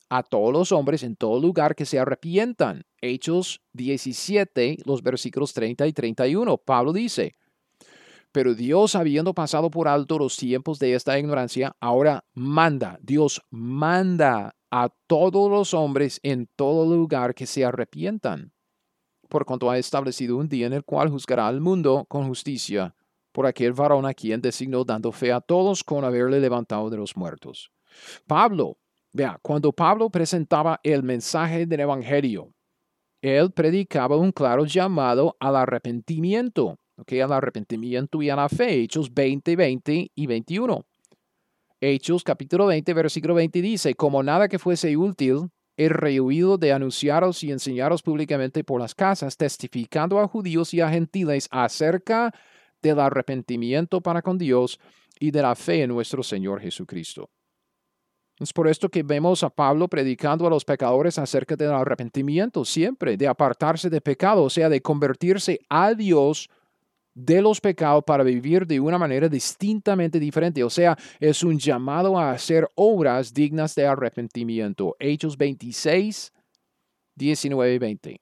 a 0.10 0.24
todos 0.24 0.54
los 0.54 0.72
hombres 0.72 1.04
en 1.04 1.18
todo 1.18 1.42
lugar 1.42 1.76
que 1.76 1.86
se 1.86 2.00
arrepientan. 2.00 2.84
Hechos 3.02 3.62
17, 3.74 4.78
los 4.86 5.04
versículos 5.04 5.54
30 5.54 5.88
y 5.88 5.94
31. 5.94 6.58
Pablo 6.58 6.94
dice, 6.94 7.36
pero 8.32 8.56
Dios, 8.56 8.96
habiendo 8.96 9.34
pasado 9.34 9.70
por 9.70 9.88
alto 9.88 10.18
los 10.18 10.38
tiempos 10.38 10.80
de 10.80 10.94
esta 10.96 11.20
ignorancia, 11.20 11.76
ahora 11.80 12.24
manda, 12.34 12.98
Dios 13.02 13.42
manda 13.50 14.56
a 14.72 14.90
todos 15.08 15.52
los 15.52 15.74
hombres 15.74 16.20
en 16.24 16.48
todo 16.56 16.96
lugar 16.96 17.36
que 17.36 17.46
se 17.46 17.66
arrepientan, 17.66 18.54
por 19.28 19.46
cuanto 19.46 19.70
ha 19.70 19.78
establecido 19.78 20.38
un 20.38 20.48
día 20.48 20.68
en 20.68 20.74
el 20.74 20.86
cual 20.86 21.10
juzgará 21.10 21.48
al 21.48 21.60
mundo 21.60 22.06
con 22.08 22.28
justicia 22.28 22.96
por 23.32 23.46
aquel 23.46 23.74
varón 23.74 24.06
a 24.06 24.14
quien 24.14 24.42
designó 24.42 24.84
dando 24.84 25.12
fe 25.12 25.32
a 25.32 25.42
todos 25.42 25.84
con 25.84 26.04
haberle 26.04 26.40
levantado 26.40 26.90
de 26.90 26.98
los 26.98 27.16
muertos. 27.16 27.72
Pablo, 28.28 28.78
vea, 29.14 29.40
cuando 29.42 29.72
Pablo 29.72 30.10
presentaba 30.10 30.80
el 30.84 31.04
mensaje 31.04 31.66
del 31.66 31.82
Evangelio, 31.82 32.54
él 33.22 33.52
predicaba 33.52 34.18
un 34.18 34.32
claro 34.32 34.66
llamado 34.66 35.38
al 35.40 35.56
arrepentimiento 35.56 36.81
al 37.22 37.34
arrepentimiento 37.34 38.22
y 38.22 38.30
a 38.30 38.36
la 38.36 38.50
fe. 38.50 38.82
Hechos 38.82 39.14
20, 39.14 39.56
20 39.56 40.12
y 40.14 40.28
21. 40.28 40.86
Hechos 41.80 42.24
capítulo 42.24 42.68
20, 42.68 42.94
versículo 42.94 43.34
20 43.34 43.62
dice, 43.62 43.96
como 43.96 44.22
nada 44.22 44.48
que 44.48 44.60
fuese 44.60 44.96
útil, 44.96 45.50
he 45.78 45.90
rehuido 45.90 46.58
de 46.58 46.74
anunciaros 46.74 47.44
y 47.44 47.52
enseñaros 47.52 48.04
públicamente 48.04 48.64
por 48.64 48.80
las 48.80 48.94
casas, 48.94 49.36
testificando 49.36 50.20
a 50.20 50.28
judíos 50.28 50.74
y 50.74 50.82
a 50.82 50.90
gentiles 50.90 51.48
acerca 51.50 52.32
del 52.82 53.00
arrepentimiento 53.00 54.02
para 54.02 54.22
con 54.22 54.38
Dios 54.38 54.80
y 55.20 55.32
de 55.32 55.42
la 55.42 55.56
fe 55.56 55.84
en 55.84 55.90
nuestro 55.90 56.22
Señor 56.24 56.62
Jesucristo. 56.62 57.30
Es 58.40 58.54
por 58.54 58.68
esto 58.68 58.90
que 58.90 59.04
vemos 59.04 59.44
a 59.44 59.52
Pablo 59.52 59.88
predicando 59.88 60.48
a 60.48 60.50
los 60.50 60.66
pecadores 60.66 61.20
acerca 61.20 61.56
del 61.56 61.72
arrepentimiento 61.72 62.66
siempre, 62.66 63.16
de 63.16 63.28
apartarse 63.28 63.90
de 63.90 64.02
pecado, 64.02 64.44
o 64.44 64.50
sea, 64.50 64.68
de 64.68 64.82
convertirse 64.82 65.60
a 65.70 65.94
Dios 65.94 66.50
de 67.14 67.42
los 67.42 67.60
pecados 67.60 68.04
para 68.06 68.24
vivir 68.24 68.66
de 68.66 68.80
una 68.80 68.98
manera 68.98 69.28
distintamente 69.28 70.20
diferente. 70.20 70.64
O 70.64 70.70
sea, 70.70 70.98
es 71.20 71.44
un 71.44 71.60
llamado 71.60 72.18
a 72.18 72.32
hacer 72.32 72.70
obras 72.76 73.34
dignas 73.34 73.76
de 73.76 73.86
arrepentimiento. 73.86 74.96
Hechos 75.00 75.38
26, 75.38 76.32
19 77.16 77.74
y 77.74 77.78
20. 77.78 78.22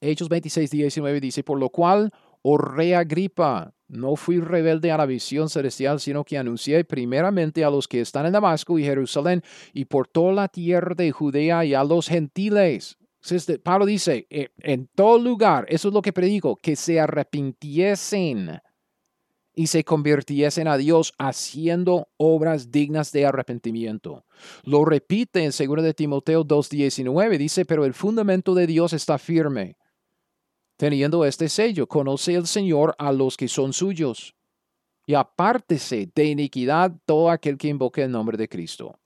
Hechos 0.00 0.28
26, 0.28 0.70
19 0.70 1.20
dice, 1.20 1.42
por 1.42 1.58
lo 1.58 1.70
cual, 1.70 2.10
oh 2.42 2.58
rey 2.58 2.92
Agripa, 2.92 3.72
no 3.88 4.16
fui 4.16 4.40
rebelde 4.40 4.90
a 4.90 4.98
la 4.98 5.06
visión 5.06 5.48
celestial, 5.48 6.00
sino 6.00 6.24
que 6.24 6.36
anuncié 6.36 6.84
primeramente 6.84 7.64
a 7.64 7.70
los 7.70 7.86
que 7.86 8.00
están 8.00 8.26
en 8.26 8.32
Damasco 8.32 8.78
y 8.78 8.84
Jerusalén 8.84 9.42
y 9.72 9.84
por 9.84 10.08
toda 10.08 10.32
la 10.32 10.48
tierra 10.48 10.94
de 10.94 11.12
Judea 11.12 11.64
y 11.64 11.74
a 11.74 11.84
los 11.84 12.08
gentiles 12.08 12.98
Pablo 13.62 13.86
dice, 13.86 14.26
eh, 14.30 14.48
en 14.58 14.88
todo 14.94 15.18
lugar, 15.18 15.66
eso 15.68 15.88
es 15.88 15.94
lo 15.94 16.02
que 16.02 16.12
predico, 16.12 16.56
que 16.56 16.76
se 16.76 17.00
arrepintiesen 17.00 18.60
y 19.54 19.68
se 19.68 19.84
convirtiesen 19.84 20.68
a 20.68 20.76
Dios 20.76 21.14
haciendo 21.18 22.08
obras 22.18 22.70
dignas 22.70 23.10
de 23.10 23.24
arrepentimiento. 23.24 24.26
Lo 24.64 24.84
repite 24.84 25.44
en 25.44 25.50
2 25.50 25.82
de 25.82 25.94
Timoteo 25.94 26.44
2.19, 26.44 27.38
dice, 27.38 27.64
pero 27.64 27.86
el 27.86 27.94
fundamento 27.94 28.54
de 28.54 28.66
Dios 28.66 28.92
está 28.92 29.18
firme. 29.18 29.76
Teniendo 30.76 31.24
este 31.24 31.48
sello, 31.48 31.86
conoce 31.86 32.34
el 32.34 32.46
Señor 32.46 32.94
a 32.98 33.12
los 33.12 33.38
que 33.38 33.48
son 33.48 33.72
suyos. 33.72 34.34
Y 35.06 35.14
apártese 35.14 36.10
de 36.14 36.24
iniquidad 36.26 36.92
todo 37.06 37.30
aquel 37.30 37.56
que 37.56 37.68
invoque 37.68 38.02
el 38.02 38.10
nombre 38.10 38.36
de 38.36 38.48
Cristo. 38.48 38.98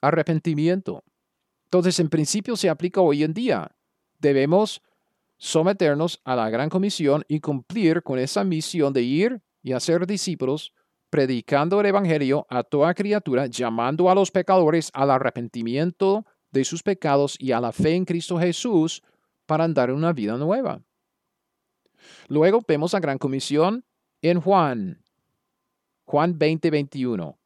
Arrepentimiento. 0.00 1.02
Entonces, 1.66 1.98
en 2.00 2.08
principio 2.08 2.56
se 2.56 2.68
aplica 2.68 3.00
hoy 3.00 3.22
en 3.22 3.34
día. 3.34 3.76
Debemos 4.18 4.82
someternos 5.36 6.20
a 6.24 6.36
la 6.36 6.48
gran 6.48 6.68
comisión 6.68 7.24
y 7.28 7.40
cumplir 7.40 8.02
con 8.02 8.18
esa 8.18 8.44
misión 8.44 8.92
de 8.92 9.02
ir 9.02 9.42
y 9.62 9.72
hacer 9.72 10.06
discípulos, 10.06 10.72
predicando 11.10 11.80
el 11.80 11.86
Evangelio 11.86 12.46
a 12.48 12.62
toda 12.62 12.94
criatura, 12.94 13.46
llamando 13.46 14.08
a 14.08 14.14
los 14.14 14.30
pecadores 14.30 14.90
al 14.94 15.10
arrepentimiento 15.10 16.24
de 16.52 16.64
sus 16.64 16.82
pecados 16.82 17.36
y 17.38 17.52
a 17.52 17.60
la 17.60 17.72
fe 17.72 17.94
en 17.94 18.04
Cristo 18.04 18.38
Jesús 18.38 19.02
para 19.44 19.64
andar 19.64 19.90
una 19.90 20.12
vida 20.12 20.36
nueva. 20.36 20.80
Luego 22.28 22.60
vemos 22.66 22.92
la 22.92 23.00
gran 23.00 23.18
comisión 23.18 23.84
en 24.22 24.40
Juan, 24.40 25.02
Juan 26.04 26.38
20, 26.38 26.70
21. 26.70 27.38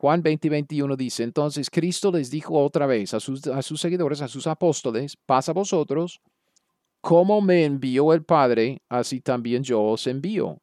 Juan 0.00 0.22
20, 0.22 0.48
21 0.48 0.96
dice, 0.96 1.22
entonces 1.24 1.68
Cristo 1.68 2.10
les 2.10 2.30
dijo 2.30 2.58
otra 2.58 2.86
vez 2.86 3.12
a 3.12 3.20
sus, 3.20 3.46
a 3.46 3.60
sus 3.60 3.82
seguidores, 3.82 4.22
a 4.22 4.28
sus 4.28 4.46
apóstoles, 4.46 5.14
pasa 5.26 5.52
vosotros, 5.52 6.22
como 7.02 7.42
me 7.42 7.66
envió 7.66 8.14
el 8.14 8.24
Padre, 8.24 8.80
así 8.88 9.20
también 9.20 9.62
yo 9.62 9.82
os 9.82 10.06
envío. 10.06 10.56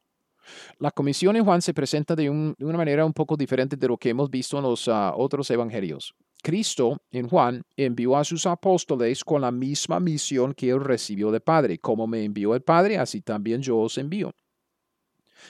La 0.80 0.90
comisión 0.90 1.36
en 1.36 1.46
Juan 1.46 1.62
se 1.62 1.76
presenta 1.76 2.16
de, 2.16 2.32
una 2.32 2.78
manera 2.78 3.06
un 3.06 3.14
poco 3.14 3.38
diferente 3.38 3.76
de 3.76 3.88
lo 3.88 3.96
que 3.96 4.10
hemos 4.10 4.28
visto 4.32 4.58
en 4.58 4.64
los 4.64 4.88
ah, 4.88 5.14
otros 5.16 5.52
evangelios. 5.52 6.16
Cristo 6.42 6.98
en 7.12 7.30
Juan 7.30 7.62
envió 7.76 8.18
a 8.18 8.24
sus 8.24 8.48
apóstoles 8.48 9.24
con 9.24 9.42
la 9.42 9.52
misma 9.52 10.00
misión 10.00 10.56
que 10.56 10.70
él 10.72 10.84
recibió 10.84 11.30
del 11.30 11.42
Padre. 11.42 11.78
Como 11.78 12.08
me 12.08 12.24
envió 12.24 12.56
el 12.56 12.64
Padre, 12.64 12.98
así 12.98 13.22
también 13.22 13.62
yo 13.62 13.78
os 13.78 14.00
envío. 14.00 14.32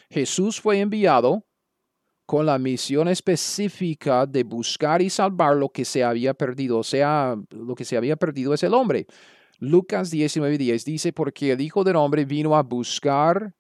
Jesús 0.10 0.60
fue 0.60 0.82
enviado 0.82 1.47
con 2.28 2.46
la 2.46 2.60
misión 2.60 3.08
específica 3.08 4.26
de 4.26 4.44
buscar 4.44 5.02
y 5.02 5.10
salvar 5.10 5.56
lo 5.56 5.70
que 5.70 5.86
se 5.86 6.04
había 6.04 6.34
perdido. 6.34 6.80
O 6.80 6.84
sea, 6.84 7.38
lo 7.52 7.74
que 7.74 7.86
se 7.86 7.96
había 7.96 8.18
perdido 8.18 8.54
es 8.54 8.62
el 8.64 8.74
hombre. 8.74 9.08
Lucas 9.60 10.12
19:10 10.12 10.84
dice, 10.84 11.14
porque 11.14 11.54
el 11.54 11.62
Hijo 11.62 11.86
del 11.86 11.96
Hombre 11.96 12.26
vino 12.26 12.56
a 12.58 12.64
buscar 12.64 13.56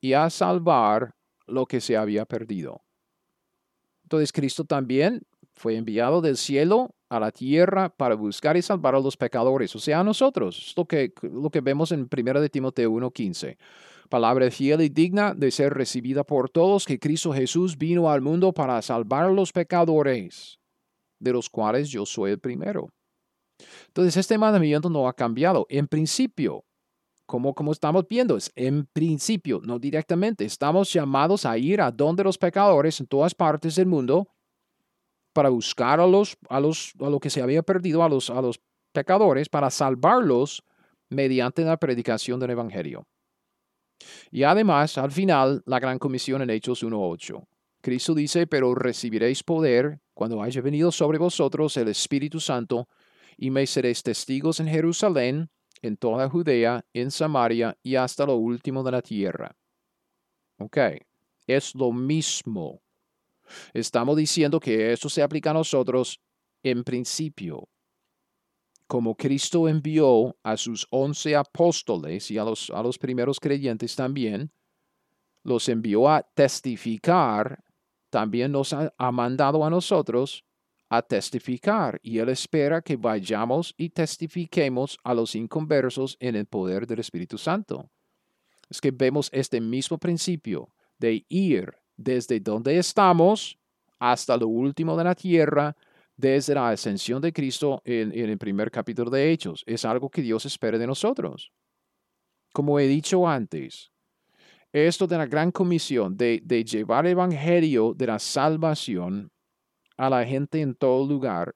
y 0.00 0.14
a 0.14 0.30
salvar 0.30 1.14
lo 1.46 1.66
que 1.66 1.80
se 1.80 1.96
había 1.96 2.24
perdido. 2.24 2.82
Entonces 4.04 4.32
Cristo 4.32 4.64
también 4.64 5.22
fue 5.52 5.76
enviado 5.76 6.22
del 6.22 6.38
cielo 6.38 6.94
a 7.10 7.20
la 7.20 7.30
tierra 7.30 7.90
para 7.90 8.14
buscar 8.14 8.56
y 8.56 8.62
salvar 8.62 8.94
a 8.94 9.00
los 9.00 9.16
pecadores, 9.18 9.76
o 9.76 9.78
sea, 9.78 10.00
a 10.00 10.04
nosotros. 10.04 10.72
Lo 10.74 10.86
que, 10.86 11.12
lo 11.20 11.50
que 11.50 11.60
vemos 11.60 11.92
en 11.92 12.08
1 12.08 12.40
de 12.40 12.48
Timoteo 12.48 12.90
1:15 12.90 13.58
palabra 14.06 14.50
fiel 14.50 14.80
y 14.82 14.88
digna 14.88 15.34
de 15.34 15.50
ser 15.50 15.74
recibida 15.74 16.24
por 16.24 16.50
todos, 16.50 16.84
que 16.86 16.98
Cristo 16.98 17.32
Jesús 17.32 17.76
vino 17.76 18.10
al 18.10 18.20
mundo 18.20 18.52
para 18.52 18.80
salvar 18.82 19.24
a 19.24 19.30
los 19.30 19.52
pecadores, 19.52 20.58
de 21.18 21.32
los 21.32 21.50
cuales 21.50 21.88
yo 21.88 22.06
soy 22.06 22.32
el 22.32 22.38
primero. 22.38 22.88
Entonces, 23.88 24.16
este 24.16 24.38
mandamiento 24.38 24.90
no 24.90 25.08
ha 25.08 25.12
cambiado. 25.14 25.66
En 25.68 25.86
principio, 25.86 26.64
como, 27.26 27.54
como 27.54 27.72
estamos 27.72 28.06
viendo, 28.08 28.36
es 28.36 28.52
en 28.54 28.86
principio, 28.86 29.60
no 29.62 29.78
directamente. 29.78 30.44
Estamos 30.44 30.92
llamados 30.92 31.44
a 31.44 31.58
ir 31.58 31.80
a 31.80 31.90
donde 31.90 32.24
los 32.24 32.38
pecadores 32.38 33.00
en 33.00 33.06
todas 33.06 33.34
partes 33.34 33.74
del 33.74 33.86
mundo 33.86 34.28
para 35.32 35.48
buscar 35.48 36.00
a 36.00 36.06
los, 36.06 36.36
a 36.48 36.60
los, 36.60 36.92
a 37.00 37.10
lo 37.10 37.18
que 37.20 37.30
se 37.30 37.42
había 37.42 37.62
perdido, 37.62 38.02
a 38.02 38.08
los, 38.08 38.30
a 38.30 38.40
los 38.40 38.60
pecadores, 38.92 39.48
para 39.48 39.70
salvarlos 39.70 40.62
mediante 41.10 41.62
la 41.62 41.76
predicación 41.76 42.40
del 42.40 42.50
Evangelio. 42.50 43.06
Y 44.30 44.42
además, 44.42 44.98
al 44.98 45.12
final, 45.12 45.62
la 45.66 45.80
gran 45.80 45.98
comisión 45.98 46.42
en 46.42 46.50
Hechos 46.50 46.82
1.8. 46.82 47.46
Cristo 47.80 48.14
dice, 48.14 48.46
pero 48.46 48.74
recibiréis 48.74 49.42
poder 49.42 50.00
cuando 50.12 50.42
haya 50.42 50.60
venido 50.60 50.90
sobre 50.90 51.18
vosotros 51.18 51.76
el 51.76 51.88
Espíritu 51.88 52.40
Santo, 52.40 52.88
y 53.36 53.50
me 53.50 53.66
seréis 53.66 54.02
testigos 54.02 54.60
en 54.60 54.68
Jerusalén, 54.68 55.50
en 55.82 55.96
toda 55.96 56.28
Judea, 56.28 56.84
en 56.92 57.10
Samaria 57.10 57.76
y 57.82 57.96
hasta 57.96 58.24
lo 58.26 58.36
último 58.36 58.82
de 58.82 58.92
la 58.92 59.02
tierra. 59.02 59.54
Ok, 60.58 60.78
es 61.46 61.74
lo 61.74 61.92
mismo. 61.92 62.80
Estamos 63.74 64.16
diciendo 64.16 64.58
que 64.58 64.92
esto 64.92 65.08
se 65.08 65.22
aplica 65.22 65.50
a 65.50 65.54
nosotros 65.54 66.20
en 66.62 66.82
principio 66.82 67.68
como 68.86 69.16
Cristo 69.16 69.68
envió 69.68 70.36
a 70.42 70.56
sus 70.56 70.86
once 70.90 71.34
apóstoles 71.34 72.30
y 72.30 72.38
a 72.38 72.44
los, 72.44 72.70
a 72.70 72.82
los 72.82 72.98
primeros 72.98 73.40
creyentes 73.40 73.96
también, 73.96 74.50
los 75.42 75.68
envió 75.68 76.08
a 76.08 76.22
testificar, 76.22 77.62
también 78.10 78.52
nos 78.52 78.72
ha, 78.72 78.92
mandado 79.12 79.64
a 79.64 79.70
nosotros 79.70 80.44
a 80.88 81.02
testificar 81.02 82.00
y 82.02 82.18
Él 82.18 82.28
espera 82.28 82.80
que 82.80 82.96
vayamos 82.96 83.74
y 83.76 83.90
testifiquemos 83.90 84.98
a 85.02 85.14
los 85.14 85.34
inconversos 85.34 86.16
en 86.20 86.36
el 86.36 86.46
poder 86.46 86.86
del 86.86 87.00
Espíritu 87.00 87.38
Santo. 87.38 87.90
es 88.68 88.80
que 88.80 88.90
vemos 88.90 89.28
este 89.32 89.60
mismo 89.60 89.98
principio 89.98 90.70
de 90.98 91.24
ir 91.28 91.72
desde 91.96 92.40
donde 92.40 92.78
estamos 92.78 93.58
hasta 93.98 94.36
lo 94.36 94.48
último 94.48 94.96
de 94.96 95.04
la 95.04 95.14
tierra, 95.14 95.76
desde 96.16 96.54
la 96.54 96.70
ascensión 96.70 97.20
de 97.20 97.32
Cristo 97.32 97.82
en, 97.84 98.12
el 98.12 98.38
primer 98.38 98.70
capítulo 98.70 99.10
de 99.10 99.30
Hechos. 99.30 99.62
Es 99.66 99.84
algo 99.84 100.08
que 100.08 100.22
Dios 100.22 100.46
espera 100.46 100.78
de 100.78 100.86
nosotros. 100.86 101.52
Como 102.52 102.78
he 102.80 102.86
dicho 102.86 103.28
antes, 103.28 103.92
esto 104.72 105.06
de 105.06 105.18
la 105.18 105.26
gran 105.26 105.50
comisión 105.50 106.16
de, 106.16 106.40
de 106.42 106.64
llevar 106.64 107.06
el 107.06 107.12
evangelio 107.12 107.94
de 107.94 108.06
la 108.06 108.18
salvación 108.18 109.30
a 109.96 110.10
la 110.10 110.24
gente 110.24 110.60
en 110.60 110.74
todo 110.74 111.06
lugar 111.06 111.54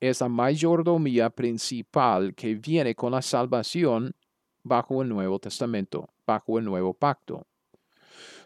es 0.00 0.20
la 0.20 0.28
mayordomía 0.28 1.30
principal 1.30 2.34
que 2.34 2.54
viene 2.54 2.94
con 2.94 3.12
la 3.12 3.22
salvación 3.22 4.14
bajo 4.62 5.02
el 5.02 5.08
Nuevo 5.08 5.38
Testamento, 5.38 6.08
bajo 6.26 6.58
el 6.58 6.64
Nuevo 6.64 6.92
Pacto. 6.92 7.46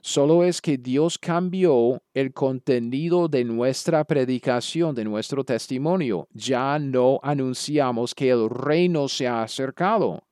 Solo 0.02 0.44
es 0.44 0.62
que 0.62 0.78
Dios 0.78 1.18
cambió 1.18 2.02
el 2.14 2.32
contenido 2.32 3.28
de 3.28 3.44
nuestra 3.44 4.04
predicación, 4.04 4.94
de 4.94 5.04
nuestro 5.04 5.44
testimonio. 5.44 6.26
Ya 6.32 6.78
no 6.78 7.20
anunciamos 7.22 8.14
que 8.14 8.30
el 8.30 8.48
reino 8.48 9.08
se 9.08 9.28
ha 9.28 9.42
acercado. 9.42 10.24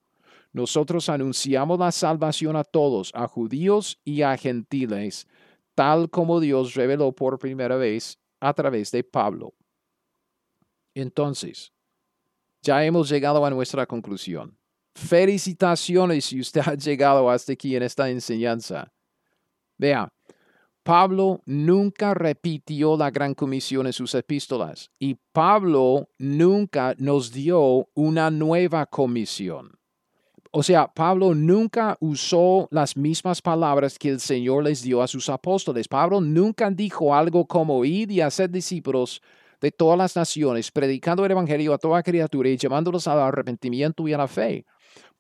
Nosotros 0.53 1.11
anunciamos 1.11 1.79
la 1.79 1.93
salvación 1.93 2.57
a 2.57 2.65
todos, 2.65 3.13
a 3.15 3.29
judíos 3.29 4.01
y 4.05 4.23
a 4.23 4.37
gentiles, 4.39 5.29
tal 5.75 6.09
como 6.09 6.41
Dios 6.41 6.75
reveló 6.75 7.13
por 7.13 7.39
primera 7.39 7.77
vez 7.77 8.19
a 8.41 8.55
través 8.55 8.91
de 8.91 9.05
Pablo. 9.05 9.53
Entonces, 10.95 11.73
ya 12.63 12.85
hemos 12.85 13.11
llegado 13.11 13.45
a 13.45 13.51
nuestra 13.51 13.87
conclusión. 13.87 14.57
Felicitaciones 14.95 16.25
si 16.25 16.41
usted 16.41 16.63
ha 16.65 16.75
llegado 16.75 17.31
hasta 17.31 17.53
aquí 17.53 17.77
en 17.77 17.83
esta 17.83 18.09
enseñanza. 18.09 18.91
Vea, 19.79 20.13
Pablo 20.83 21.43
nunca 21.47 22.15
repitió 22.15 22.97
la 22.97 23.11
gran 23.11 23.35
comisión 23.35 23.87
en 23.87 23.93
sus 23.93 24.15
epístolas 24.15 24.91
y 24.99 25.17
Pablo 25.33 26.09
nunca 26.19 26.95
nos 26.99 27.33
dio 27.33 27.89
una 27.95 28.31
nueva 28.31 28.87
comisión. 28.87 29.79
O 30.51 30.63
sea, 30.63 30.89
Pablo 30.89 31.35
nunca 31.35 31.97
usó 32.01 32.69
las 32.71 32.97
mismas 32.97 33.43
palabras 33.43 33.99
que 33.99 34.09
el 34.09 34.19
Señor 34.19 34.65
les 34.65 34.83
dio 34.83 35.03
a 35.03 35.07
sus 35.07 35.29
apóstoles. 35.29 35.87
Pablo 35.87 36.21
nunca 36.23 36.71
dijo 36.71 37.15
algo 37.15 37.47
como 37.47 37.85
ir 37.85 38.11
y 38.11 38.23
hacer 38.23 38.51
discípulos 38.51 39.21
de 39.61 39.71
todas 39.71 39.99
las 39.99 40.17
naciones, 40.17 40.71
predicando 40.71 41.25
el 41.25 41.33
Evangelio 41.33 41.75
a 41.75 41.79
toda 41.79 42.03
criatura 42.03 42.49
y 42.49 42.57
llevándolos 42.57 43.07
al 43.07 43.21
arrepentimiento 43.21 44.09
y 44.09 44.15
a 44.15 44.19
la 44.19 44.29
fe. 44.29 44.65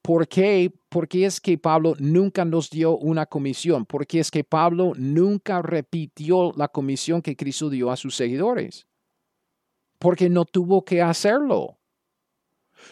¿Por 0.08 0.26
qué? 0.26 0.72
Porque 0.88 1.26
es 1.26 1.38
que 1.38 1.58
Pablo 1.58 1.94
nunca 1.98 2.42
nos 2.46 2.70
dio 2.70 2.96
una 2.96 3.26
comisión, 3.26 3.84
porque 3.84 4.20
es 4.20 4.30
que 4.30 4.42
Pablo 4.42 4.94
nunca 4.96 5.60
repitió 5.60 6.50
la 6.56 6.68
comisión 6.68 7.20
que 7.20 7.36
Cristo 7.36 7.68
dio 7.68 7.90
a 7.90 7.96
sus 7.98 8.16
seguidores, 8.16 8.86
porque 9.98 10.30
no 10.30 10.46
tuvo 10.46 10.82
que 10.82 11.02
hacerlo. 11.02 11.78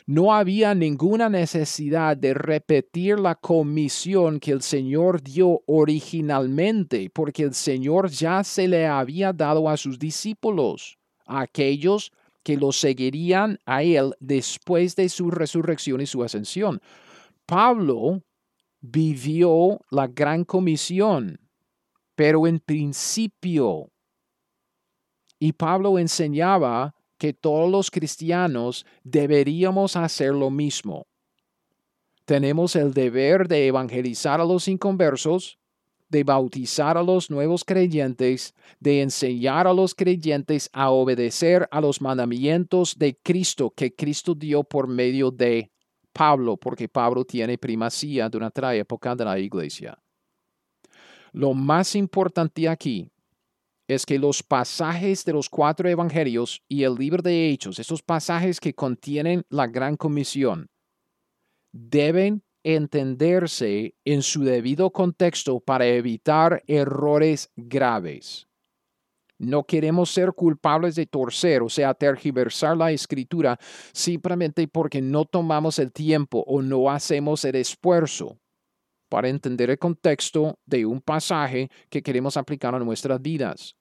No 0.05 0.35
había 0.35 0.75
ninguna 0.75 1.31
necesidad 1.31 2.19
de 2.19 2.35
repetir 2.35 3.19
la 3.19 3.35
comisión 3.35 4.39
que 4.39 4.51
el 4.51 4.61
Señor 4.61 5.23
dio 5.23 5.63
originalmente, 5.67 7.09
porque 7.09 7.45
el 7.45 7.55
Señor 7.55 8.11
ya 8.11 8.45
se 8.45 8.69
le 8.69 8.87
había 8.87 9.33
dado 9.33 9.71
a 9.71 9.79
sus 9.79 9.99
discípulos, 9.99 10.99
a 11.25 11.41
aquellos 11.41 12.13
que 12.47 12.57
lo 12.57 12.71
seguirían 12.71 13.59
a 13.67 13.83
él 13.83 14.15
después 14.21 14.95
de 14.95 15.09
su 15.09 15.33
resurrección 15.33 16.01
y 16.01 16.07
su 16.07 16.23
ascensión. 16.23 16.81
Pablo 17.45 18.23
vivió 18.81 19.81
la 19.91 20.07
gran 20.07 20.45
comisión, 20.45 21.41
pero 22.15 22.47
en 22.47 22.61
principio. 22.61 23.91
Y 25.41 25.55
Pablo 25.55 25.99
enseñaba 25.99 26.95
que 27.19 27.33
todos 27.33 27.69
los 27.69 27.91
cristianos 27.91 28.87
deberíamos 29.03 29.97
hacer 29.97 30.33
lo 30.33 30.49
mismo. 30.49 31.09
Tenemos 32.27 32.77
el 32.77 32.95
deber 32.95 33.49
de 33.49 33.67
evangelizar 33.67 34.41
a 34.41 34.45
los 34.45 34.69
inconversos, 34.69 35.59
de 36.09 36.25
bautizar 36.25 36.97
a 36.97 37.03
los 37.03 37.31
nuevos 37.31 37.65
creyentes, 37.65 38.55
de 38.79 39.03
enseñar 39.03 39.67
a 39.67 39.73
los 39.73 39.95
creyentes 39.95 40.71
a 40.73 40.91
obedecer 40.91 41.69
a 41.71 41.81
los 41.81 42.01
mandamientos 42.01 42.97
de 42.97 43.17
Cristo 43.23 43.73
que 43.75 43.95
Cristo 43.95 44.35
dio 44.35 44.63
por 44.65 44.87
medio 44.87 45.31
de 45.31 45.71
Pablo, 46.13 46.57
porque 46.57 46.89
Pablo 46.89 47.25
tiene 47.25 47.59
primacía 47.59 48.29
durante 48.29 48.61
la 48.61 48.75
época 48.75 49.15
de 49.15 49.25
la 49.25 49.39
iglesia. 49.39 49.99
Lo 51.33 51.53
más 51.53 51.95
importante 51.95 52.69
aquí 52.69 53.11
es 53.89 54.07
que 54.07 54.19
los 54.19 54.43
pasajes 54.43 55.25
de 55.25 55.33
los 55.33 55.49
cuatro 55.49 55.89
evangelios 55.89 56.63
y 56.69 56.83
el 56.83 56.95
libro 56.95 57.23
de 57.23 57.51
Hechos, 57.51 57.79
esos 57.79 58.03
pasajes 58.03 58.59
que 58.59 58.75
contienen 58.75 59.45
la 59.49 59.67
gran 59.67 59.97
comisión, 59.97 60.69
deben 61.73 62.43
entenderse 62.67 63.95
en 64.05 64.23
su 64.23 64.43
debido 64.43 64.91
contexto 64.91 65.61
para 65.61 65.87
evitar 65.87 66.65
errores 66.67 67.53
graves. 67.55 68.49
No 69.39 69.63
queremos 69.63 70.11
ser 70.11 70.33
culpables 70.33 70.97
de 70.97 71.07
torcer, 71.07 71.63
o 71.63 71.69
sea, 71.69 71.95
tergiversar 71.95 72.77
la 72.77 72.91
escritura 72.91 73.57
simplemente 73.93 74.67
porque 74.67 75.01
no 75.01 75.27
tomamos 75.27 75.79
el 75.79 75.93
tiempo 75.93 76.43
o 76.45 76.61
no 76.61 76.91
hacemos 76.91 77.45
el 77.45 77.55
esfuerzo 77.55 78.37
para 79.09 79.29
entender 79.29 79.71
el 79.71 79.79
contexto 79.79 80.59
de 80.67 80.87
un 80.87 81.01
pasaje 81.01 81.71
que 81.89 82.03
queremos 82.03 82.37
aplicar 82.37 82.75
a 82.75 82.81
nuestras 82.81 83.23
vidas. 83.23 83.77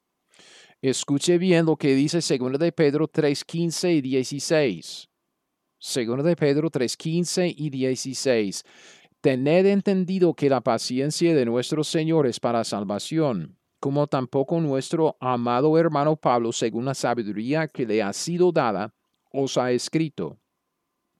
Escuche 0.79 1.39
bien 1.39 1.65
lo 1.65 1.75
que 1.75 1.95
dice 1.95 2.19
2 2.19 2.59
de 2.59 2.71
Pedro 2.71 3.07
3, 3.07 3.43
15 3.45 3.93
y 3.93 4.01
16. 4.01 5.09
Segundo 5.87 6.23
de 6.23 6.35
Pedro 6.35 6.71
3:15 6.71 7.53
y 7.55 7.69
16. 7.69 8.63
Tened 9.21 9.67
entendido 9.67 10.33
que 10.33 10.49
la 10.49 10.59
paciencia 10.59 11.35
de 11.35 11.45
nuestro 11.45 11.83
Señor 11.83 12.25
es 12.25 12.39
para 12.39 12.63
salvación, 12.63 13.59
como 13.79 14.07
tampoco 14.07 14.59
nuestro 14.59 15.15
amado 15.19 15.77
hermano 15.77 16.15
Pablo, 16.15 16.51
según 16.51 16.85
la 16.85 16.95
sabiduría 16.95 17.67
que 17.67 17.85
le 17.85 18.01
ha 18.01 18.13
sido 18.13 18.51
dada, 18.51 18.95
os 19.31 19.59
ha 19.59 19.71
escrito, 19.71 20.39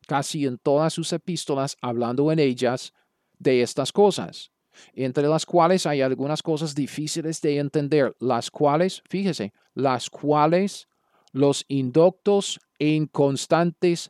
casi 0.08 0.48
en 0.48 0.58
todas 0.58 0.94
sus 0.94 1.14
epístolas, 1.14 1.78
hablando 1.80 2.32
en 2.32 2.40
ellas 2.40 2.92
de 3.38 3.62
estas 3.62 3.92
cosas, 3.92 4.52
entre 4.94 5.28
las 5.28 5.46
cuales 5.46 5.86
hay 5.86 6.02
algunas 6.02 6.42
cosas 6.42 6.74
difíciles 6.74 7.40
de 7.40 7.60
entender, 7.60 8.16
las 8.20 8.50
cuales, 8.50 9.04
fíjese, 9.08 9.54
las 9.76 10.10
cuales 10.10 10.88
los 11.34 11.66
indoctos 11.68 12.60
e 12.80 12.88
inconstantes 12.88 14.10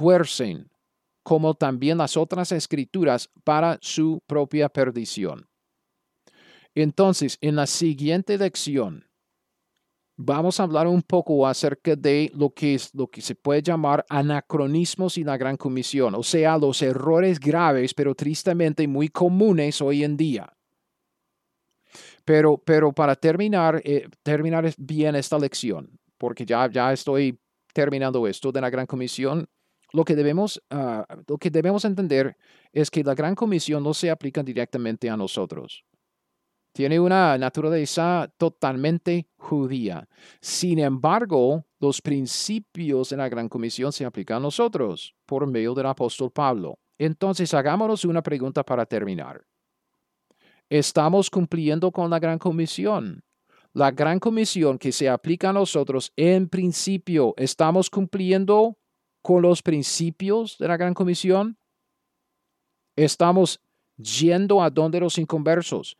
tuercen, 0.00 0.70
como 1.22 1.52
también 1.52 1.98
las 1.98 2.16
otras 2.16 2.52
escrituras, 2.52 3.28
para 3.44 3.78
su 3.82 4.22
propia 4.26 4.70
perdición. 4.70 5.46
Entonces, 6.74 7.36
en 7.42 7.56
la 7.56 7.66
siguiente 7.66 8.38
lección, 8.38 9.04
vamos 10.16 10.58
a 10.58 10.62
hablar 10.62 10.86
un 10.86 11.02
poco 11.02 11.46
acerca 11.46 11.94
de 11.96 12.32
lo 12.34 12.48
que, 12.48 12.76
es, 12.76 12.94
lo 12.94 13.08
que 13.08 13.20
se 13.20 13.34
puede 13.34 13.60
llamar 13.60 14.06
anacronismos 14.08 15.18
y 15.18 15.24
la 15.24 15.36
gran 15.36 15.58
comisión, 15.58 16.14
o 16.14 16.22
sea, 16.22 16.56
los 16.56 16.80
errores 16.80 17.38
graves, 17.38 17.92
pero 17.92 18.14
tristemente 18.14 18.88
muy 18.88 19.10
comunes 19.10 19.82
hoy 19.82 20.02
en 20.02 20.16
día. 20.16 20.50
Pero, 22.24 22.56
pero 22.56 22.90
para 22.90 23.14
terminar, 23.16 23.82
eh, 23.84 24.08
terminar 24.22 24.72
bien 24.78 25.14
esta 25.14 25.38
lección, 25.38 25.90
porque 26.16 26.46
ya, 26.46 26.70
ya 26.70 26.90
estoy 26.90 27.38
terminando 27.74 28.26
esto 28.26 28.50
de 28.50 28.62
la 28.62 28.70
gran 28.70 28.86
comisión, 28.86 29.46
lo 29.92 30.04
que, 30.04 30.14
debemos, 30.14 30.62
ah, 30.70 31.06
lo 31.26 31.38
que 31.38 31.50
debemos 31.50 31.84
entender 31.84 32.36
es 32.72 32.90
que 32.90 33.02
la 33.02 33.14
gran 33.14 33.34
comisión 33.34 33.82
no 33.82 33.94
se 33.94 34.10
aplica 34.10 34.42
directamente 34.42 35.10
a 35.10 35.16
nosotros. 35.16 35.84
Tiene 36.72 37.00
una 37.00 37.36
naturaleza 37.36 38.32
totalmente 38.36 39.28
judía. 39.36 40.08
Sin 40.40 40.78
embargo, 40.78 41.66
los 41.80 42.00
principios 42.00 43.10
de 43.10 43.16
la 43.16 43.28
gran 43.28 43.48
comisión 43.48 43.92
se 43.92 44.04
aplican 44.04 44.36
a 44.36 44.40
nosotros 44.40 45.14
por 45.26 45.46
medio 45.46 45.74
del 45.74 45.86
apóstol 45.86 46.30
Pablo. 46.30 46.78
Entonces, 46.96 47.52
hagámonos 47.54 48.04
una 48.04 48.22
pregunta 48.22 48.62
para 48.62 48.86
terminar. 48.86 49.44
¿Estamos 50.68 51.28
cumpliendo 51.28 51.90
con 51.90 52.08
la 52.08 52.20
gran 52.20 52.38
comisión? 52.38 53.24
La 53.72 53.90
gran 53.90 54.20
comisión 54.20 54.78
que 54.78 54.92
se 54.92 55.08
aplica 55.08 55.50
a 55.50 55.52
nosotros 55.52 56.12
en 56.16 56.48
principio, 56.48 57.34
¿estamos 57.36 57.88
cumpliendo 57.88 58.79
con 59.22 59.42
los 59.42 59.62
principios 59.62 60.56
de 60.58 60.68
la 60.68 60.76
Gran 60.76 60.94
Comisión? 60.94 61.56
Estamos 62.96 63.60
yendo 63.96 64.62
a 64.62 64.70
donde 64.70 65.00
los 65.00 65.18
inconversos. 65.18 65.96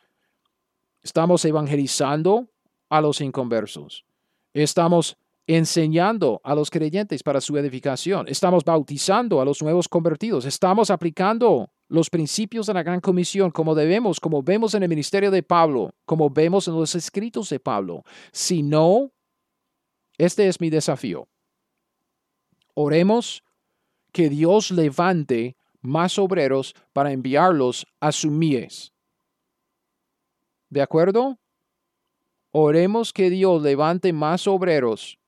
Estamos 1.03 1.45
evangelizando 1.45 2.49
a 2.89 3.01
los 3.01 3.21
inconversos. 3.21 4.05
Estamos 4.53 5.17
enseñando 5.47 6.41
a 6.45 6.55
los 6.55 6.71
creyentes 6.71 7.23
para 7.23 7.41
su 7.41 7.57
edificación. 7.57 8.29
Estamos 8.29 8.65
bautizando 8.65 9.41
a 9.41 9.45
los 9.45 9.63
nuevos 9.63 9.89
convertidos. 9.89 10.45
Estamos 10.45 10.91
aplicando 10.91 11.71
los 11.89 12.09
principios 12.09 12.67
de 12.67 12.75
la 12.75 12.85
gran 12.85 13.01
comisión, 13.01 13.51
como 13.51 13.75
debemos, 13.75 14.21
como 14.21 14.43
vemos 14.43 14.75
en 14.75 14.85
el 14.85 14.89
ministerio 14.89 15.31
de 15.31 15.43
Pablo, 15.43 15.93
como 16.05 16.31
vemos 16.31 16.69
en 16.69 16.75
los 16.75 16.95
escritos 16.95 17.51
de 17.51 17.59
Pablo. 17.59 18.05
Si 18.31 18.63
no, 18.63 19.11
este 20.17 20.47
es 20.47 20.61
mi 20.61 20.71
desafío. 20.71 21.27
Oremos 22.83 23.45
que 24.11 24.31
Dios 24.31 24.71
levante 24.71 25.55
más 25.83 26.19
obreros 26.19 26.75
para 26.95 27.13
enviarlos 27.13 27.87
a 28.01 28.11
su 28.11 28.31
mies. 28.31 28.95
¿De 30.71 30.81
acuerdo? 30.81 31.39
Oremos 32.53 33.13
que 33.13 33.29
Dios 33.29 33.61
levante 33.63 34.15
más 34.15 34.47
obreros, 34.47 35.19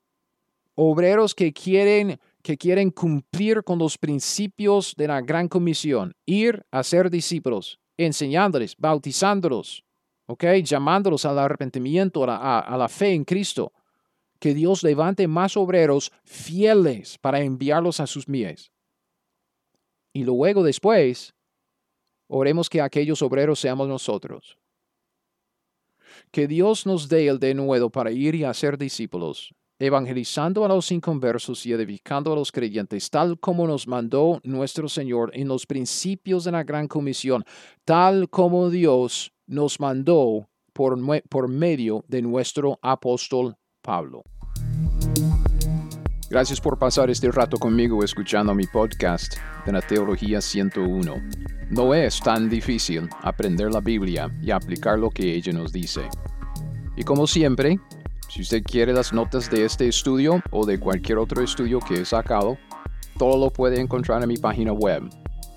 obreros 0.74 1.34
que 1.34 1.52
quieren 1.52 2.18
que 2.42 2.56
quieren 2.56 2.90
cumplir 2.90 3.62
con 3.62 3.78
los 3.78 3.98
principios 3.98 4.94
de 4.96 5.06
la 5.06 5.20
gran 5.20 5.46
comisión, 5.46 6.16
ir 6.24 6.64
a 6.72 6.82
ser 6.82 7.08
discípulos, 7.08 7.78
enseñándoles, 7.98 8.74
bautizándolos, 8.78 9.84
¿ok? 10.26 10.44
Llamándolos 10.64 11.24
al 11.24 11.38
arrepentimiento, 11.38 12.24
a 12.24 12.26
la, 12.26 12.58
a 12.60 12.76
la 12.76 12.88
fe 12.88 13.12
en 13.12 13.24
Cristo. 13.24 13.72
Que 14.42 14.54
Dios 14.54 14.82
levante 14.82 15.28
más 15.28 15.56
obreros 15.56 16.10
fieles 16.24 17.16
para 17.16 17.42
enviarlos 17.42 18.00
a 18.00 18.08
sus 18.08 18.26
mies. 18.26 18.72
Y 20.12 20.24
luego 20.24 20.64
después, 20.64 21.32
oremos 22.28 22.68
que 22.68 22.80
aquellos 22.80 23.22
obreros 23.22 23.60
seamos 23.60 23.86
nosotros. 23.86 24.58
Que 26.32 26.48
Dios 26.48 26.86
nos 26.86 27.08
dé 27.08 27.28
el 27.28 27.38
denuedo 27.38 27.88
para 27.88 28.10
ir 28.10 28.34
y 28.34 28.42
hacer 28.42 28.76
discípulos 28.76 29.54
evangelizando 29.78 30.64
a 30.64 30.68
los 30.68 30.90
inconversos 30.90 31.64
y 31.66 31.72
edificando 31.72 32.32
a 32.32 32.36
los 32.36 32.50
creyentes, 32.50 33.10
tal 33.10 33.38
como 33.38 33.68
nos 33.68 33.86
mandó 33.86 34.40
nuestro 34.42 34.88
Señor 34.88 35.30
en 35.34 35.46
los 35.46 35.66
principios 35.66 36.44
de 36.44 36.52
la 36.52 36.64
gran 36.64 36.88
comisión, 36.88 37.44
tal 37.84 38.28
como 38.28 38.70
Dios 38.70 39.32
nos 39.46 39.78
mandó 39.78 40.48
por, 40.72 40.96
por 41.28 41.48
medio 41.48 42.04
de 42.08 42.22
nuestro 42.22 42.78
apóstol 42.82 43.56
Pablo. 43.82 44.22
Gracias 46.30 46.60
por 46.60 46.78
pasar 46.78 47.10
este 47.10 47.30
rato 47.30 47.58
conmigo 47.58 48.02
escuchando 48.02 48.54
mi 48.54 48.66
podcast 48.66 49.34
de 49.66 49.72
la 49.72 49.82
Teología 49.82 50.40
101. 50.40 51.16
No 51.70 51.92
es 51.92 52.20
tan 52.20 52.48
difícil 52.48 53.08
aprender 53.22 53.70
la 53.72 53.80
Biblia 53.80 54.30
y 54.40 54.50
aplicar 54.50 54.98
lo 54.98 55.10
que 55.10 55.34
ella 55.34 55.52
nos 55.52 55.72
dice. 55.72 56.08
Y 56.96 57.02
como 57.02 57.26
siempre, 57.26 57.78
si 58.28 58.42
usted 58.42 58.62
quiere 58.62 58.92
las 58.92 59.12
notas 59.12 59.50
de 59.50 59.64
este 59.64 59.88
estudio 59.88 60.40
o 60.52 60.64
de 60.64 60.78
cualquier 60.78 61.18
otro 61.18 61.42
estudio 61.42 61.80
que 61.80 62.00
he 62.00 62.04
sacado, 62.04 62.56
todo 63.18 63.36
lo 63.36 63.50
puede 63.50 63.80
encontrar 63.80 64.22
en 64.22 64.28
mi 64.28 64.36
página 64.36 64.72
web, 64.72 65.02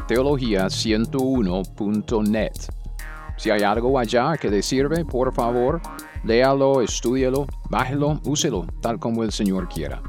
teología101.net. 0.08 2.54
Si 3.38 3.50
hay 3.50 3.64
algo 3.64 3.98
allá 4.00 4.38
que 4.38 4.50
le 4.50 4.62
sirve, 4.62 5.04
por 5.06 5.34
favor, 5.34 5.82
léalo, 6.26 6.82
estúdialo, 6.82 7.46
bájelo, 7.70 8.20
úselo, 8.26 8.66
tal 8.82 9.00
como 9.00 9.24
el 9.24 9.32
Señor 9.32 9.70
quiera. 9.70 10.02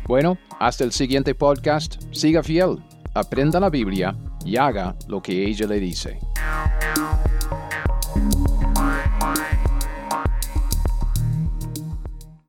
Bueno, 0.06 0.38
hasta 0.60 0.84
el 0.84 0.92
siguiente 0.92 1.34
podcast. 1.34 2.04
Siga 2.12 2.44
fiel, 2.44 2.84
aprenda 3.14 3.62
la 3.62 3.70
Biblia 3.70 4.18
y 4.44 4.58
haga 4.58 4.98
lo 5.08 5.22
que 5.22 5.46
ella 5.46 5.66
le 5.68 5.80
dice. 5.80 6.20